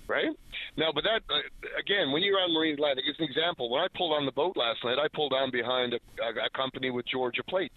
[0.08, 0.30] right?
[0.76, 1.40] Now, but that uh,
[1.78, 3.70] again, when you're on Marine Atlantic, it's an example.
[3.70, 6.50] When I pulled on the boat last night, I pulled on behind a, a, a
[6.56, 7.76] company with Georgia plates.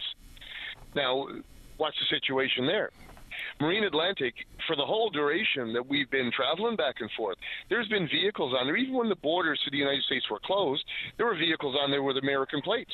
[0.94, 1.28] Now,
[1.76, 2.90] what's the situation there?
[3.62, 4.34] Marine Atlantic,
[4.66, 7.36] for the whole duration that we've been traveling back and forth,
[7.70, 8.76] there's been vehicles on there.
[8.76, 10.84] Even when the borders to the United States were closed,
[11.16, 12.92] there were vehicles on there with American plates.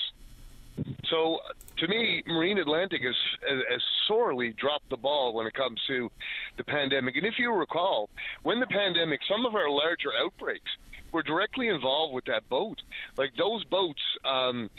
[1.06, 1.38] So,
[1.78, 3.16] to me, Marine Atlantic has,
[3.48, 6.10] has sorely dropped the ball when it comes to
[6.58, 7.16] the pandemic.
[7.16, 8.10] And if you recall,
[8.42, 10.70] when the pandemic, some of our larger outbreaks
[11.12, 12.80] were directly involved with that boat.
[13.16, 14.70] Like those boats, um,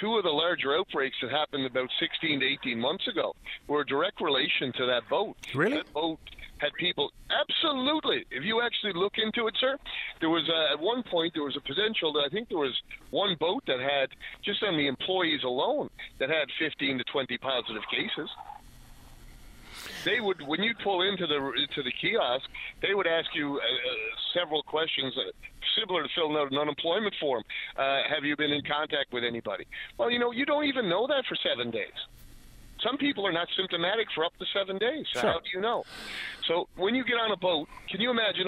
[0.00, 3.34] two of the larger outbreaks that happened about 16 to 18 months ago
[3.66, 5.36] were a direct relation to that boat.
[5.54, 5.76] Really?
[5.76, 6.18] That boat
[6.58, 8.24] had people absolutely.
[8.30, 9.76] If you actually look into it, sir,
[10.20, 12.74] there was a, at one point there was a potential that I think there was
[13.10, 14.08] one boat that had
[14.42, 18.30] just on the employees alone that had 15 to 20 positive cases
[20.04, 21.38] they would when you pull into the
[21.74, 22.48] to the kiosk,
[22.82, 23.60] they would ask you uh, uh,
[24.34, 25.30] several questions uh,
[25.78, 27.42] similar to filling out an unemployment form.
[27.76, 29.66] Uh, have you been in contact with anybody?
[29.98, 31.96] Well, you know, you don't even know that for seven days.
[32.82, 35.06] Some people are not symptomatic for up to seven days.
[35.12, 35.22] Sure.
[35.22, 35.84] How do you know?
[36.46, 38.46] So when you get on a boat, can you imagine?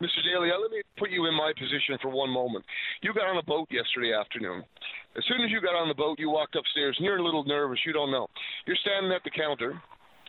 [0.00, 0.22] Mr.
[0.24, 2.64] Daly, let me put you in my position for one moment.
[3.02, 4.64] You got on a boat yesterday afternoon.
[5.16, 7.44] As soon as you got on the boat, you walked upstairs and you're a little
[7.44, 7.78] nervous.
[7.84, 8.28] You don't know.
[8.66, 9.80] You're standing at the counter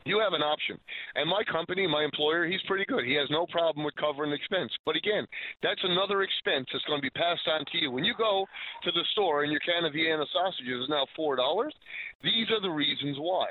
[0.05, 0.77] you have an option.
[1.15, 3.05] And my company, my employer, he's pretty good.
[3.05, 4.71] He has no problem with covering expense.
[4.85, 5.25] But again,
[5.61, 7.91] that's another expense that's going to be passed on to you.
[7.91, 8.45] When you go
[8.84, 11.38] to the store and your can of Vienna sausages is now $4,
[12.23, 13.47] these are the reasons why.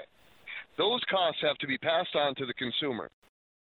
[0.79, 3.11] Those costs have to be passed on to the consumer.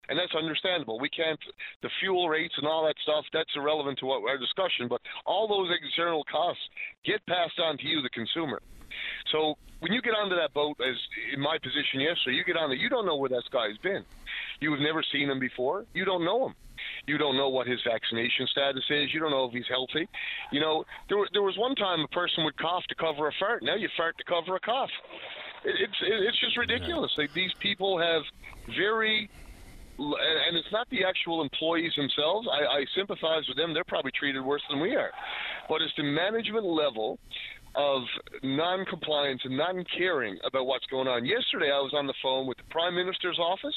[0.09, 0.99] And that's understandable.
[0.99, 1.39] We can't,
[1.81, 5.47] the fuel rates and all that stuff, that's irrelevant to what our discussion, but all
[5.47, 6.61] those external costs
[7.05, 8.61] get passed on to you, the consumer.
[9.31, 10.95] So when you get onto that boat, as
[11.33, 14.05] in my position yesterday, you get on there, you don't know where that guy's been.
[14.59, 15.85] You have never seen him before.
[15.93, 16.55] You don't know him.
[17.07, 19.13] You don't know what his vaccination status is.
[19.13, 20.07] You don't know if he's healthy.
[20.51, 23.63] You know, there, there was one time a person would cough to cover a fart.
[23.63, 24.89] Now you fart to cover a cough.
[25.65, 27.11] It, it's it's just ridiculous.
[27.17, 28.23] Like, these people have
[28.75, 29.29] very
[30.01, 32.47] and it's not the actual employees themselves.
[32.51, 35.11] I, I sympathize with them; they're probably treated worse than we are.
[35.69, 37.19] But it's the management level
[37.75, 38.03] of
[38.43, 41.25] non-compliance and non-caring about what's going on.
[41.25, 43.75] Yesterday, I was on the phone with the Prime Minister's office.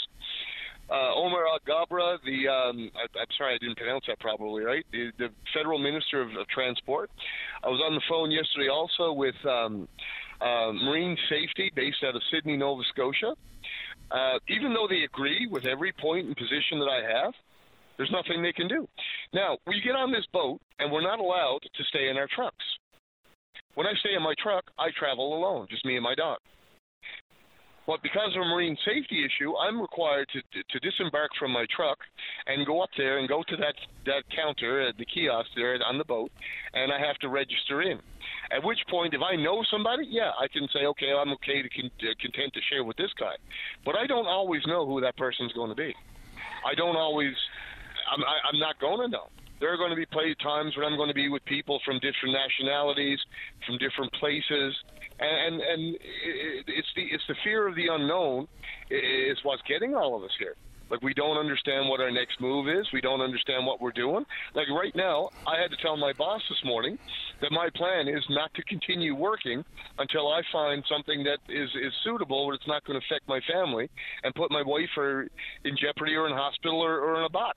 [0.91, 5.11] Uh, Omar Alghabra, the um, I, am sorry I didn't pronounce that probably right, the,
[5.19, 7.11] the Federal Minister of, of, Transport.
[7.63, 9.89] I was on the phone yesterday also with um,
[10.43, 13.35] uh, Marine Safety, based out of Sydney, Nova Scotia.
[14.11, 17.33] Uh, even though they agree with every point and position that I have,
[17.97, 18.87] there's nothing they can do.
[19.33, 22.65] Now, we get on this boat, and we're not allowed to stay in our trucks.
[23.75, 26.39] When I stay in my truck, I travel alone, just me and my dog.
[27.87, 31.67] But because of a marine safety issue, I'm required to, to, to disembark from my
[31.75, 31.99] truck
[32.47, 33.75] and go up there and go to that,
[34.07, 36.31] that counter at the kiosk there on the boat,
[36.73, 38.01] and I have to register in.
[38.53, 41.69] At which point, if I know somebody, yeah, I can say, okay, I'm okay to
[41.69, 43.35] con- uh, content to share with this guy.
[43.85, 45.95] But I don't always know who that person's going to be.
[46.65, 47.35] I don't always.
[48.11, 49.29] I'm, I, I'm not going to know
[49.65, 51.95] there are going to be play times when I'm going to be with people from
[51.95, 53.19] different nationalities,
[53.65, 54.77] from different places,
[55.19, 55.97] and and, and
[56.69, 58.47] it's the it's the fear of the unknown
[58.91, 60.55] is what's getting all of us here.
[60.91, 62.87] Like we don't understand what our next move is.
[62.93, 64.27] We don't understand what we're doing.
[64.55, 66.99] Like right now, I had to tell my boss this morning
[67.41, 69.65] that my plan is not to continue working
[69.97, 73.41] until I find something that is is suitable, but it's not going to affect my
[73.51, 73.89] family
[74.25, 75.27] and put my wife or
[75.65, 77.57] in jeopardy or in hospital or, or in a box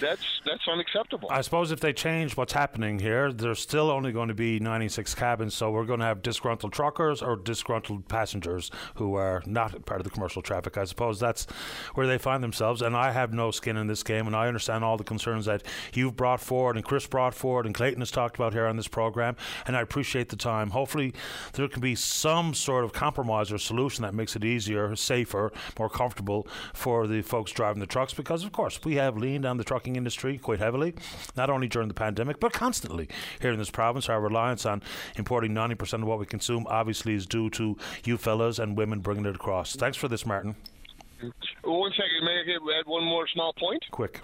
[0.00, 1.28] that's that's unacceptable.
[1.30, 5.14] I suppose if they change what's happening here, there's still only going to be 96
[5.14, 10.00] cabins, so we're going to have disgruntled truckers or disgruntled passengers who are not part
[10.00, 10.76] of the commercial traffic.
[10.76, 11.46] I suppose that's
[11.94, 14.84] where they find themselves, and I have no skin in this game, and I understand
[14.84, 15.62] all the concerns that
[15.94, 18.88] you've brought forward and Chris brought forward and Clayton has talked about here on this
[18.88, 20.70] program, and I appreciate the time.
[20.70, 21.12] Hopefully,
[21.54, 25.88] there can be some sort of compromise or solution that makes it easier, safer, more
[25.88, 29.16] comfortable for the folks driving the trucks, because of course we have
[29.46, 30.94] on the trucking industry quite heavily,
[31.36, 33.08] not only during the pandemic, but constantly
[33.40, 34.08] here in this province.
[34.08, 34.82] Our reliance on
[35.16, 39.26] importing 90% of what we consume obviously is due to you fellas and women bringing
[39.26, 39.76] it across.
[39.76, 40.56] Thanks for this, Martin.
[41.64, 43.84] One second, may I add one more small point?
[43.90, 44.20] Quick.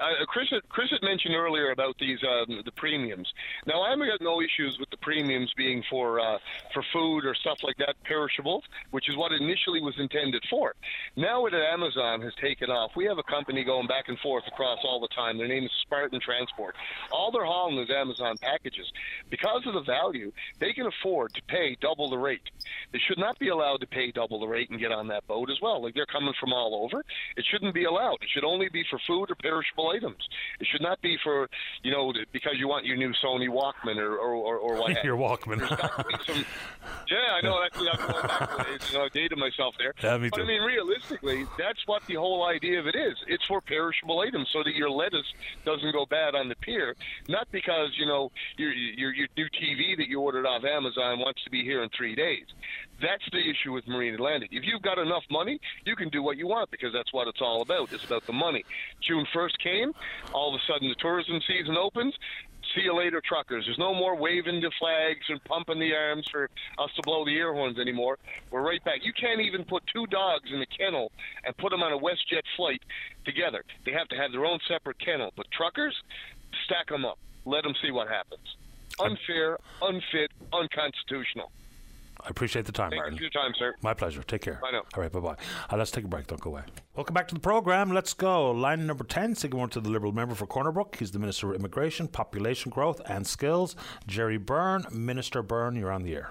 [0.00, 3.32] Uh, Chris, Chris had mentioned earlier about these um, the premiums.
[3.66, 6.38] Now, I've got no issues with the premiums being for uh,
[6.74, 10.74] for food or stuff like that, perishables, which is what initially was intended for.
[11.16, 14.78] Now that Amazon has taken off, we have a company going back and forth across
[14.84, 15.38] all the time.
[15.38, 16.76] Their name is Spartan Transport.
[17.10, 18.86] All they're hauling is Amazon packages.
[19.30, 22.42] Because of the value, they can afford to pay double the rate.
[22.92, 25.50] They should not be allowed to pay double the rate and get on that boat
[25.50, 25.82] as well.
[25.82, 27.04] Like they're coming from all over.
[27.36, 28.18] It shouldn't be allowed.
[28.22, 30.22] It should only be for food or perishable items.
[30.60, 31.48] It should not be for
[31.82, 34.96] you know because you want your new Sony Walkman or or, or, or what.
[35.04, 35.60] Your Walkman.
[36.26, 36.44] some,
[37.08, 37.62] yeah, I know.
[37.64, 38.92] Actually, I'm going back to.
[38.92, 39.92] You know, I dated myself there.
[40.02, 40.42] Yeah, me but too.
[40.42, 43.14] I mean, realistically, that's what the whole idea of it is.
[43.28, 45.26] It's for perishable items, so that your lettuce
[45.64, 46.96] doesn't go bad on the pier.
[47.28, 51.42] Not because you know your your, your new TV that you ordered off Amazon wants
[51.44, 52.46] to be here in three days.
[53.00, 54.50] That's the issue with Marine Atlantic.
[54.52, 57.42] If you've got enough money, you can do what you want because that's what it's
[57.42, 57.92] all about.
[57.92, 58.64] It's about the money.
[59.06, 59.75] June 1st came,
[60.32, 62.14] all of a sudden the tourism season opens.
[62.74, 63.64] See you later, truckers.
[63.64, 67.36] There's no more waving the flags and pumping the arms for us to blow the
[67.36, 68.18] air horns anymore.
[68.50, 69.00] We're right back.
[69.02, 71.12] You can't even put two dogs in a kennel
[71.44, 72.82] and put them on a WestJet flight
[73.24, 73.64] together.
[73.84, 75.32] They have to have their own separate kennel.
[75.36, 75.94] But truckers,
[76.64, 77.18] stack them up.
[77.44, 78.56] Let them see what happens.
[79.00, 81.52] Unfair, unfit, unconstitutional.
[82.26, 83.14] I appreciate the time, Thank Martin.
[83.14, 83.74] you for your time, sir.
[83.82, 84.20] My pleasure.
[84.24, 84.58] Take care.
[84.60, 84.82] Bye now.
[84.94, 85.36] All right, bye bye.
[85.70, 86.26] Uh, let's take a break.
[86.26, 86.62] Don't go away.
[86.96, 87.92] Welcome back to the program.
[87.92, 88.50] Let's go.
[88.50, 90.96] Line number 10, Sigmund one to the Liberal member for Corner Brook.
[90.98, 93.76] He's the Minister of Immigration, Population Growth and Skills.
[94.08, 94.84] Gerry Byrne.
[94.90, 96.30] Minister Byrne, you're on the air.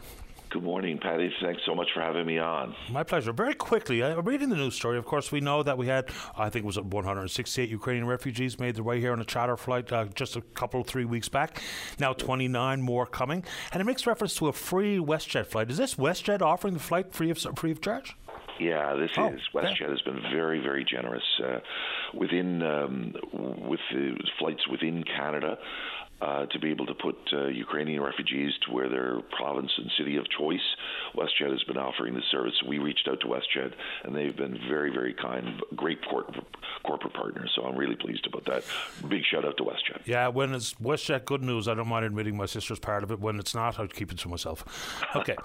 [0.49, 1.33] Good morning, Paddy.
[1.41, 2.75] Thanks so much for having me on.
[2.89, 3.33] My pleasure.
[3.33, 6.49] Very quickly, uh, reading the news story, of course, we know that we had, I
[6.49, 10.05] think it was 168 Ukrainian refugees made their way here on a charter flight uh,
[10.15, 11.61] just a couple, of three weeks back.
[11.99, 13.43] Now 29 more coming.
[13.73, 15.69] And it makes reference to a free WestJet flight.
[15.69, 18.15] Is this WestJet offering the flight free of, free of charge?
[18.59, 21.59] Yeah, this Oh, is WestJet has been very, very generous uh,
[22.13, 25.57] within um, with the flights within Canada.
[26.21, 30.15] Uh, to be able to put uh, Ukrainian refugees to where their province and city
[30.15, 30.63] of choice,
[31.13, 32.53] WestJet has been offering the service.
[32.65, 33.73] We reached out to WestJet,
[34.05, 36.31] and they've been very, very kind, great cor-
[36.85, 37.51] corporate partners.
[37.53, 38.63] So I'm really pleased about that.
[39.09, 40.05] Big shout out to WestJet.
[40.05, 43.19] Yeah, when it's WestJet good news, I don't mind admitting my sister's part of it.
[43.19, 44.63] When it's not, I'd keep it to myself.
[45.15, 45.35] Okay,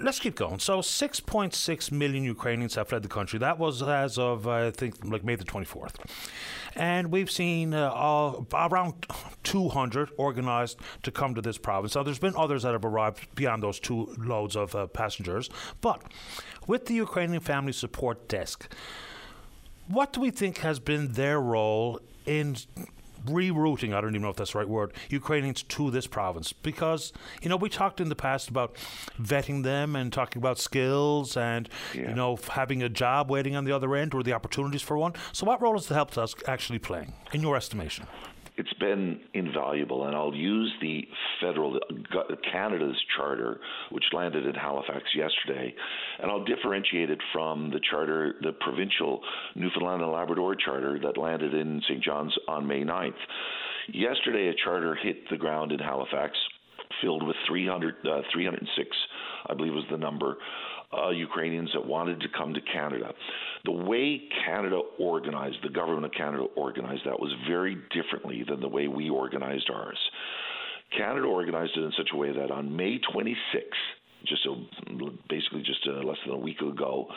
[0.00, 0.60] let's keep going.
[0.60, 3.38] So 6.6 million Ukrainians have fled the country.
[3.40, 5.96] That was as of, I think, like May the 24th.
[6.76, 8.94] And we've seen uh, all, around
[9.42, 9.83] 200
[10.18, 11.94] organised to come to this province.
[11.94, 15.50] Now, there's been others that have arrived beyond those two loads of uh, passengers.
[15.80, 16.02] But
[16.66, 18.72] with the Ukrainian Family Support Desk,
[19.88, 22.56] what do we think has been their role in
[23.26, 26.52] rerouting, I don't even know if that's the right word, Ukrainians to this province?
[26.52, 27.12] Because,
[27.42, 28.76] you know, we talked in the past about
[29.20, 33.72] vetting them and talking about skills and, you know, having a job waiting on the
[33.72, 35.14] other end or the opportunities for one.
[35.32, 38.06] So, what role is the help desk actually playing, in your estimation?
[38.56, 41.06] It's been invaluable, and I'll use the
[41.40, 41.78] federal
[42.52, 43.60] Canada's charter,
[43.90, 45.74] which landed in Halifax yesterday,
[46.20, 49.20] and I'll differentiate it from the charter, the provincial
[49.56, 52.02] Newfoundland and Labrador charter that landed in St.
[52.02, 53.12] John's on May 9th.
[53.92, 56.36] Yesterday, a charter hit the ground in Halifax,
[57.02, 58.96] filled with 300, uh, 306,
[59.46, 60.36] I believe was the number,
[60.96, 63.12] uh, Ukrainians that wanted to come to Canada.
[63.64, 68.68] The way Canada organized, the government of Canada organized that was very differently than the
[68.68, 69.98] way we organized ours.
[70.96, 73.34] Canada organized it in such a way that on May 26th,
[74.26, 74.54] just a,
[75.28, 77.08] basically just a, less than a week ago,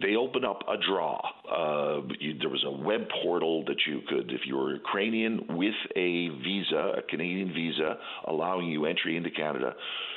[0.00, 1.20] they opened up a draw.
[1.48, 5.74] Uh, you, there was a web portal that you could, if you were Ukrainian with
[5.94, 9.74] a visa, a Canadian visa, allowing you entry into Canada,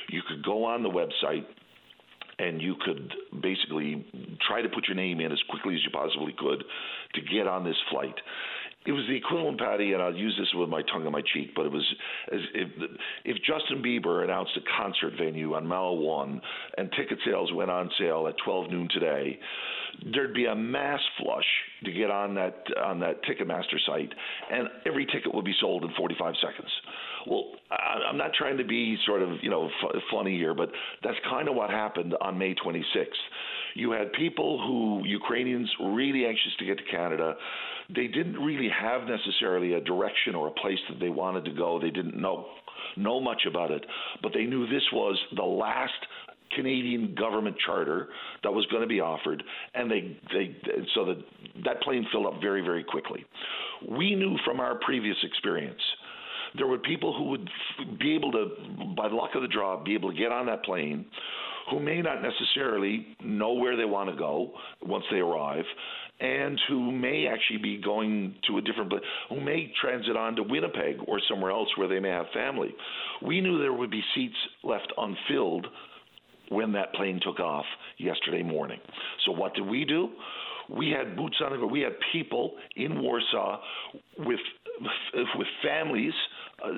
[0.08, 1.44] you could go on the website
[2.38, 3.12] and you could
[3.42, 4.06] basically
[4.46, 6.62] try to put your name in as quickly as you possibly could
[7.14, 8.14] to get on this flight.
[8.86, 11.50] It was the equivalent, Paddy, and I'll use this with my tongue in my cheek,
[11.54, 11.84] but it was
[12.32, 12.68] as if
[13.24, 16.40] if Justin Bieber announced a concert venue on Mile One
[16.78, 19.38] and ticket sales went on sale at 12 noon today,
[20.14, 21.44] there'd be a mass flush
[21.84, 24.12] to get on that on that Ticketmaster site,
[24.50, 26.70] and every ticket would be sold in 45 seconds.
[27.26, 30.70] Well, I, I'm not trying to be sort of you know f- funny here, but
[31.02, 33.06] that's kind of what happened on May 26th.
[33.74, 37.34] You had people who Ukrainians really anxious to get to Canada.
[37.94, 41.78] They didn't really have necessarily a direction or a place that they wanted to go.
[41.80, 42.46] They didn't know
[42.96, 43.84] know much about it,
[44.22, 45.92] but they knew this was the last
[46.54, 48.08] Canadian government charter
[48.42, 49.42] that was going to be offered,
[49.74, 50.56] and they they
[50.94, 51.18] so that
[51.64, 53.24] that plane filled up very very quickly.
[53.88, 55.80] We knew from our previous experience
[56.58, 57.48] there were people who would
[57.98, 58.48] be able to,
[58.96, 61.06] by the luck of the draw, be able to get on that plane,
[61.70, 64.52] who may not necessarily know where they want to go
[64.82, 65.64] once they arrive,
[66.20, 70.42] and who may actually be going to a different place, who may transit on to
[70.42, 72.74] Winnipeg or somewhere else where they may have family.
[73.22, 75.66] We knew there would be seats left unfilled
[76.48, 77.66] when that plane took off
[77.98, 78.80] yesterday morning.
[79.26, 80.08] So what did we do?
[80.68, 81.72] We had boots on the ground.
[81.72, 83.60] We had people in Warsaw
[84.18, 84.40] with
[85.36, 86.12] with families
[86.64, 86.68] uh,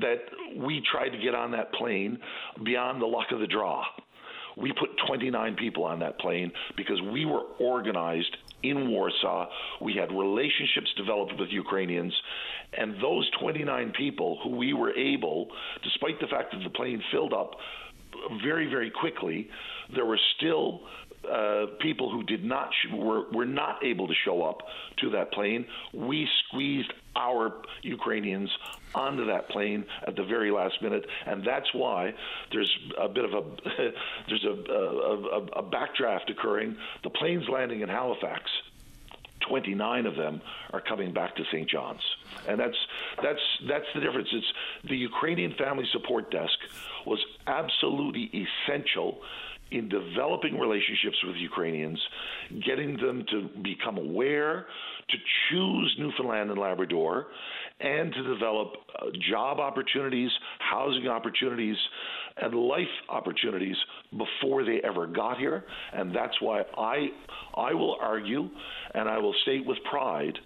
[0.00, 0.18] that
[0.56, 2.18] we tried to get on that plane
[2.64, 3.84] beyond the luck of the draw.
[4.56, 9.48] We put 29 people on that plane because we were organized in Warsaw.
[9.80, 12.12] We had relationships developed with Ukrainians,
[12.76, 15.48] and those 29 people who we were able,
[15.82, 17.52] despite the fact that the plane filled up
[18.42, 19.48] very, very quickly,
[19.94, 20.82] there were still
[21.30, 24.62] uh, people who did not sh- were were not able to show up
[24.98, 25.66] to that plane.
[25.92, 28.50] We squeezed our Ukrainians
[28.94, 32.14] onto that plane at the very last minute, and that's why
[32.50, 32.70] there's
[33.00, 33.42] a bit of a
[34.28, 36.76] there's a, a, a, a backdraft occurring.
[37.02, 38.50] The plane's landing in Halifax.
[39.48, 40.40] 29 of them
[40.72, 41.68] are coming back to St.
[41.68, 42.00] John's.
[42.48, 42.76] And that's
[43.22, 44.28] that's that's the difference.
[44.32, 44.46] It's
[44.88, 46.56] the Ukrainian Family Support Desk
[47.06, 49.18] was absolutely essential
[49.72, 51.98] in developing relationships with Ukrainians,
[52.64, 54.66] getting them to become aware,
[55.08, 55.16] to
[55.48, 57.28] choose Newfoundland and Labrador,
[57.80, 61.76] and to develop uh, job opportunities, housing opportunities,
[62.36, 63.76] and life opportunities
[64.10, 65.64] before they ever got here.
[65.92, 67.08] And that's why I,
[67.54, 68.48] I will argue,
[68.94, 70.38] and I will state with pride,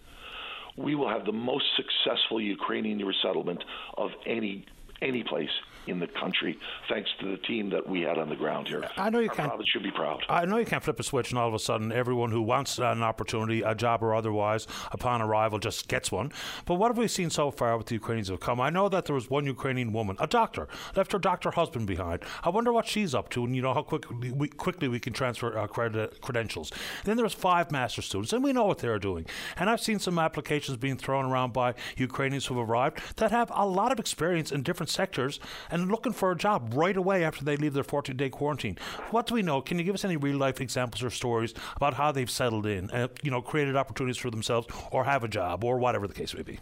[0.77, 3.62] we will have the most successful Ukrainian resettlement
[3.97, 4.66] of any
[5.03, 5.51] any place
[5.87, 6.59] in the country,
[6.89, 8.85] thanks to the team that we had on the ground here.
[8.97, 9.49] I know you Our can't.
[9.49, 10.25] province should be proud.
[10.29, 12.79] I know you can't flip a switch and all of a sudden everyone who wants
[12.79, 16.33] an opportunity, a job or otherwise, upon arrival just gets one.
[16.65, 18.61] But what have we seen so far with the Ukrainians who have come?
[18.61, 22.23] I know that there was one Ukrainian woman, a doctor, left her doctor husband behind.
[22.43, 25.13] I wonder what she's up to and you know how quickly we, quickly we can
[25.13, 26.73] transfer uh, our cred- credentials.
[27.05, 29.27] Then there's five master students and we know what they're doing.
[29.57, 33.51] And I've seen some applications being thrown around by Ukrainians who have arrived that have
[33.55, 35.41] a lot of experience in different sectors
[35.71, 38.78] and looking for a job right away after they leave their 14 day quarantine.
[39.11, 39.61] What do we know?
[39.61, 42.90] Can you give us any real life examples or stories about how they've settled in,
[42.90, 46.35] uh, you know, created opportunities for themselves or have a job or whatever the case
[46.35, 46.59] may be?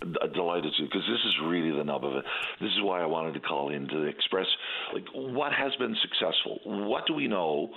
[0.00, 2.24] Delighted to because this is really the nub of it.
[2.58, 4.46] This is why I wanted to call in to express
[4.94, 6.58] like what has been successful.
[6.64, 7.70] What do we know?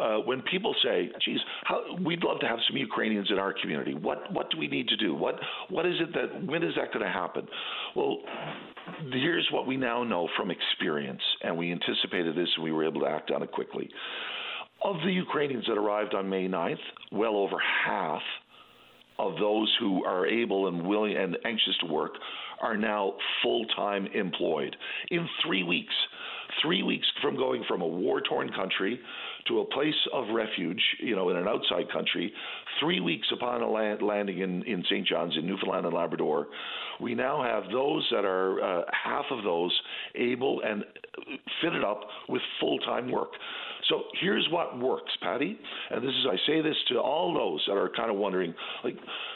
[0.00, 3.94] Uh, when people say, "Geez, how, we'd love to have some Ukrainians in our community,"
[3.94, 5.14] what what do we need to do?
[5.14, 7.46] What what is it that when is that going to happen?
[7.94, 8.18] Well,
[9.12, 13.02] here's what we now know from experience, and we anticipated this, and we were able
[13.02, 13.90] to act on it quickly.
[14.82, 16.78] Of the Ukrainians that arrived on May 9th,
[17.12, 18.22] well over half
[19.18, 22.12] of those who are able and willing and anxious to work
[22.62, 24.74] are now full time employed.
[25.10, 25.94] In three weeks,
[26.62, 28.98] three weeks from going from a war torn country
[29.50, 32.32] to a place of refuge, you know, in an outside country,
[32.78, 35.06] three weeks upon a land, landing in, in St.
[35.06, 36.46] John's in Newfoundland and Labrador,
[37.00, 39.76] we now have those that are uh, half of those
[40.14, 40.84] able and
[41.62, 43.30] fitted up with full time work.
[43.88, 45.58] So here's what works, Paddy,
[45.90, 48.54] and this is I say this to all those that are kind of wondering,
[48.84, 48.94] like,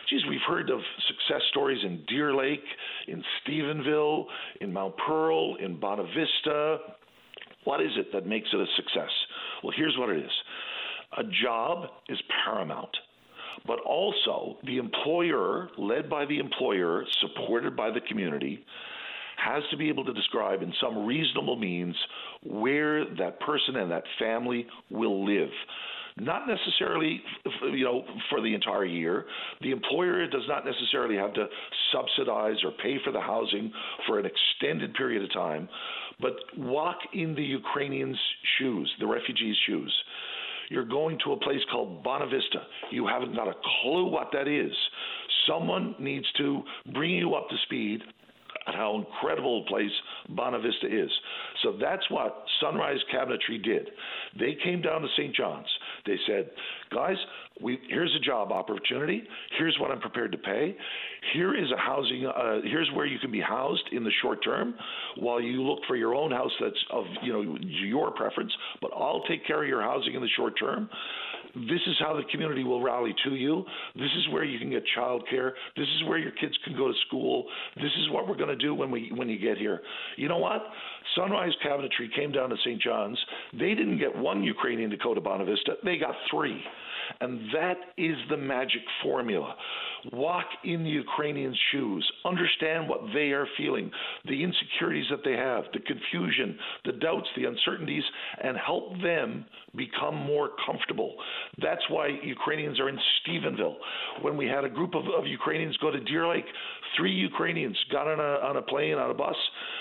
[0.09, 2.63] geez, we've heard of success stories in Deer Lake,
[3.09, 4.27] in Stephenville,
[4.61, 6.79] in Mount Pearl, in Bonavista.
[7.65, 9.11] What is it that makes it a success?
[9.65, 10.33] Well, here's what it is.
[11.19, 12.95] A job is paramount
[13.67, 18.65] but also the employer, led by the employer, supported by the community,
[19.37, 21.97] has to be able to describe in some reasonable means
[22.43, 25.51] where that person and that family will live.
[26.17, 27.21] Not necessarily,
[27.73, 29.25] you know, for the entire year.
[29.63, 31.47] The employer does not necessarily have to
[31.93, 33.73] subsidize or pay for the housing
[34.07, 35.69] for an extended period of time,
[36.21, 38.19] but walk in the Ukrainians'
[38.59, 39.93] shoes, the refugees' shoes.
[40.71, 42.63] You're going to a place called Bonavista.
[42.91, 44.73] You haven't got a clue what that is.
[45.49, 46.63] Someone needs to
[46.93, 48.03] bring you up to speed
[48.67, 49.91] at how incredible a place
[50.31, 51.11] Bonavista is.
[51.63, 53.91] So that's what Sunrise Cabinetry did.
[54.39, 55.35] They came down to St.
[55.35, 55.69] John's.
[56.07, 56.51] They said,
[56.93, 57.17] guys,
[57.61, 59.23] we, here's a job opportunity.
[59.59, 60.77] Here's what I'm prepared to pay.
[61.33, 62.27] Here is a housing.
[62.27, 64.75] Uh, here's where you can be housed in the short term,
[65.17, 68.53] while you look for your own house that's of you know your preference.
[68.81, 70.89] But I'll take care of your housing in the short term.
[71.55, 73.65] This is how the community will rally to you.
[73.95, 75.53] This is where you can get childcare.
[75.77, 77.45] This is where your kids can go to school.
[77.77, 79.81] This is what we're going to do when we when you get here.
[80.17, 80.63] You know what?
[81.15, 82.81] Sunrise Cabinetry came down to St.
[82.81, 83.19] John's.
[83.53, 85.75] They didn't get one Ukrainian to go to Bonavista.
[85.85, 86.61] They got three.
[87.21, 89.55] And that is the magic formula.
[90.13, 93.91] Walk in the Ukrainians' shoes, understand what they are feeling,
[94.27, 98.05] the insecurities that they have, the confusion, the doubts, the uncertainties,
[98.43, 99.45] and help them
[99.77, 101.15] become more comfortable.
[101.61, 103.77] That's why Ukrainians are in Stephenville.
[104.23, 106.47] When we had a group of, of Ukrainians go to Deer Lake,
[106.97, 109.37] three Ukrainians got on a, on a plane, on a bus,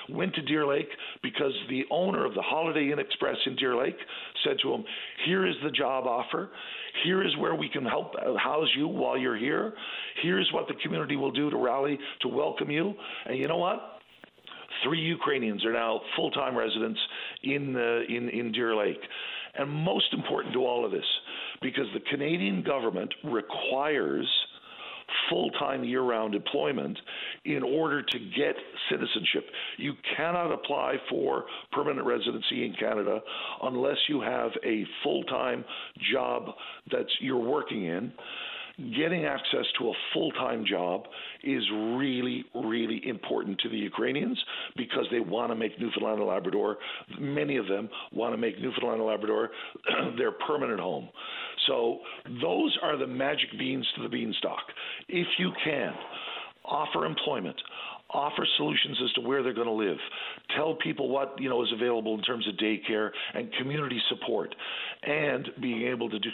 [0.09, 0.89] went to Deer Lake
[1.21, 3.97] because the owner of the Holiday Inn Express in Deer Lake
[4.43, 4.83] said to him,
[5.25, 6.49] Here is the job offer.
[7.03, 9.73] Here is where we can help uh, house you while you're here.
[10.21, 12.93] Here's what the community will do to rally to welcome you.
[13.25, 13.79] And you know what?
[14.83, 16.99] Three Ukrainians are now full-time residents
[17.43, 17.75] in
[18.09, 19.01] in in Deer Lake.
[19.55, 21.05] And most important to all of this,
[21.61, 24.27] because the Canadian government requires
[25.29, 26.97] full time year round employment
[27.45, 28.55] in order to get
[28.89, 29.45] citizenship.
[29.77, 33.19] You cannot apply for permanent residency in Canada
[33.61, 35.65] unless you have a full time
[36.11, 36.49] job
[36.91, 38.13] that you're working in
[38.77, 41.03] getting access to a full time job
[41.43, 44.41] is really, really important to the Ukrainians
[44.75, 46.77] because they want to make Newfoundland and Labrador,
[47.19, 49.51] many of them want to make Newfoundland and Labrador
[50.17, 51.09] their permanent home.
[51.67, 51.99] So
[52.41, 54.63] those are the magic beans to the beanstalk.
[55.07, 55.93] If you can,
[56.65, 57.59] offer employment,
[58.09, 59.97] offer solutions as to where they're going to live,
[60.55, 64.53] tell people what you know is available in terms of daycare and community support,
[65.03, 66.29] and being able to do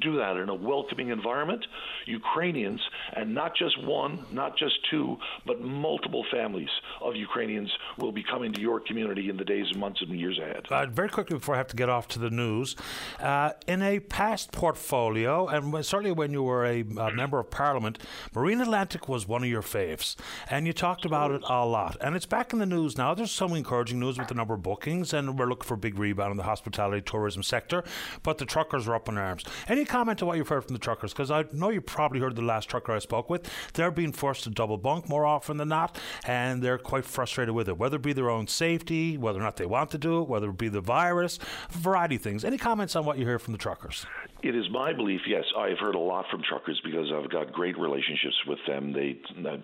[0.00, 1.64] do that in a welcoming environment,
[2.06, 2.80] Ukrainians,
[3.14, 5.16] and not just one, not just two,
[5.46, 6.68] but multiple families
[7.00, 10.66] of Ukrainians will be coming to your community in the days, months, and years ahead.
[10.70, 12.76] Uh, very quickly before I have to get off to the news,
[13.20, 17.98] uh, in a past portfolio, and certainly when you were a, a member of Parliament,
[18.34, 20.16] Marine Atlantic was one of your faves,
[20.50, 21.96] and you talked about it a lot.
[22.00, 23.14] And it's back in the news now.
[23.14, 25.98] There's some encouraging news with the number of bookings, and we're looking for a big
[25.98, 27.84] rebound in the hospitality tourism sector.
[28.22, 29.44] But the truckers are up in arms.
[29.68, 31.12] Any comment on what you've heard from the truckers?
[31.12, 33.50] Because I know you probably heard the last trucker I spoke with.
[33.74, 37.68] They're being forced to double bunk more often than not, and they're quite frustrated with
[37.68, 40.28] it, whether it be their own safety, whether or not they want to do it,
[40.28, 41.38] whether it be the virus,
[41.74, 42.44] a variety of things.
[42.44, 44.06] Any comments on what you hear from the truckers?
[44.40, 45.42] It is my belief, yes.
[45.56, 48.92] I've heard a lot from truckers because I've got great relationships with them.
[48.92, 49.18] They,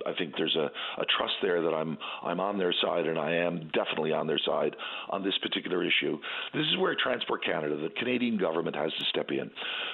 [0.04, 0.68] I think there's a,
[1.00, 4.40] a trust there that I'm, I'm on their side, and I am definitely on their
[4.44, 4.74] side
[5.10, 6.18] on this particular issue.
[6.52, 9.48] This is where Transport Canada, the Canadian government, has to step in.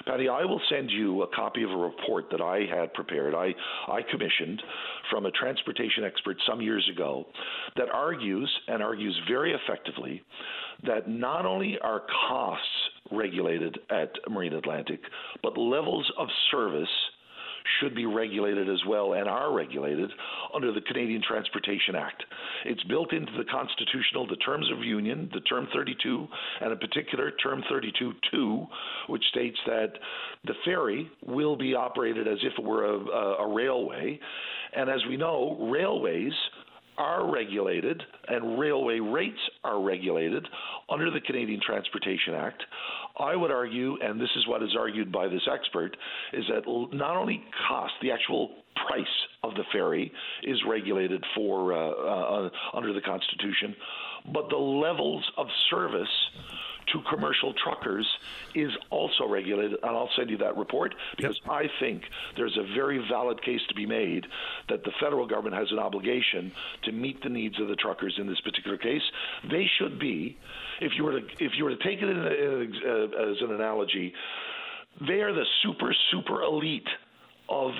[0.07, 3.35] Paddy, I will send you a copy of a report that I had prepared.
[3.35, 3.53] I,
[3.87, 4.63] I commissioned
[5.11, 7.27] from a transportation expert some years ago
[7.75, 10.23] that argues and argues very effectively
[10.87, 12.65] that not only are costs
[13.11, 15.01] regulated at Marine Atlantic,
[15.41, 16.89] but levels of service
[17.79, 20.09] should be regulated as well and are regulated
[20.53, 22.23] under the Canadian Transportation Act.
[22.65, 26.27] It's built into the constitutional, the terms of union, the term 32,
[26.61, 28.67] and in particular term 32.2,
[29.07, 29.93] which states that
[30.45, 34.19] the ferry will be operated as if it were a, a, a railway.
[34.75, 36.33] And as we know, railways
[36.97, 40.47] are regulated and railway rates are regulated
[40.89, 42.63] under the Canadian Transportation Act.
[43.17, 45.95] I would argue, and this is what is argued by this expert,
[46.33, 46.63] is that
[46.93, 48.51] not only cost, the actual
[48.87, 49.05] price
[49.43, 50.11] of the ferry
[50.43, 53.75] is regulated for uh, uh, under the Constitution,
[54.33, 56.07] but the levels of service
[56.93, 58.07] to commercial truckers
[58.55, 61.51] is also regulated, and I'll send you that report because yep.
[61.51, 62.03] I think
[62.35, 64.25] there's a very valid case to be made
[64.69, 66.51] that the federal government has an obligation
[66.83, 69.01] to meet the needs of the truckers in this particular case.
[69.49, 70.37] They should be,
[70.79, 73.37] if you were to if you were to take it in a, in a, as
[73.41, 74.13] an analogy,
[75.07, 76.87] they are the super super elite
[77.51, 77.71] of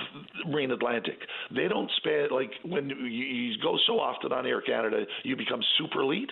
[0.46, 1.18] Marine Atlantic.
[1.50, 5.62] They don't spend like when you, you go so often on Air Canada, you become
[5.78, 6.30] super elite.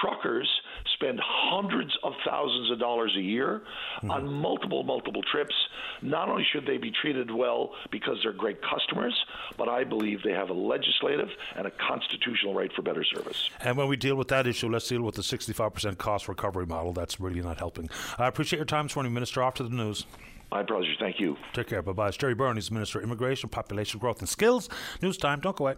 [0.00, 0.48] Truckers
[0.94, 3.62] spend hundreds of thousands of dollars a year
[3.98, 4.10] mm-hmm.
[4.10, 5.54] on multiple multiple trips.
[6.00, 9.14] Not only should they be treated well because they're great customers,
[9.58, 13.50] but I believe they have a legislative and a constitutional right for better service.
[13.60, 16.92] And when we deal with that issue, let's deal with the 65% cost recovery model.
[16.92, 17.88] That's really not helping.
[18.16, 19.42] I appreciate your time this morning, Minister.
[19.42, 20.06] Off to the news.
[20.50, 20.92] My pleasure.
[20.98, 21.36] Thank you.
[21.52, 21.82] Take care.
[21.82, 22.08] Bye bye.
[22.08, 22.56] It's Gerry Byrne.
[22.56, 24.68] He's Minister of Immigration, Population Growth and Skills.
[25.02, 25.40] News time.
[25.40, 25.76] Don't go away.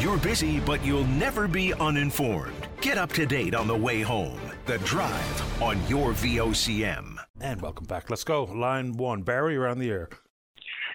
[0.00, 2.68] You're busy, but you'll never be uninformed.
[2.80, 4.40] Get up to date on the way home.
[4.66, 7.16] The Drive on your VOCM.
[7.40, 8.10] And welcome back.
[8.10, 8.44] Let's go.
[8.44, 9.22] Line one.
[9.22, 10.08] Barry, you're on the air.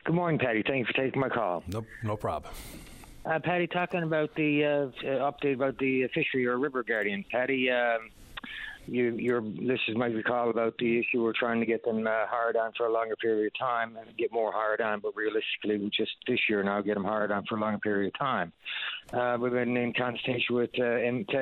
[0.05, 0.63] Good morning, Paddy.
[0.65, 1.63] Thank you for taking my call.
[1.67, 2.53] No, no problem.
[3.25, 7.25] Uh, Paddy, talking about the uh, update about the fishery or river guardian.
[7.31, 8.11] Paddy, um,
[8.87, 12.55] you, your listeners might recall about the issue we're trying to get them uh, hired
[12.55, 15.89] on for a longer period of time and get more hired on, but realistically, we
[15.89, 18.51] just this year now get them hired on for a longer period of time.
[19.13, 20.97] Uh, we've been in consultation with uh,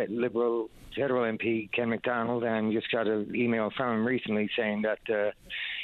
[0.10, 4.99] Liberal federal MP Ken McDonald, and just got an email from him recently saying that
[5.14, 5.32] uh,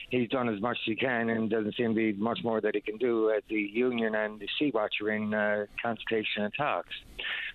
[0.09, 2.75] he's done as much as he can, and doesn't seem to be much more that
[2.75, 6.95] he can do at the union and the Sea are in uh, consultation and talks.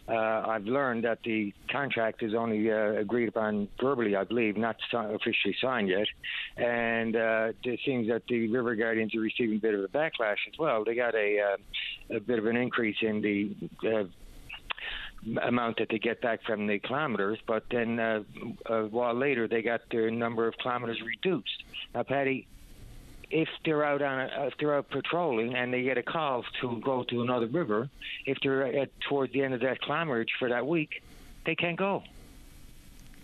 [0.06, 4.76] Uh, I've learned that the contract is only uh, agreed upon verbally, I believe, not
[4.92, 6.06] officially signed yet.
[6.56, 10.36] And uh, it seems that the River Guardians are receiving a bit of a backlash
[10.46, 10.84] as well.
[10.84, 13.56] They got a, uh, a bit of an increase in the
[13.88, 14.04] uh,
[15.42, 18.22] amount that they get back from the kilometres, but then uh,
[18.66, 21.64] a while later they got their number of kilometres reduced.
[21.94, 22.46] Now, Paddy,
[23.34, 26.80] if they're out on a, if they're out patrolling and they get a call to
[26.84, 27.90] go to another river,
[28.26, 31.02] if they're at, towards the end of that kilometerage for that week,
[31.44, 32.04] they can't go.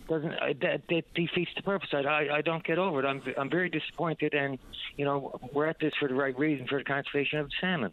[0.08, 1.90] Doesn't uh, that, that defeats the purpose?
[1.92, 3.06] I, I I don't get over it.
[3.06, 4.58] I'm I'm very disappointed, and
[4.96, 7.92] you know we're at this for the right reason for the conservation of the salmon.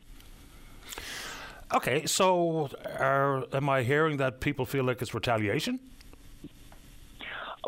[1.71, 5.79] Okay, so are, am I hearing that people feel like it's retaliation?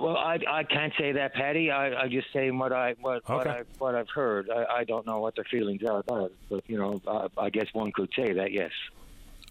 [0.01, 1.71] Well, I, I can't say that, Paddy.
[1.71, 3.33] I, I just say what I what, okay.
[3.33, 4.49] what I what I've heard.
[4.49, 7.49] I, I don't know what their feelings are about it, but you know, I, I
[7.49, 8.51] guess one could say that.
[8.51, 8.71] Yes.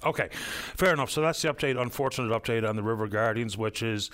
[0.05, 1.11] Okay, fair enough.
[1.11, 4.11] So that's the update, unfortunate update on the River Guardians, which is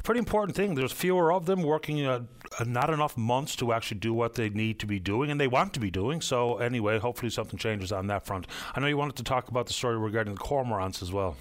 [0.00, 0.74] a pretty important thing.
[0.74, 2.22] There's fewer of them working uh,
[2.58, 5.46] uh, not enough months to actually do what they need to be doing and they
[5.46, 6.22] want to be doing.
[6.22, 8.46] So, anyway, hopefully something changes on that front.
[8.74, 11.36] I know you wanted to talk about the story regarding the cormorants as well.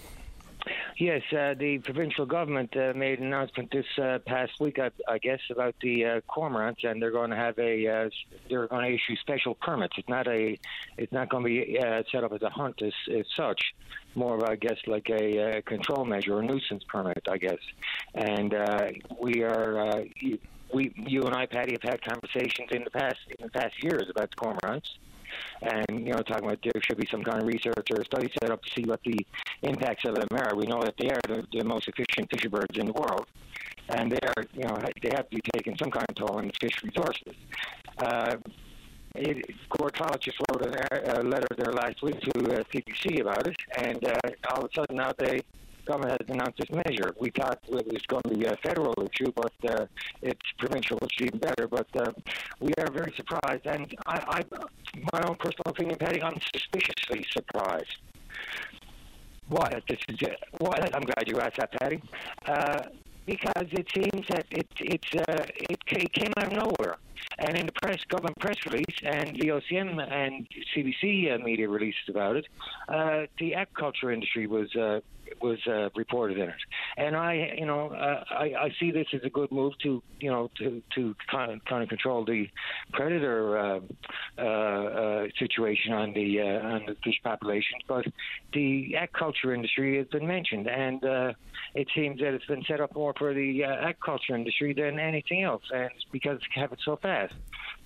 [0.97, 5.17] Yes, uh, the provincial government uh, made an announcement this uh, past week, I, I,
[5.17, 8.09] guess, about the uh, cormorants, and they're going to have a uh,
[8.49, 9.95] they're going to issue special permits.
[9.97, 10.57] It's not a
[10.97, 13.75] it's not going to be uh, set up as a hunt as, as such,
[14.15, 17.59] more of I guess like a, control measure, a nuisance permit, I guess.
[18.13, 18.55] And
[19.19, 20.03] we are
[20.73, 24.09] we you and I, Paddy, have had conversations in the past in the past years
[24.09, 24.97] about the cormorants
[25.61, 28.51] and you know talking about there should be some kind of research or study set
[28.51, 29.25] up to see what the
[29.63, 30.55] impacts of them are.
[30.55, 33.27] We know that they are the, the most efficient fisher birds in the world,
[33.89, 36.47] and they are you know they have to be taking some kind of toll on
[36.47, 37.33] the fish resources.
[37.97, 38.35] Uh,
[40.25, 44.17] just wrote a, a letter there last week to uh, CBC about it, and uh,
[44.49, 45.41] all of a sudden now they
[45.85, 47.13] government has announced this measure.
[47.19, 49.85] We thought it was going to be a federal issue, but uh,
[50.21, 51.67] it's provincial, is even better.
[51.67, 52.11] But uh,
[52.59, 54.43] we are very surprised, and I, I,
[55.13, 57.97] my own personal opinion, Paddy, I'm suspiciously surprised.
[59.47, 59.79] Why?
[59.87, 60.19] This is
[60.57, 60.89] why?
[60.93, 62.01] I'm glad you asked that, Paddy.
[62.47, 62.81] Uh,
[63.25, 66.97] because it seems that it it's uh, it, it came out of nowhere.
[67.39, 72.09] And in the press, government press release, and the OCM and CBC uh, media releases
[72.09, 72.45] about it,
[72.89, 74.99] uh, the aquaculture industry was uh,
[75.41, 76.55] was uh, reported in it.
[76.97, 80.29] And I, you know, uh, I, I see this as a good move to, you
[80.29, 82.47] know, to to kind of, kind of control the
[82.93, 83.57] predator
[84.37, 87.81] uh, situation on the on the fish populations.
[87.87, 88.05] But
[88.53, 91.03] the aquaculture industry has been mentioned, and
[91.73, 95.63] it seems that it's been set up more for the aquaculture industry than anything else,
[95.73, 97.33] and because it's so fast.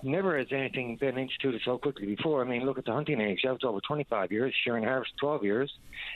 [0.02, 2.42] Never has anything been instituted so quickly before.
[2.42, 3.40] I mean, look at the hunting age.
[3.44, 4.54] That was over 25 years.
[4.64, 5.72] Shearing harvest 12 years,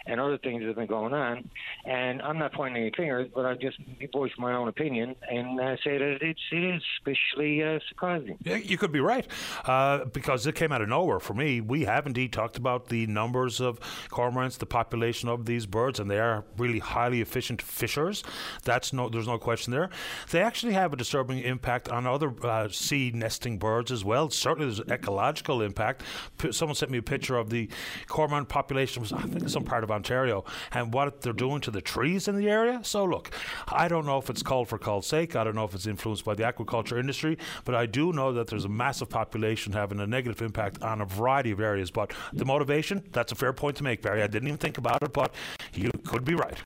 [0.06, 1.48] and other things that have been going on.
[1.85, 3.78] And I'm not pointing any fingers, but I just
[4.12, 8.39] voice my own opinion and uh, say that it's it is especially uh, surprising.
[8.43, 9.27] Yeah, you could be right
[9.65, 11.61] uh, because it came out of nowhere for me.
[11.61, 16.11] We have indeed talked about the numbers of cormorants, the population of these birds, and
[16.11, 18.23] they are really highly efficient fishers.
[18.65, 19.90] That's no, there's no question there.
[20.31, 24.30] They actually have a disturbing impact on other uh, sea nesting birds as well.
[24.30, 26.02] Certainly, there's ecological impact.
[26.51, 27.68] Someone sent me a picture of the
[28.06, 29.02] cormorant population.
[29.02, 32.36] Was I think some part of Ontario, and what they're doing to the trees in
[32.36, 32.80] the area.
[32.82, 33.30] So, look,
[33.68, 35.36] I don't know if it's called for call's sake.
[35.36, 38.46] I don't know if it's influenced by the aquaculture industry, but I do know that
[38.46, 41.90] there's a massive population having a negative impact on a variety of areas.
[41.90, 44.22] But the motivation, that's a fair point to make, Barry.
[44.22, 45.34] I didn't even think about it, but
[45.74, 46.59] you could be right.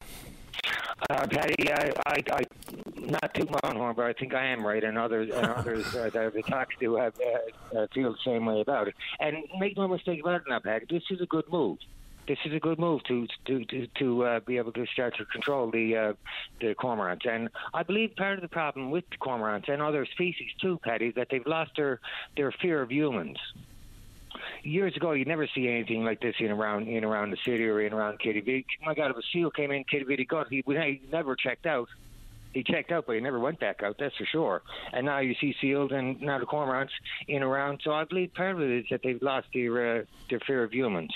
[1.10, 2.42] Uh, Paddy, I, I, I,
[2.98, 5.94] not to my own horn, but I think I am right, and others, and others
[5.94, 7.14] uh, that I've talked to have
[7.76, 8.94] uh, feel the same way about it.
[9.20, 11.78] And make no mistake about it, now, Paddy, this is a good move
[12.28, 15.24] this is a good move to to to, to uh, be able to start to
[15.24, 16.12] control the uh,
[16.60, 17.26] the cormorants.
[17.26, 21.06] And I believe part of the problem with the cormorants and other species too, Paddy,
[21.06, 22.00] is that they've lost their
[22.36, 23.38] their fear of humans.
[24.62, 27.80] Years ago, you'd never see anything like this in around in around the city or
[27.80, 31.34] in around Quidi Vidi Gut, if a seal came in Kitty Gut, he, he never
[31.34, 31.88] checked out
[32.58, 33.96] he checked out, but he never went back out.
[33.98, 34.62] That's for sure.
[34.92, 36.90] And now you see seals and now the cormorants
[37.28, 37.80] in around.
[37.84, 40.72] So I believe part of it is that they've lost their uh, their fear of
[40.72, 41.12] humans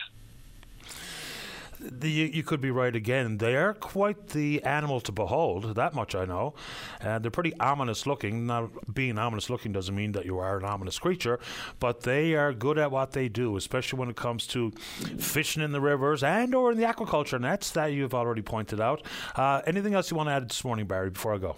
[1.82, 3.38] the, you could be right again.
[3.38, 5.74] They are quite the animal to behold.
[5.74, 6.54] That much I know.
[7.00, 8.46] And uh, they're pretty ominous looking.
[8.46, 11.40] Now, being ominous looking doesn't mean that you are an ominous creature,
[11.80, 14.70] but they are good at what they do, especially when it comes to
[15.18, 19.02] fishing in the rivers and or in the aquaculture nets that you've already pointed out.
[19.36, 21.10] Uh, anything else you want to add this morning, Barry?
[21.10, 21.56] Before I go.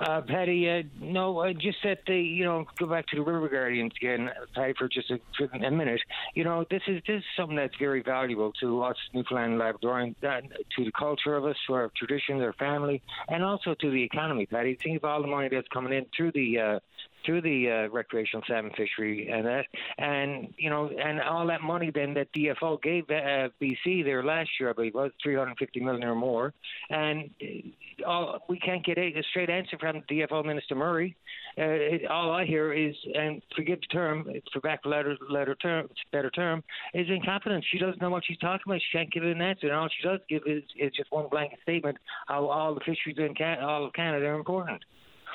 [0.00, 3.48] Uh, Paddy, uh, no, uh, just that the you know go back to the River
[3.48, 6.00] Guardians again, Paddy, for just a, for a minute.
[6.34, 10.16] You know, this is this is something that's very valuable to us Newfoundland and Labradorians,
[10.24, 10.40] uh,
[10.76, 14.46] to the culture of us, to our traditions, our family, and also to the economy.
[14.46, 16.78] Paddy, think of all the money that's coming in through the uh,
[17.24, 19.66] through the uh, recreational salmon fishery and that,
[19.98, 24.50] and you know, and all that money then that DFO gave uh, BC there last
[24.58, 26.52] year, I believe, was 350 million or more,
[26.90, 31.16] and uh, all, we can't get a, a straight answer from DFO Minister Murray.
[31.56, 35.88] Uh, it, all I hear is, and forgive the term, for back letter letter term,
[36.12, 36.64] better term,
[36.94, 37.64] is incompetence.
[37.70, 38.80] She doesn't know what she's talking about.
[38.80, 41.60] She can't give an answer, and all she does give is, is just one blanket
[41.62, 41.96] statement
[42.26, 44.82] how all the fisheries in Can- all of Canada are important.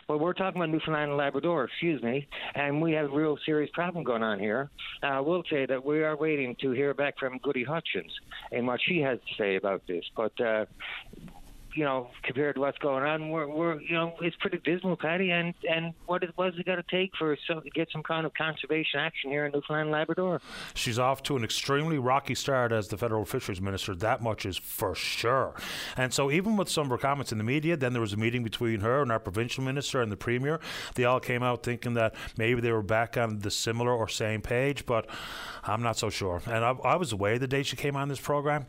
[0.07, 3.69] Well, we're talking about Newfoundland and Labrador, excuse me, and we have a real serious
[3.73, 4.69] problem going on here.
[5.03, 8.11] Uh, I will say that we are waiting to hear back from Gudie Hutchings
[8.51, 10.03] and what she has to say about this.
[10.15, 10.65] But uh,
[11.75, 15.31] you know, compared to what's going on, we're, we're you know, it's pretty dismal, Paddy.
[15.31, 18.33] And and what it was got to take for some to get some kind of
[18.33, 20.41] conservation action here in Newfoundland and Labrador?
[20.73, 23.95] She's off to an extremely rocky start as the federal fisheries minister.
[23.95, 25.53] That much is for sure.
[25.97, 28.17] And so, even with some of her comments in the media, then there was a
[28.17, 30.59] meeting between her and our provincial minister and the premier.
[30.95, 34.41] They all came out thinking that maybe they were back on the similar or same
[34.41, 35.07] page, but
[35.63, 36.41] I'm not so sure.
[36.45, 38.65] And I, I was away the day she came on this program,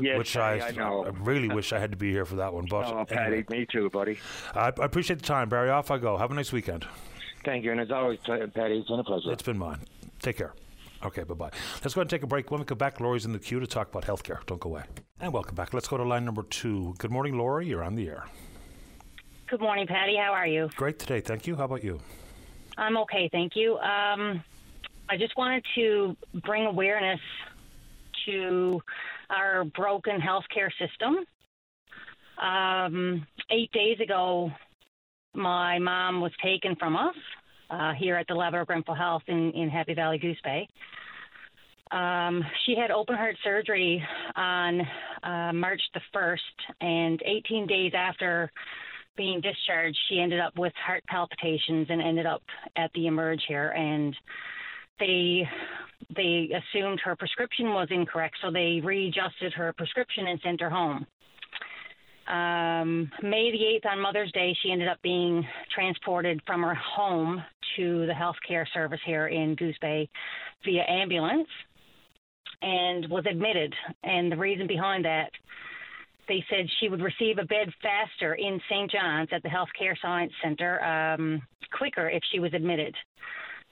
[0.00, 0.68] Yes, which I, I.
[0.78, 2.66] I really wish I had to be here for that one.
[2.68, 3.60] But oh, Paddy, anyway.
[3.60, 4.18] me too, buddy.
[4.54, 5.70] I, I appreciate the time, Barry.
[5.70, 6.16] Off I go.
[6.16, 6.86] Have a nice weekend.
[7.44, 9.32] Thank you, and as always, Paddy, it's been a pleasure.
[9.32, 9.80] It's been mine.
[10.20, 10.54] Take care.
[11.04, 11.50] Okay, bye bye.
[11.84, 12.50] Let's go ahead and take a break.
[12.50, 14.44] When we come back, Laurie's in the queue to talk about healthcare.
[14.46, 14.82] Don't go away.
[15.20, 15.72] And welcome back.
[15.72, 16.94] Let's go to line number two.
[16.98, 17.68] Good morning, Laurie.
[17.68, 18.24] You're on the air.
[19.48, 20.16] Good morning, Paddy.
[20.16, 20.68] How are you?
[20.76, 21.20] Great today.
[21.20, 21.54] Thank you.
[21.56, 22.00] How about you?
[22.76, 23.78] I'm okay, thank you.
[23.78, 24.42] Um,
[25.08, 27.20] I just wanted to bring awareness
[28.26, 28.80] to
[29.30, 31.24] our broken healthcare system.
[32.40, 34.50] Um, eight days ago,
[35.34, 37.14] my mom was taken from us
[37.70, 40.68] uh, here at the Labrador Grenfell Health in, in Happy Valley Goose Bay.
[41.90, 44.02] Um, she had open heart surgery
[44.36, 44.80] on
[45.22, 48.50] uh, March the 1st, and 18 days after
[49.16, 52.42] being discharged, she ended up with heart palpitations and ended up
[52.76, 53.70] at the Emerge here.
[53.70, 54.14] And
[55.00, 55.48] they
[56.14, 61.06] they assumed her prescription was incorrect, so they readjusted her prescription and sent her home.
[62.28, 67.42] Um, May the 8th on Mother's Day, she ended up being transported from her home
[67.76, 70.08] to the healthcare service here in Goose Bay
[70.64, 71.48] via ambulance
[72.62, 73.74] and was admitted.
[74.02, 75.30] And the reason behind that,
[76.28, 78.90] they said she would receive a bed faster in St.
[78.90, 81.40] John's at the Healthcare Science Center um,
[81.72, 82.94] quicker if she was admitted.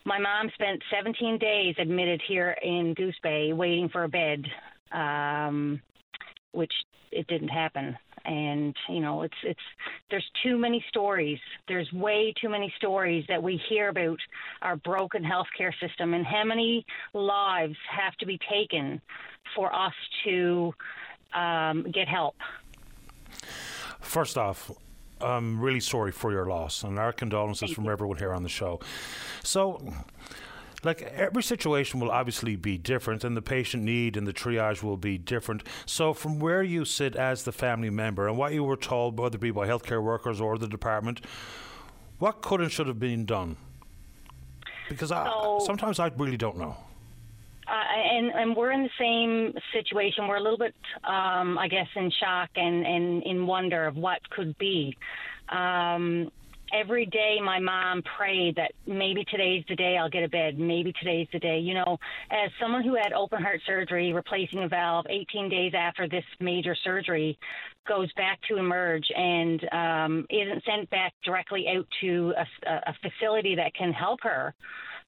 [0.07, 4.45] My mom spent 17 days admitted here in Goose Bay waiting for a bed,
[4.93, 5.83] um,
[6.57, 6.73] which
[7.13, 7.97] it didn't happen.
[8.25, 9.61] And you know, it's it's
[10.11, 11.39] there's too many stories.
[11.69, 14.19] There's way too many stories that we hear about
[14.63, 16.85] our broken healthcare system and how many
[17.15, 19.01] lives have to be taken
[19.55, 20.75] for us to
[21.35, 22.35] um, get help.
[24.01, 24.73] First off,
[25.21, 28.81] I'm really sorry for your loss, and our condolences from everyone here on the show.
[29.43, 29.81] So,
[30.85, 34.97] like every situation will obviously be different, and the patient need and the triage will
[34.97, 35.63] be different.
[35.85, 39.37] So, from where you sit as the family member and what you were told, whether
[39.37, 41.21] it be by healthcare workers or the department,
[42.19, 43.57] what could and should have been done?
[44.89, 46.77] Because I, sometimes I really don't know.
[47.69, 50.29] Uh, and and we're in the same situation.
[50.29, 54.29] We're a little bit, um, I guess, in shock and, and in wonder of what
[54.31, 54.97] could be.
[55.49, 56.31] Um,
[56.73, 60.59] every day, my mom prayed that maybe today's the day I'll get a bed.
[60.59, 61.59] Maybe today's the day.
[61.59, 61.99] You know,
[62.31, 66.77] as someone who had open heart surgery, replacing a valve, 18 days after this major
[66.85, 67.39] surgery,
[67.87, 73.55] goes back to emerge and um, isn't sent back directly out to a, a facility
[73.55, 74.55] that can help her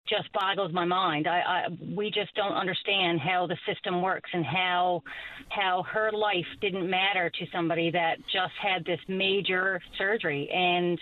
[0.08, 1.26] just boggles my mind.
[1.26, 5.02] I, I we just don't understand how the system works and how
[5.50, 10.98] how her life didn't matter to somebody that just had this major surgery and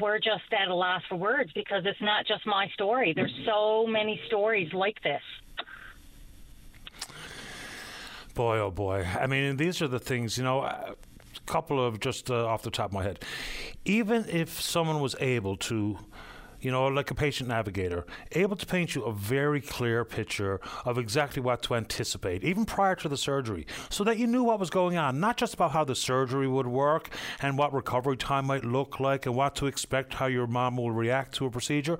[0.00, 3.12] we're just at a loss for words because it's not just my story.
[3.14, 5.22] There's so many stories like this.
[8.34, 9.06] Boy, oh boy.
[9.18, 10.96] I mean, these are the things, you know, a
[11.46, 13.20] couple of just uh, off the top of my head.
[13.84, 15.98] Even if someone was able to,
[16.64, 20.96] you know, like a patient navigator, able to paint you a very clear picture of
[20.96, 24.70] exactly what to anticipate, even prior to the surgery, so that you knew what was
[24.70, 27.10] going on, not just about how the surgery would work
[27.42, 30.90] and what recovery time might look like and what to expect, how your mom will
[30.90, 31.98] react to a procedure,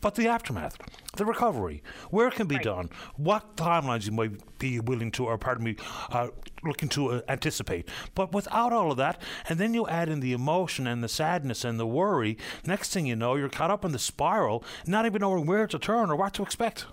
[0.00, 0.76] but the aftermath,
[1.16, 5.38] the recovery, where it can be done, what timelines you might be willing to, or
[5.38, 5.76] pardon me,
[6.10, 6.28] uh,
[6.64, 7.88] looking to uh, anticipate.
[8.14, 11.64] But without all of that, and then you add in the emotion and the sadness
[11.64, 12.36] and the worry,
[12.66, 15.78] next thing you know, you're caught up in the spiral, not even knowing where to
[15.78, 16.86] turn or what to expect.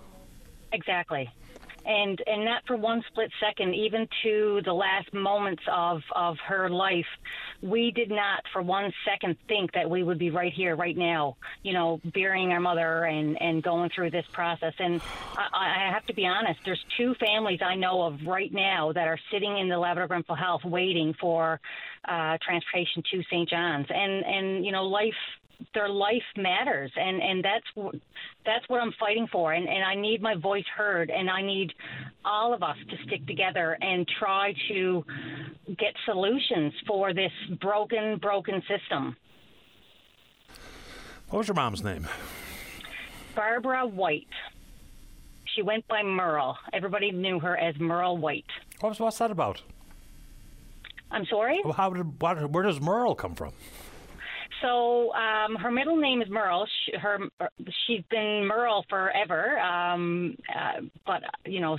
[0.72, 1.30] Exactly.
[1.86, 6.70] And and not for one split second, even to the last moments of, of her
[6.70, 7.06] life,
[7.62, 11.36] we did not for one second think that we would be right here, right now,
[11.62, 14.74] you know, burying our mother and, and going through this process.
[14.78, 15.00] And
[15.36, 19.06] I, I have to be honest, there's two families I know of right now that
[19.06, 21.60] are sitting in the Labrador Grenfell Health waiting for
[22.08, 23.48] uh, transportation to St.
[23.48, 23.86] John's.
[23.90, 25.14] And, and, you know, life
[25.74, 27.92] their life matters and and that's
[28.44, 31.72] that's what I'm fighting for and and I need my voice heard and I need
[32.24, 35.04] all of us to stick together and try to
[35.68, 39.16] get solutions for this broken broken system.
[41.30, 42.06] What was your mom's name?
[43.34, 44.28] Barbara White.
[45.54, 46.56] She went by Merle.
[46.72, 48.44] Everybody knew her as Merle White.
[48.80, 49.62] What's what's that about?
[51.10, 51.62] I'm sorry.
[51.76, 53.52] How did what, where does Merle come from?
[54.64, 56.66] So um, her middle name is Merle.
[56.86, 57.18] She, her
[57.86, 61.76] she's been Merle forever, um, uh, but you know,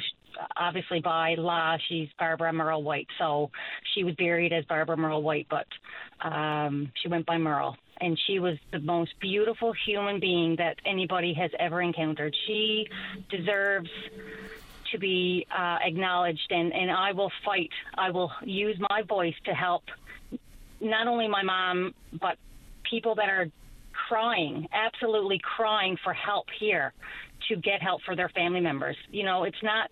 [0.55, 3.07] obviously by law she's Barbara Merle White.
[3.17, 3.49] So
[3.95, 5.65] she was buried as Barbara Merle White, but
[6.21, 7.75] um, she went by Merle.
[8.01, 12.35] And she was the most beautiful human being that anybody has ever encountered.
[12.45, 12.87] She
[13.31, 13.89] deserves
[14.91, 17.71] to be uh, acknowledged, and, and I will fight.
[17.97, 19.83] I will use my voice to help
[20.81, 22.37] not only my mom, but
[22.89, 23.47] people that are
[24.07, 26.93] crying, absolutely crying for help here
[27.49, 28.97] to get help for their family members.
[29.11, 29.89] You know, it's not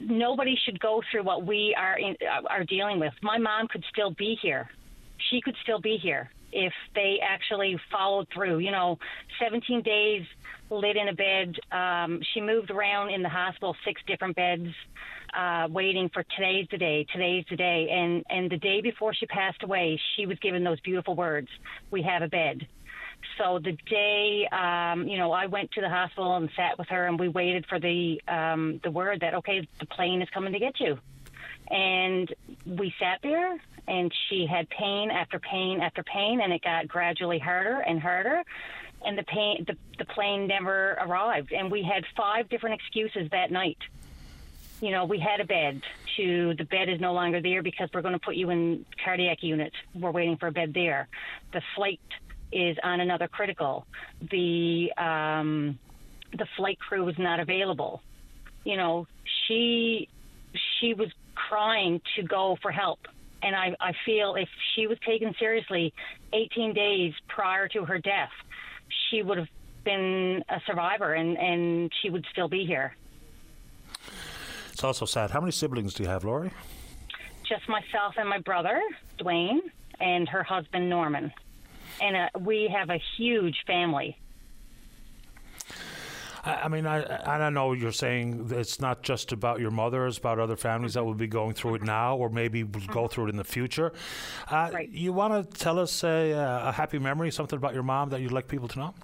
[0.00, 2.16] nobody should go through what we are in,
[2.48, 3.12] are dealing with.
[3.22, 4.68] My mom could still be here.
[5.30, 8.58] She could still be here if they actually followed through.
[8.58, 8.98] You know,
[9.40, 10.24] 17 days
[10.70, 11.54] lit in a bed.
[11.70, 14.68] Um, she moved around in the hospital, six different beds
[15.34, 17.88] uh, waiting for today's the day, today's the day.
[17.90, 21.48] And, and the day before she passed away, she was given those beautiful words,
[21.90, 22.66] we have a bed.
[23.38, 27.06] So the day, um, you know, I went to the hospital and sat with her,
[27.06, 30.58] and we waited for the um, the word that okay, the plane is coming to
[30.58, 30.98] get you.
[31.68, 32.34] And
[32.66, 37.38] we sat there, and she had pain after pain after pain, and it got gradually
[37.38, 38.42] harder and harder.
[39.04, 43.50] And the pain, the, the plane never arrived, and we had five different excuses that
[43.50, 43.78] night
[44.80, 45.82] you know, we had a bed
[46.16, 49.42] to the bed is no longer there because we're going to put you in cardiac
[49.42, 49.72] unit.
[49.94, 51.08] We're waiting for a bed there.
[51.52, 52.00] The flight
[52.52, 53.86] is on another critical.
[54.30, 55.78] The um,
[56.32, 58.02] the flight crew was not available.
[58.64, 59.06] You know,
[59.46, 60.08] she
[60.80, 63.00] she was crying to go for help.
[63.42, 65.94] And I, I feel if she was taken seriously
[66.32, 68.30] 18 days prior to her death,
[69.08, 69.48] she would have
[69.82, 72.94] been a survivor and, and she would still be here.
[74.80, 75.30] It's also sad.
[75.30, 76.50] How many siblings do you have, Laurie?
[77.46, 78.80] Just myself and my brother,
[79.18, 79.58] Dwayne,
[80.00, 81.30] and her husband, Norman.
[82.00, 84.18] And uh, we have a huge family.
[86.46, 90.38] I, mean, I, I know you're saying it's not just about your mother; it's about
[90.38, 93.28] other families that will be going through it now, or maybe will go through it
[93.28, 93.92] in the future.
[94.50, 94.88] Uh, right.
[94.88, 98.32] You want to tell us a, a happy memory, something about your mom that you'd
[98.32, 98.94] like people to know?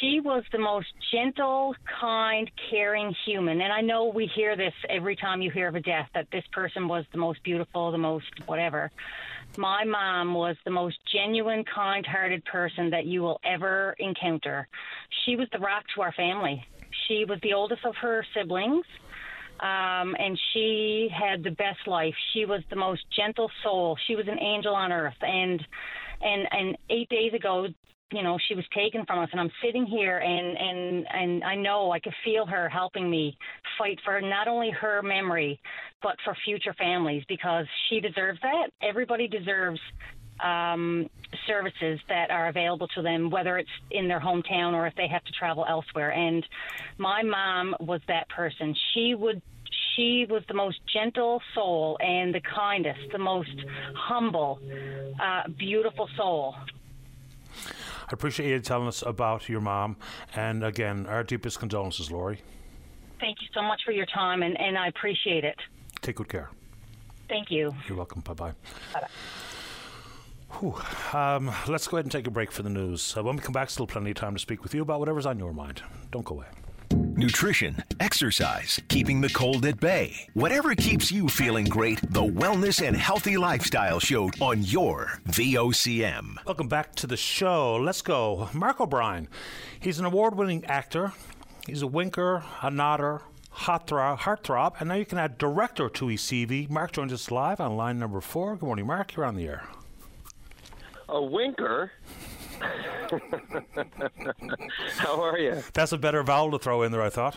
[0.00, 3.60] She was the most gentle, kind, caring human.
[3.60, 6.44] And I know we hear this every time you hear of a death that this
[6.52, 8.90] person was the most beautiful, the most whatever.
[9.56, 14.68] My mom was the most genuine, kind hearted person that you will ever encounter.
[15.24, 16.64] She was the rock to our family.
[17.06, 18.86] She was the oldest of her siblings.
[19.60, 22.14] Um, and she had the best life.
[22.32, 23.98] She was the most gentle soul.
[24.06, 25.20] She was an angel on earth.
[25.20, 25.62] And
[26.22, 27.66] and and eight days ago,
[28.12, 31.54] you know she was taken from us and i'm sitting here and and and i
[31.54, 33.36] know i could feel her helping me
[33.78, 35.60] fight for not only her memory
[36.02, 39.80] but for future families because she deserves that everybody deserves
[40.42, 41.08] um,
[41.46, 45.22] services that are available to them, whether it's in their hometown or if they have
[45.24, 46.12] to travel elsewhere.
[46.12, 46.44] And
[46.98, 48.74] my mom was that person.
[48.94, 49.42] She would
[49.96, 53.54] she was the most gentle soul and the kindest, the most
[53.94, 54.60] humble,
[55.20, 56.54] uh, beautiful soul.
[58.10, 59.96] I appreciate you telling us about your mom.
[60.34, 62.40] And again, our deepest condolences, Laurie.
[63.20, 65.56] Thank you so much for your time, and, and I appreciate it.
[66.00, 66.50] Take good care.
[67.28, 67.72] Thank you.
[67.86, 68.22] You're welcome.
[68.22, 68.52] Bye bye.
[71.12, 73.16] Um, let's go ahead and take a break for the news.
[73.16, 75.26] Uh, when we come back, still plenty of time to speak with you about whatever's
[75.26, 75.82] on your mind.
[76.10, 76.46] Don't go away.
[77.20, 80.26] Nutrition, exercise, keeping the cold at bay.
[80.34, 86.44] Whatever keeps you feeling great, the Wellness and Healthy Lifestyle Show on your VOCM.
[86.44, 87.76] Welcome back to the show.
[87.76, 88.48] Let's go.
[88.52, 89.28] Mark O'Brien.
[89.78, 91.12] He's an award winning actor.
[91.66, 96.06] He's a winker, a nodder, hot throb, heartthrob, and now you can add director to
[96.06, 96.68] his CV.
[96.70, 98.56] Mark joins us live on line number four.
[98.56, 99.14] Good morning, Mark.
[99.14, 99.68] You're on the air.
[101.08, 101.92] A winker?
[104.98, 105.62] How are you?
[105.72, 107.36] That's a better vowel to throw in there, I thought.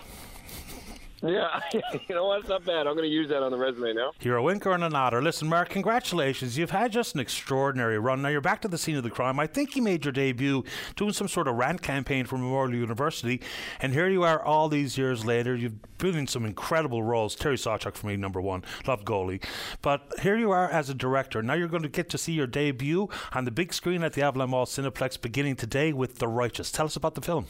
[1.24, 2.42] Yeah, you know what?
[2.42, 2.86] It's not bad.
[2.86, 4.12] I'm going to use that on the resume now.
[4.20, 5.22] You're a winker and a nodder.
[5.22, 6.58] Listen, Mark, congratulations.
[6.58, 8.22] You've had just an extraordinary run.
[8.22, 9.40] Now you're back to the scene of the crime.
[9.40, 10.66] I think you made your debut
[10.98, 13.42] doing some sort of rant campaign for Memorial University,
[13.80, 15.56] and here you are all these years later.
[15.56, 17.36] You've been in some incredible roles.
[17.36, 18.66] Terry Sawchuk for me, number one.
[18.86, 19.42] Love goalie.
[19.82, 21.42] But here you are as a director.
[21.42, 24.24] Now you're going to get to see your debut on the big screen at the
[24.24, 26.70] Avalon Mall Cineplex beginning today with The Righteous.
[26.70, 27.48] Tell us about the film.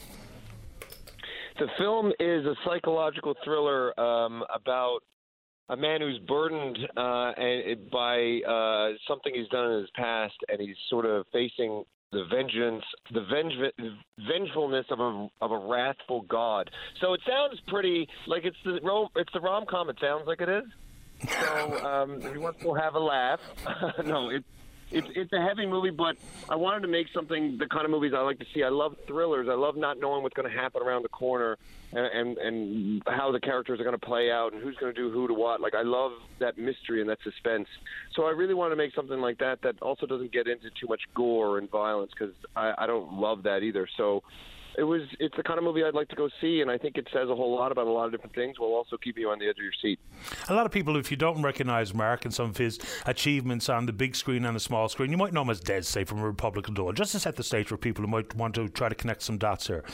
[1.58, 5.00] The film is a psychological thriller um, about
[5.68, 7.32] a man who's burdened uh,
[7.92, 12.84] by uh, something he's done in his past, and he's sort of facing the vengeance,
[13.12, 13.92] the venge-
[14.28, 16.70] vengefulness of a of a wrathful God.
[17.00, 19.88] So it sounds pretty like it's the rom- it's the rom com.
[19.90, 20.64] It sounds like it is.
[21.28, 23.40] So um, if want to have a laugh,
[24.04, 24.44] no, it
[24.94, 26.16] it's it's a heavy movie, but
[26.48, 28.62] I wanted to make something the kind of movies I like to see.
[28.62, 29.48] I love thrillers.
[29.50, 31.58] I love not knowing what's going to happen around the corner
[31.92, 35.00] and and, and how the characters are going to play out and who's going to
[35.00, 35.60] do who to what.
[35.60, 37.68] Like I love that mystery and that suspense.
[38.14, 40.86] So I really want to make something like that that also doesn't get into too
[40.88, 43.88] much gore and violence because I, I don't love that either.
[43.96, 44.22] So
[44.76, 46.96] it was it's the kind of movie I'd like to go see, and I think
[46.96, 49.30] it says a whole lot about a lot of different things, while also keeping you
[49.30, 49.98] on the edge of your seat.
[50.48, 53.86] A lot of people, if you don't recognise Mark and some of his achievements on
[53.86, 56.18] the big screen and the small screen, you might know him as Des, say from
[56.18, 58.68] a Republic of Doyle, just to set the stage for people who might want to
[58.68, 59.84] try to connect some dots here.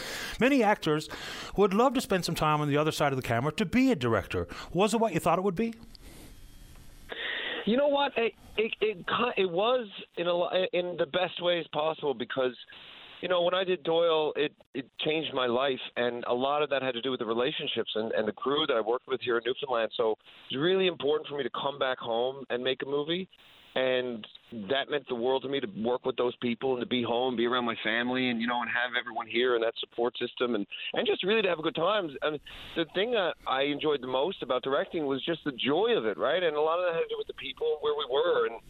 [0.40, 1.08] Many actors
[1.56, 3.90] would love to spend some time on the other side of the camera to be
[3.90, 4.48] a director.
[4.72, 5.74] Was it what you thought it would be?
[7.66, 8.12] You know what?
[8.16, 9.04] It it it,
[9.36, 9.86] it was
[10.16, 12.56] in a in the best ways possible because
[13.20, 16.70] you know, when I did Doyle, it it changed my life, and a lot of
[16.70, 19.20] that had to do with the relationships and, and the crew that I worked with
[19.20, 19.90] here in Newfoundland.
[19.96, 20.16] So
[20.48, 23.28] it's really important for me to come back home and make a movie,
[23.74, 24.26] and
[24.68, 27.36] that meant the world to me to work with those people and to be home,
[27.36, 30.54] be around my family, and you know, and have everyone here and that support system,
[30.54, 32.08] and and just really to have a good time.
[32.22, 32.40] And
[32.76, 36.16] the thing that I enjoyed the most about directing was just the joy of it,
[36.16, 36.42] right?
[36.42, 38.60] And a lot of that had to do with the people where we were and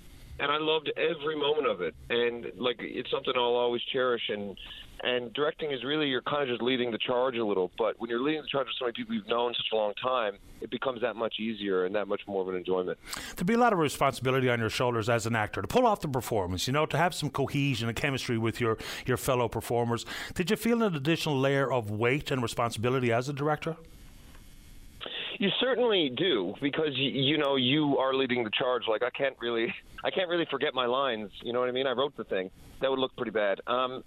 [0.41, 1.95] and I loved every moment of it.
[2.09, 4.23] And like it's something I'll always cherish.
[4.29, 4.57] And
[5.03, 7.71] and directing is really you're kind of just leading the charge a little.
[7.79, 9.93] But when you're leading the charge with so many people you've known such a long
[10.03, 12.99] time, it becomes that much easier and that much more of an enjoyment.
[13.37, 16.01] There'd be a lot of responsibility on your shoulders as an actor to pull off
[16.01, 16.67] the performance.
[16.67, 20.07] You know, to have some cohesion and chemistry with your your fellow performers.
[20.35, 23.77] Did you feel an additional layer of weight and responsibility as a director?
[25.39, 28.82] You certainly do because you, know you are leading the charge.
[28.89, 29.73] Like I can't really,
[30.05, 31.31] I can't really forget my lines.
[31.43, 31.86] You know what I mean?
[31.86, 32.51] I wrote the thing.
[32.81, 33.61] That would look pretty bad.
[33.66, 34.02] Um,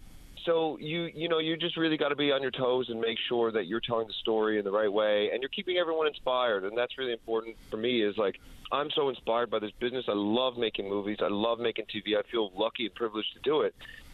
[0.45, 3.17] so you you know you just really got to be on your toes and make
[3.29, 6.63] sure that you're telling the story in the right way and you're keeping everyone inspired
[6.65, 8.35] and that's really important for me is like
[8.71, 12.23] I'm so inspired by this business I love making movies I love making TV I
[12.29, 13.73] feel lucky and privileged to do it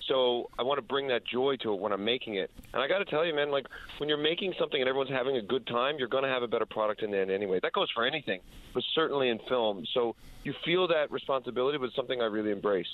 [0.10, 2.52] so I want to bring that joy to it when I'm making it.
[2.74, 3.68] And I got to tell you, man, like
[4.00, 6.48] when you're making something and everyone's having a good time, you're going to have a
[6.48, 7.60] better product in the end anyway.
[7.62, 8.42] That goes for anything,
[8.74, 9.86] but certainly in film.
[9.94, 12.94] So you feel that responsibility, but it's something I really embrace.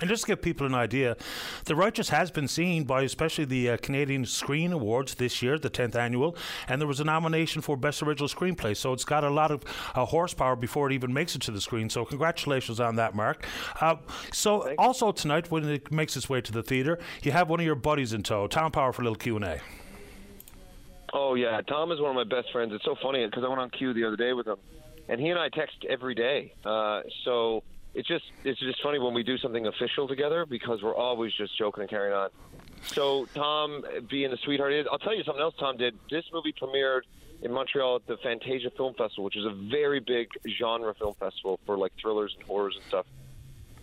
[0.00, 1.16] And just to give people an idea,
[1.66, 5.70] The Righteous has been seen by especially the uh, Canadian Screen Awards this year, the
[5.70, 6.36] 10th annual,
[6.68, 8.76] and there was a nomination for Best Original Screenplay.
[8.76, 11.60] So it's got a lot of uh, horsepower before it even makes it to the
[11.60, 11.90] screen.
[11.90, 13.46] So congratulations on that, Mark.
[13.80, 13.96] Uh,
[14.32, 14.76] so Thanks.
[14.78, 17.74] also tonight, when it makes its way to the theatre, you have one of your
[17.74, 19.60] buddies in tow, Tom Power, for a little Q&A.
[21.12, 21.60] Oh, yeah.
[21.62, 22.72] Tom is one of my best friends.
[22.72, 24.56] It's so funny because I went on Q the other day with him,
[25.08, 26.54] and he and I text every day.
[26.64, 27.62] Uh, so
[27.94, 31.56] it's just it's just funny when we do something official together because we're always just
[31.58, 32.30] joking and carrying on.
[32.82, 35.54] So Tom, being the sweetheart is, I'll tell you something else.
[35.58, 37.02] Tom did this movie premiered
[37.42, 41.58] in Montreal at the Fantasia Film Festival, which is a very big genre film festival
[41.66, 43.06] for like thrillers and horrors and stuff.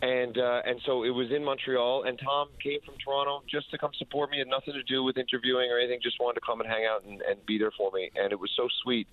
[0.02, 3.78] And uh, and so it was in Montreal, and Tom came from Toronto just to
[3.80, 4.38] come support me.
[4.38, 6.00] Had nothing to do with interviewing or anything.
[6.04, 8.40] Just wanted to come and hang out and, and be there for me, and it
[8.40, 9.08] was so sweet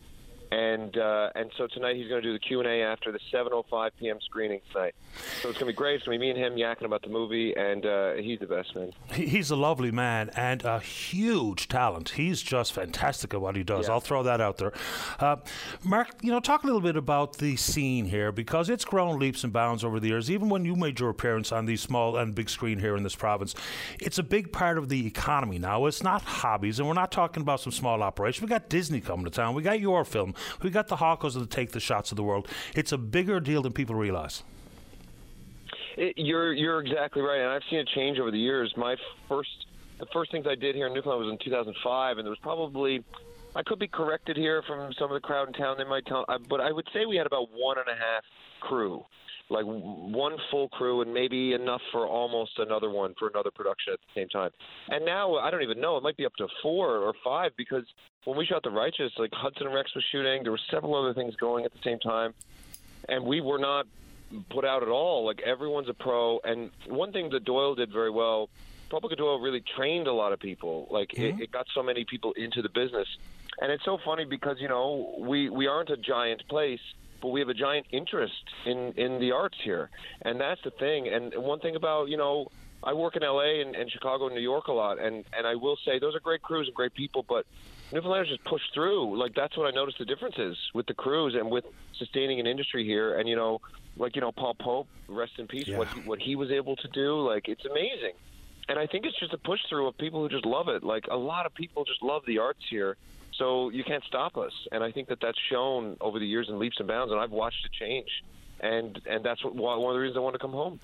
[0.53, 3.19] and uh, and so tonight he's going to do the Q and A after the
[3.33, 4.19] 7:05 p.m.
[4.25, 4.95] screening tonight.
[5.43, 5.97] So it's going to be great.
[5.97, 8.47] It's going to be me and him yakking about the movie, and uh, he's the
[8.47, 8.93] best man.
[9.13, 12.11] He- He's a lovely man and a huge talent.
[12.11, 13.89] He's just fantastic at what he does.
[13.89, 14.73] I'll throw that out there.
[15.19, 15.37] Uh,
[15.83, 19.43] Mark, you know, talk a little bit about the scene here because it's grown leaps
[19.45, 20.31] and bounds over the years.
[20.31, 23.15] Even when you made your appearance on the small and big screen here in this
[23.17, 23.55] province,
[24.01, 25.87] it's a big part of the economy now.
[25.87, 28.45] It's not hobbies, and we're not talking about some small operation.
[28.45, 29.55] We got Disney coming to town.
[29.55, 30.34] We got your film.
[30.63, 32.49] We got the Hawkers that take the shots of the world.
[32.75, 34.43] It's a bigger deal than people realize.
[35.97, 38.73] It, you're you're exactly right, and I've seen it change over the years.
[38.77, 38.97] My
[39.29, 39.67] first,
[39.99, 43.05] the first things I did here in Newfoundland was in 2005, and there was probably,
[43.55, 45.77] I could be corrected here from some of the crowd in town.
[45.79, 48.25] They might tell, but I would say we had about one and a half
[48.61, 49.05] crew,
[49.51, 54.01] like one full crew, and maybe enough for almost another one for another production at
[54.01, 54.51] the same time.
[54.89, 57.85] And now I don't even know; it might be up to four or five because
[58.25, 61.15] when we shot The Righteous, like Hudson and Rex was shooting, there were several other
[61.15, 62.33] things going at the same time
[63.09, 63.87] and we were not
[64.51, 65.25] put out at all.
[65.25, 68.49] Like everyone's a pro, and one thing that Doyle did very well,
[68.91, 70.89] Public Doyle really trained a lot of people.
[70.91, 73.09] Like it, it got so many people into the business,
[73.61, 76.81] and it's so funny because you know we we aren't a giant place.
[77.25, 79.89] But we have a giant interest in in the arts here,
[80.21, 81.09] and that's the thing.
[81.09, 82.49] And one thing about you know,
[82.83, 83.63] I work in L.A.
[83.63, 86.21] and, and Chicago and New York a lot, and and I will say those are
[86.21, 87.47] great crews and great people, but
[87.93, 89.19] Newfoundlanders just push through.
[89.19, 91.65] Like that's what I noticed the difference is with the crews and with
[91.97, 93.19] sustaining an industry here.
[93.19, 93.63] And you know,
[93.97, 95.71] like you know, Paul Pope, rest in peace.
[95.71, 98.13] What he, what he was able to do, like it's amazing.
[98.69, 100.85] And I think it's just a push through of people who just love it.
[100.85, 102.99] Like a lot of people just love the arts here,
[103.39, 104.53] so you can't stop us.
[104.73, 107.13] And I think that that's shown over the years in leaps and bounds.
[107.13, 108.09] And I've watched it change.
[108.61, 110.81] And and that's what one of the reasons I want to come home.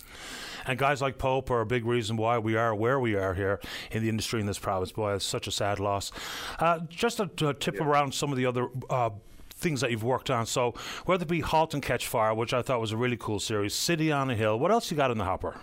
[0.66, 3.60] And guys like Pope are a big reason why we are where we are here
[3.90, 4.92] in the industry in this province.
[4.92, 6.10] Boy, it's such a sad loss.
[6.58, 8.68] Uh, just a, tip around some of the other.
[8.88, 9.10] Uh,
[9.52, 10.46] Things that you've worked on.
[10.46, 10.72] So,
[11.04, 13.74] whether it be Halt and Catch Fire, which I thought was a really cool series,
[13.74, 15.54] City on a Hill, what else you got in the hopper?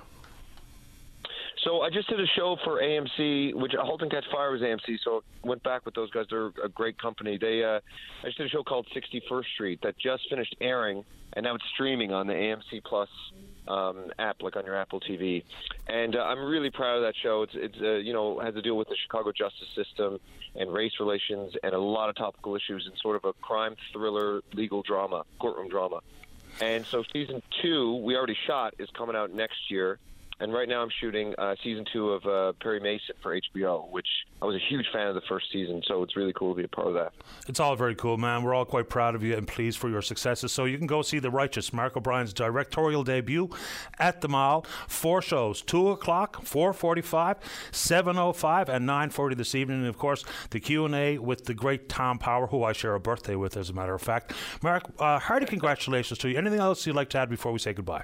[1.67, 4.99] So I just did a show for AMC, which Halt and Catch Fire was AMC.
[5.03, 6.23] So I went back with those guys.
[6.29, 7.37] They're a great company.
[7.37, 7.81] They uh,
[8.23, 11.03] I just did a show called 61st Street that just finished airing,
[11.33, 13.09] and now it's streaming on the AMC Plus
[13.67, 15.43] um, app, like on your Apple TV.
[15.87, 17.41] And uh, I'm really proud of that show.
[17.41, 20.19] It's it's uh, you know has to deal with the Chicago justice system
[20.55, 24.39] and race relations and a lot of topical issues and sort of a crime thriller,
[24.53, 25.99] legal drama, courtroom drama.
[26.61, 29.99] And so season two, we already shot, is coming out next year.
[30.39, 34.07] And right now I'm shooting uh, season two of uh, Perry Mason for HBO, which
[34.39, 36.63] I was a huge fan of the first season, so it's really cool to be
[36.63, 37.11] a part of that.
[37.47, 38.43] It's all very cool, man.
[38.43, 40.51] We're all quite proud of you and pleased for your successes.
[40.51, 43.49] So you can go see The Righteous, Mark O'Brien's directorial debut
[43.97, 44.63] at the mall.
[44.87, 47.37] Four shows: two o'clock, four forty-five,
[47.71, 49.79] seven o five, and nine forty this evening.
[49.79, 52.93] And of course, the Q and A with the great Tom Power, who I share
[52.93, 54.33] a birthday with, as a matter of fact.
[54.61, 56.37] Mark, uh, hearty congratulations to you.
[56.37, 58.03] Anything else you'd like to add before we say goodbye?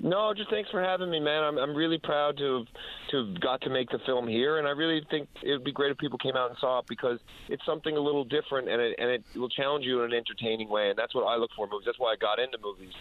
[0.00, 1.42] No, just thanks for having me, man.
[1.42, 2.66] I'm I'm really proud to have
[3.10, 5.72] to have got to make the film here, and I really think it would be
[5.72, 8.80] great if people came out and saw it because it's something a little different, and
[8.80, 11.50] it and it will challenge you in an entertaining way, and that's what I look
[11.54, 11.84] for in movies.
[11.86, 12.92] That's why I got into movies,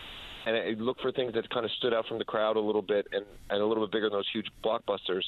[0.45, 2.81] and I look for things that kind of stood out from the crowd a little
[2.81, 5.23] bit, and, and a little bit bigger than those huge blockbusters,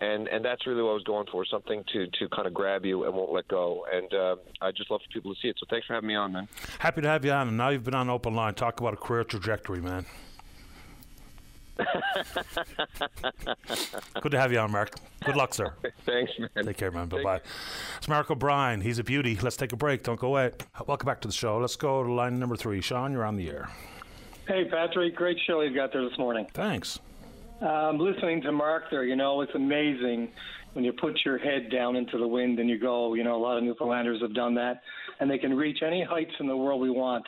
[0.00, 2.84] and and that's really what I was going for, something to to kind of grab
[2.84, 5.56] you and won't let go, and um, I just love for people to see it.
[5.60, 6.48] So thanks for having me on, man.
[6.80, 7.46] Happy to have you on.
[7.46, 8.54] And now you've been on Open Line.
[8.54, 10.04] Talk about a career trajectory, man.
[14.20, 14.94] Good to have you on, Mark.
[15.24, 15.74] Good luck, sir.
[16.04, 16.64] Thanks, man.
[16.64, 17.08] Take care, man.
[17.08, 17.40] Bye bye.
[17.98, 18.80] It's Mark O'Brien.
[18.80, 19.36] He's a beauty.
[19.40, 20.02] Let's take a break.
[20.02, 20.52] Don't go away.
[20.86, 21.58] Welcome back to the show.
[21.58, 22.80] Let's go to line number three.
[22.80, 23.68] Sean, you're on the air.
[24.48, 26.46] Hey, Patrick, great show you got there this morning.
[26.52, 26.98] Thanks.
[27.60, 30.32] Um, listening to Mark there, you know, it's amazing
[30.72, 33.14] when you put your head down into the wind and you go.
[33.14, 34.82] You know, a lot of Newfoundlanders have done that,
[35.20, 37.24] and they can reach any heights in the world we want.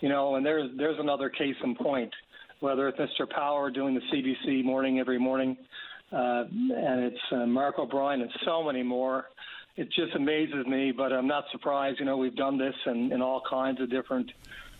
[0.00, 2.12] You know, and there's there's another case in point.
[2.60, 3.28] Whether it's Mr.
[3.28, 5.56] Power doing the CBC morning every morning,
[6.12, 9.26] uh, and it's uh, Mark O'Brien and so many more.
[9.76, 11.98] It just amazes me, but I'm not surprised.
[12.00, 14.30] You know, we've done this in, in all kinds of different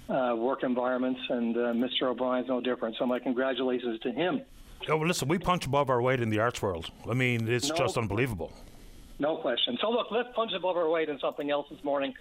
[0.08, 2.04] uh, work environments, and uh, Mr.
[2.04, 2.96] O'Brien's no different.
[2.98, 4.40] So my congratulations to him.
[4.88, 6.90] Oh, well, listen, we punch above our weight in the arts world.
[7.10, 7.76] I mean, it's No.
[7.76, 8.52] just unbelievable.
[9.18, 9.76] No question.
[9.82, 12.14] So look, let's punch above our weight in something else this morning,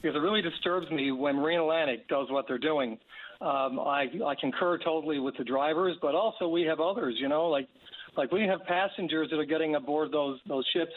[0.00, 2.98] because it really disturbs me when Marine Atlantic does what they're doing.
[3.42, 7.16] Um, I I concur totally with the drivers, but also we have others.
[7.18, 7.68] You know, like
[8.16, 10.92] like we have passengers that are getting aboard those those ships,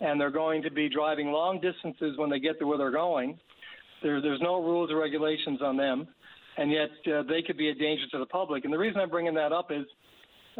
[0.00, 3.38] and they're going to be driving long distances when they get to where they're going.
[4.02, 6.06] There, there's no rules or regulations on them,
[6.56, 8.64] and yet uh, they could be a danger to the public.
[8.64, 9.84] And the reason I'm bringing that up is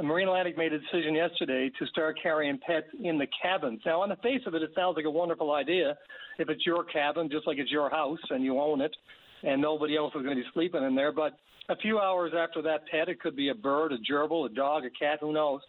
[0.03, 3.81] Marine Atlantic made a decision yesterday to start carrying pets in the cabins.
[3.87, 5.97] Now, on the face of it, it sounds like a wonderful idea.
[6.39, 8.95] If it's your cabin, just like it's your house and you own it,
[9.43, 11.13] and nobody else is going to be sleeping in there.
[11.13, 11.39] But
[11.69, 14.85] a few hours after that pet, it could be a bird, a gerbil, a dog,
[14.85, 15.61] a cat, who knows.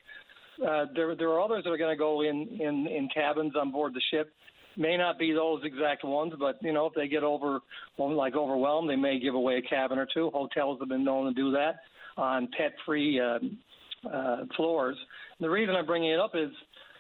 [0.66, 3.72] Uh, there, there are others that are going to go in, in, in cabins on
[3.72, 4.32] board the ship.
[4.78, 7.60] May not be those exact ones, but you know if they get over
[7.98, 10.30] like overwhelmed, they may give away a cabin or two.
[10.34, 11.82] Hotels have been known to do that
[12.16, 13.40] on pet-free uh,
[14.10, 14.96] uh, floors.
[15.42, 16.52] The reason I'm bringing it up is,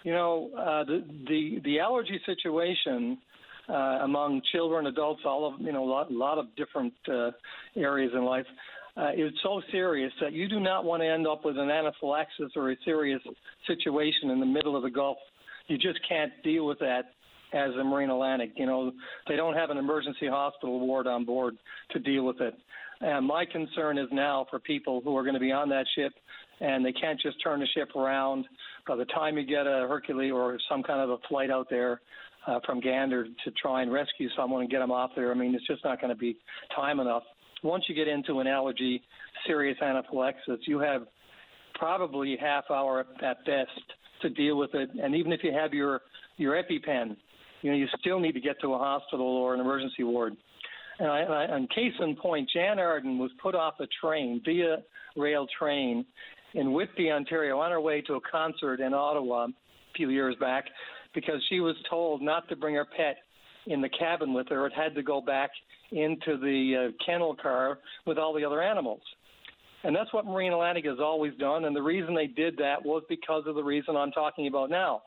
[0.03, 3.17] you know, uh, the the the allergy situation
[3.71, 7.31] uh, among children, adults, all of you know, a lot, lot of different uh,
[7.75, 8.45] areas in life.
[8.97, 12.51] Uh, is so serious that you do not want to end up with an anaphylaxis
[12.57, 13.21] or a serious
[13.65, 15.17] situation in the middle of the Gulf.
[15.67, 17.13] You just can't deal with that
[17.53, 18.51] as a Marine Atlantic.
[18.57, 18.91] You know,
[19.29, 21.55] they don't have an emergency hospital ward on board
[21.91, 22.53] to deal with it.
[22.99, 26.11] And my concern is now for people who are going to be on that ship
[26.59, 28.45] and they can't just turn the ship around.
[28.87, 32.01] By the time you get a Hercules or some kind of a flight out there
[32.47, 35.55] uh, from Gander to try and rescue someone and get them off there, I mean,
[35.55, 36.37] it's just not going to be
[36.75, 37.23] time enough.
[37.63, 39.01] Once you get into an allergy,
[39.45, 41.03] serious anaphylaxis, you have
[41.75, 43.69] probably half hour at best
[44.21, 44.89] to deal with it.
[45.01, 46.01] And even if you have your
[46.37, 47.15] your EpiPen,
[47.61, 50.35] you know, you still need to get to a hospital or an emergency ward.
[50.99, 54.41] And, I, and, I, and case in point, Jann Arden was put off a train
[54.43, 54.77] via
[55.15, 56.05] rail train
[56.53, 59.49] in Whitby, Ontario, on her way to a concert in Ottawa a
[59.95, 60.65] few years back
[61.13, 63.17] because she was told not to bring her pet
[63.67, 64.65] in the cabin with her.
[64.65, 65.51] It had to go back
[65.91, 69.01] into the uh, kennel car with all the other animals.
[69.83, 71.65] And that's what Marine Atlantic has always done.
[71.65, 75.01] And the reason they did that was because of the reason I'm talking about now.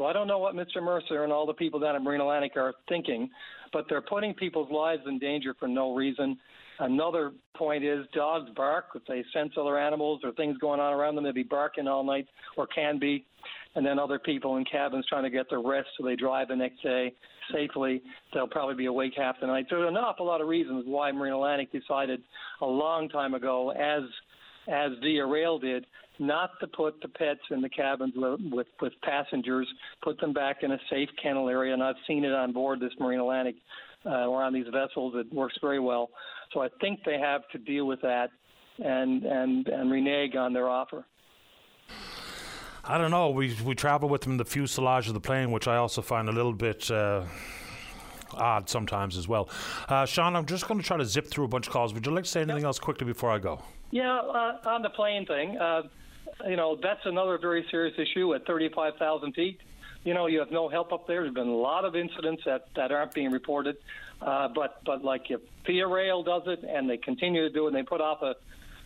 [0.00, 0.82] So I don't know what Mr.
[0.82, 3.28] Mercer and all the people down at Marine Atlantic are thinking,
[3.70, 6.38] but they're putting people's lives in danger for no reason.
[6.78, 11.16] Another point is dogs bark if they sense other animals or things going on around
[11.16, 11.24] them.
[11.24, 13.26] They'll be barking all night or can be.
[13.74, 16.56] And then other people in cabins trying to get their rest so they drive the
[16.56, 17.12] next day
[17.52, 18.00] safely.
[18.32, 19.66] They'll probably be awake half the night.
[19.68, 22.22] So there's an awful lot of reasons why Marine Atlantic decided
[22.62, 24.04] a long time ago, as
[24.68, 25.84] as Via Rail did,
[26.20, 29.66] not to put the pets in the cabins with, with, passengers,
[30.02, 31.72] put them back in a safe kennel area.
[31.72, 33.56] And I've seen it on board this Marine Atlantic
[34.04, 35.14] uh, or on these vessels.
[35.16, 36.10] It works very well.
[36.52, 38.30] So I think they have to deal with that
[38.78, 41.04] and, and, and renege on their offer.
[42.84, 43.30] I don't know.
[43.30, 46.28] We we travel with them in the fuselage of the plane, which I also find
[46.28, 46.90] a little bit.
[46.90, 47.24] Uh,
[48.34, 49.48] odd sometimes as well.
[49.88, 51.92] Uh, Sean, I'm just going to try to zip through a bunch of calls.
[51.94, 53.60] Would you like to say anything else quickly before I go?
[53.90, 55.82] Yeah, uh, on the plane thing, uh,
[56.48, 59.60] you know, that's another very serious issue at 35,000 feet.
[60.04, 61.22] You know, you have no help up there.
[61.22, 63.76] There's been a lot of incidents that, that aren't being reported.
[64.22, 67.68] Uh, but, but like if Via Rail does it and they continue to do it
[67.68, 68.34] and they put off a,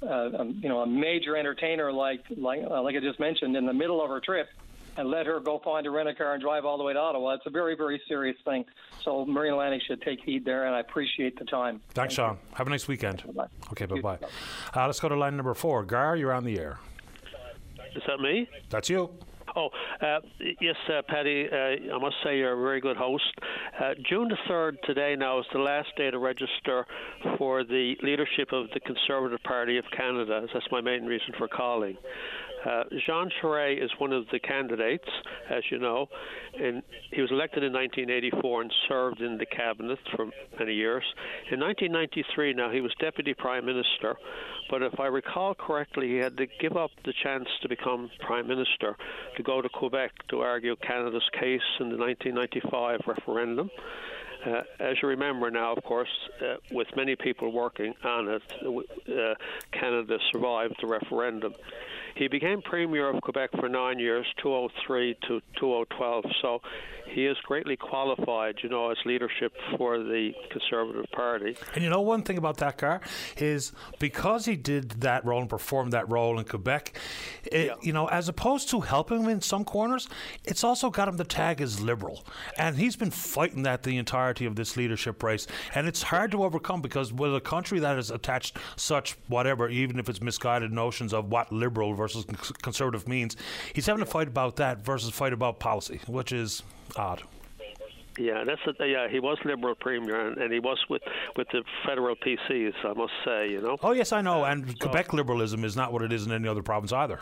[0.05, 3.73] uh, you know, a major entertainer like, like, uh, like I just mentioned in the
[3.73, 4.49] middle of her trip,
[4.97, 6.99] and let her go find a rent a car and drive all the way to
[6.99, 7.35] Ottawa.
[7.35, 8.65] It's a very, very serious thing.
[9.03, 11.81] So Marine Atlantic should take heed there, and I appreciate the time.
[11.91, 12.35] Thanks, Thank Sean.
[12.35, 12.57] You.
[12.57, 13.23] Have a nice weekend.
[13.27, 13.47] Bye-bye.
[13.73, 14.19] Okay, bye bye.
[14.75, 15.85] Uh, let's go to line number four.
[15.85, 16.79] Gar, you're on the air.
[17.95, 18.49] Is that me?
[18.71, 19.11] That's you.
[19.57, 19.69] Oh,
[20.01, 20.19] uh,
[20.61, 23.25] yes, uh, Paddy, uh, I must say you're a very good host.
[23.81, 26.85] Uh, June the 3rd today now is the last day to register
[27.39, 30.47] for the leadership of the Conservative Party of Canada.
[30.53, 31.97] That's my main reason for calling.
[32.65, 35.09] Uh, Jean Charest is one of the candidates,
[35.51, 36.09] as you know.
[36.59, 36.82] And
[37.12, 40.27] he was elected in 1984 and served in the cabinet for
[40.59, 41.05] many years.
[41.51, 44.16] In 1993, now he was deputy prime minister,
[44.70, 48.47] but if I recall correctly, he had to give up the chance to become prime
[48.47, 48.97] minister
[49.36, 53.70] to go to Quebec to argue Canada's case in the 1995 referendum.
[54.45, 56.09] Uh, as you remember now, of course,
[56.43, 58.43] uh, with many people working on it,
[59.09, 59.35] uh,
[59.73, 61.55] Canada survived the referendum.
[62.15, 66.25] He became Premier of Quebec for nine years, 2003 to 2012.
[66.43, 66.61] So
[67.15, 71.57] he is greatly qualified, you know, as leadership for the Conservative Party.
[71.74, 73.01] And you know, one thing about that car
[73.36, 76.99] is because he did that role and performed that role in Quebec,
[77.45, 77.74] it, yeah.
[77.81, 80.09] you know, as opposed to helping him in some corners,
[80.45, 82.24] it's also got him the tag as liberal.
[82.59, 85.47] And he's been fighting that the entirety of this leadership race.
[85.74, 90.01] And it's hard to overcome because with a country that has attached such whatever, even
[90.01, 92.24] if it's misguided notions of what liberal versus
[92.62, 93.36] conservative means,
[93.73, 96.65] he's having to fight about that versus fight about policy, which is
[96.97, 97.23] odd.
[98.19, 99.09] Yeah, that's a, yeah.
[99.09, 101.02] He was Liberal Premier, and, and, he was with,
[101.36, 102.73] with the federal PCs.
[102.85, 103.77] I must say, you know.
[103.82, 104.44] Oh yes, I know.
[104.44, 107.19] And uh, Quebec liberalism is not what it is in any other province either.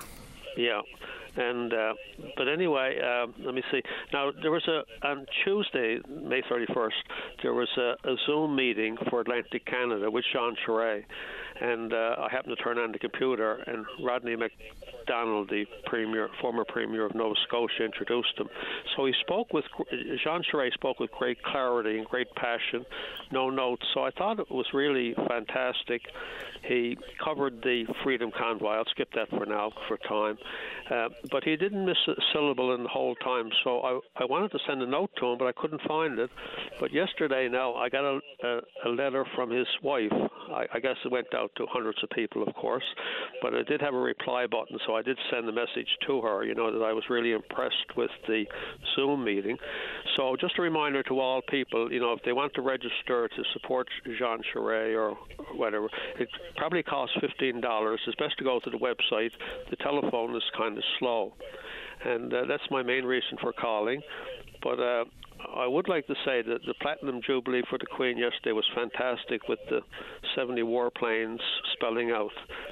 [0.57, 0.83] Yeah,
[1.37, 1.95] And uh,
[2.37, 3.81] but anyway, uh, let me see.
[4.13, 6.91] Now there was a on Tuesday, May 31st,
[7.43, 11.05] there was a, a Zoom meeting for Atlantic Canada with Jean Charest,
[11.63, 16.65] and uh, I happened to turn on the computer, and Rodney MacDonald, the premier, former
[16.65, 18.49] premier of Nova Scotia, introduced him.
[18.97, 19.65] So he spoke with
[20.25, 22.85] Jean Charest spoke with great clarity and great passion,
[23.31, 23.85] no notes.
[23.95, 26.03] So I thought it was really fantastic.
[26.67, 28.71] He covered the Freedom Convoy.
[28.71, 30.39] I'll skip that for now for time.
[30.91, 33.51] Uh, but he didn't miss a syllable in the whole time.
[33.65, 36.31] So I, I wanted to send a note to him, but I couldn't find it.
[36.79, 40.13] But yesterday, now I got a, a, a letter from his wife.
[40.53, 42.85] I, I guess it went out to hundreds of people, of course,
[43.41, 46.45] but I did have a reply button, so I did send the message to her.
[46.45, 48.45] You know that I was really impressed with the
[48.95, 49.57] Zoom meeting.
[50.17, 53.43] So just a reminder to all people, you know, if they want to register to
[53.53, 53.89] support
[54.19, 55.17] Jean Charest or
[55.55, 55.89] whatever,
[56.19, 58.01] it probably costs fifteen dollars.
[58.07, 59.31] It's best to go to the website.
[59.71, 61.33] The telephone is kind of slow,
[62.05, 64.01] and uh, that's my main reason for calling.
[64.63, 65.05] But uh,
[65.57, 69.49] I would like to say that the Platinum Jubilee for the Queen yesterday was fantastic
[69.49, 69.81] with the
[70.37, 71.39] 70 warplanes
[71.73, 72.31] spelling out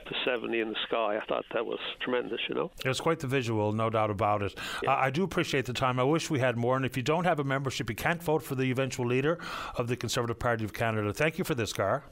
[0.08, 1.18] the 70 in the sky.
[1.20, 2.70] I thought that was tremendous, you know.
[2.84, 4.54] It was quite the visual, no doubt about it.
[4.82, 4.94] Yeah.
[4.94, 5.98] I do appreciate the time.
[5.98, 6.76] I wish we had more.
[6.76, 9.38] And if you don't have a membership, you can't vote for the eventual leader
[9.76, 11.12] of the Conservative Party of Canada.
[11.12, 12.04] Thank you for this, Gar.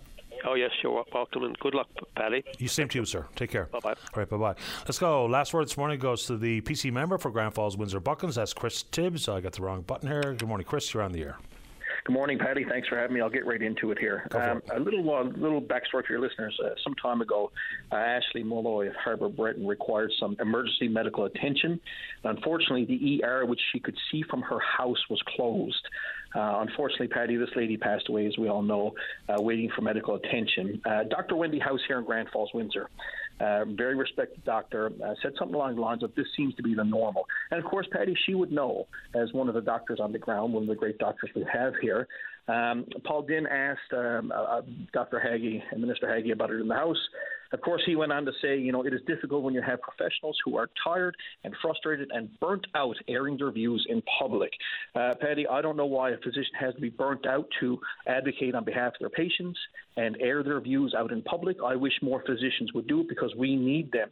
[0.47, 2.44] Oh, yes, you're welcome, and good luck, Paddy.
[2.59, 3.27] You same to you, sir.
[3.36, 3.65] Take care.
[3.66, 3.90] Bye bye.
[3.90, 4.55] All right, bye bye.
[4.81, 5.27] Let's go.
[5.27, 8.35] Last word this morning goes to the PC member for Grand Falls Windsor Buchans.
[8.35, 9.28] That's Chris Tibbs.
[9.28, 10.35] I got the wrong button here.
[10.35, 10.93] Good morning, Chris.
[10.94, 11.39] You're on the air.
[12.05, 12.65] Good morning, Paddy.
[12.65, 13.20] Thanks for having me.
[13.20, 14.27] I'll get right into it here.
[14.31, 14.70] Um, it.
[14.74, 16.59] A little uh, little backstory for your listeners.
[16.65, 17.52] Uh, some time ago,
[17.93, 21.78] uh, Ashley Molloy of Harbour Breton required some emergency medical attention.
[22.24, 25.86] Unfortunately, the ER which she could see from her house was closed.
[26.34, 28.94] Uh, unfortunately, Paddy, this lady passed away, as we all know,
[29.28, 30.80] uh, waiting for medical attention.
[30.84, 31.36] Uh, Dr.
[31.36, 32.90] Wendy House here in Grand Falls, Windsor,
[33.40, 36.74] uh, very respected doctor, uh, said something along the lines of this seems to be
[36.74, 37.26] the normal.
[37.50, 40.52] And of course, Paddy, she would know, as one of the doctors on the ground,
[40.52, 42.09] one of the great doctors we have here.
[42.48, 45.20] Um, Paul Dinn asked um, uh, Dr.
[45.20, 46.98] Haggie and Minister Haggie about it in the House.
[47.53, 49.81] Of course, he went on to say, you know, it is difficult when you have
[49.81, 54.51] professionals who are tired and frustrated and burnt out airing their views in public.
[54.95, 58.55] Uh, Paddy, I don't know why a physician has to be burnt out to advocate
[58.55, 59.59] on behalf of their patients
[59.97, 61.57] and air their views out in public.
[61.65, 64.11] I wish more physicians would do it because we need them.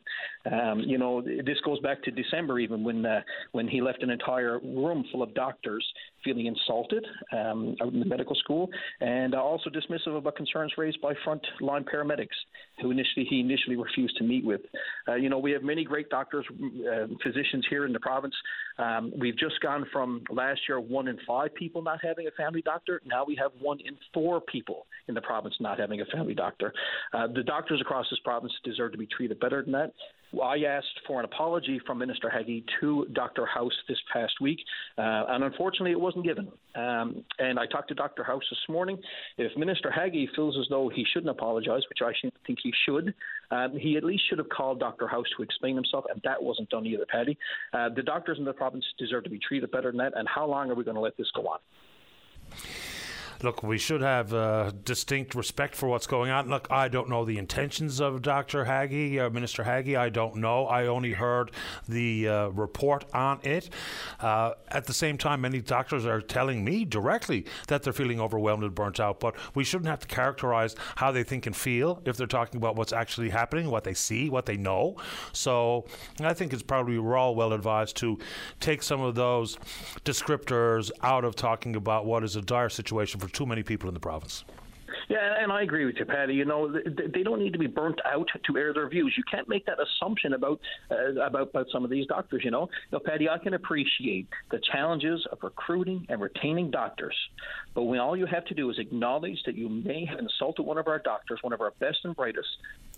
[0.52, 3.20] Um, you know, this goes back to December even when uh,
[3.52, 5.86] when he left an entire room full of doctors
[6.24, 8.68] feeling insulted um, out in the medical school
[9.00, 12.28] and uh, also dismissive about concerns raised by frontline paramedics
[12.80, 14.60] who initially he initially refused to meet with.
[15.08, 18.34] Uh, you know, we have many great doctors, uh, physicians here in the province.
[18.78, 22.62] Um, we've just gone from last year one in five people not having a family
[22.62, 23.00] doctor.
[23.06, 26.72] Now we have one in four people in the province not having a family doctor.
[27.12, 29.92] Uh, the doctors across this province deserve to be treated better than that.
[30.40, 33.46] I asked for an apology from Minister Haggie to Dr.
[33.46, 34.58] House this past week,
[34.98, 36.50] uh, and unfortunately, it wasn't given.
[36.74, 38.22] Um, and I talked to Dr.
[38.22, 38.98] House this morning.
[39.38, 42.12] If Minister Haggie feels as though he shouldn't apologize, which I
[42.46, 43.14] think he should,
[43.50, 45.06] um, he at least should have called Dr.
[45.06, 47.38] House to explain himself, and that wasn't done either, Paddy.
[47.72, 50.46] Uh, the doctors in the province deserve to be treated better than that, and how
[50.46, 51.58] long are we going to let this go on?
[53.42, 56.48] Look, we should have uh, distinct respect for what's going on.
[56.48, 58.64] Look, I don't know the intentions of Dr.
[58.64, 59.96] Haggie, uh, Minister Haggie.
[59.96, 60.66] I don't know.
[60.66, 61.50] I only heard
[61.88, 63.70] the uh, report on it.
[64.20, 68.64] Uh, at the same time, many doctors are telling me directly that they're feeling overwhelmed
[68.64, 69.20] and burnt out.
[69.20, 72.76] But we shouldn't have to characterize how they think and feel if they're talking about
[72.76, 74.96] what's actually happening, what they see, what they know.
[75.32, 75.86] So
[76.20, 78.18] I think it's probably we're all well advised to
[78.60, 79.58] take some of those
[80.04, 83.94] descriptors out of talking about what is a dire situation for too many people in
[83.94, 84.44] the province.
[85.08, 86.34] Yeah, and I agree with you, Paddy.
[86.34, 89.14] You know, they don't need to be burnt out to air their views.
[89.16, 92.42] You can't make that assumption about uh, about about some of these doctors.
[92.44, 97.16] You know, now, Paddy, I can appreciate the challenges of recruiting and retaining doctors,
[97.74, 100.78] but when all you have to do is acknowledge that you may have insulted one
[100.78, 102.48] of our doctors, one of our best and brightest,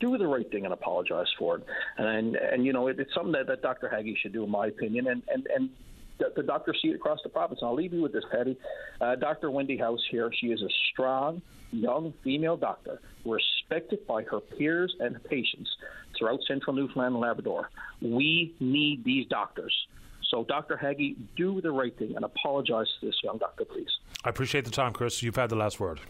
[0.00, 1.64] do the right thing and apologize for it.
[1.98, 3.88] And and you know, it, it's something that, that Dr.
[3.88, 5.08] Haggie should do, in my opinion.
[5.08, 5.70] And and and
[6.18, 7.60] the, doctors see it across the province.
[7.60, 8.56] And I'll leave you with this, Paddy.
[9.00, 9.50] Uh, Dr.
[9.50, 15.22] Wendy House here, she is a strong, young female doctor, respected by her peers and
[15.24, 15.70] patients
[16.18, 17.70] throughout central Newfoundland and Labrador.
[18.00, 19.74] We need these doctors.
[20.30, 20.76] So, Dr.
[20.76, 23.88] Haggie, do the right thing and apologize to this young doctor, please.
[24.24, 25.22] I appreciate the time, Chris.
[25.22, 26.00] You've had the last word.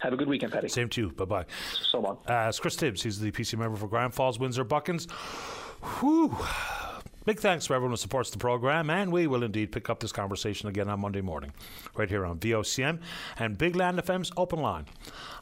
[0.00, 0.68] Have a good weekend, Paddy.
[0.68, 1.10] Same to you.
[1.10, 1.44] Bye bye.
[1.90, 2.18] So long.
[2.28, 3.02] Uh, it's Chris Tibbs.
[3.02, 5.08] He's the PC member for Grand Falls, Windsor Buchans.
[6.00, 6.36] Whew.
[7.24, 10.10] Big thanks to everyone who supports the program, and we will indeed pick up this
[10.10, 11.52] conversation again on Monday morning,
[11.94, 12.98] right here on VOCM
[13.38, 14.86] and Big Land FM's Open Line.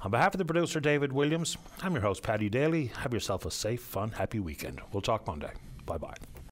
[0.03, 2.87] On behalf of the producer David Williams, I'm your host Paddy Daly.
[2.99, 4.81] Have yourself a safe, fun, happy weekend.
[4.93, 5.53] We'll talk Monday.
[5.87, 6.17] Bye bye.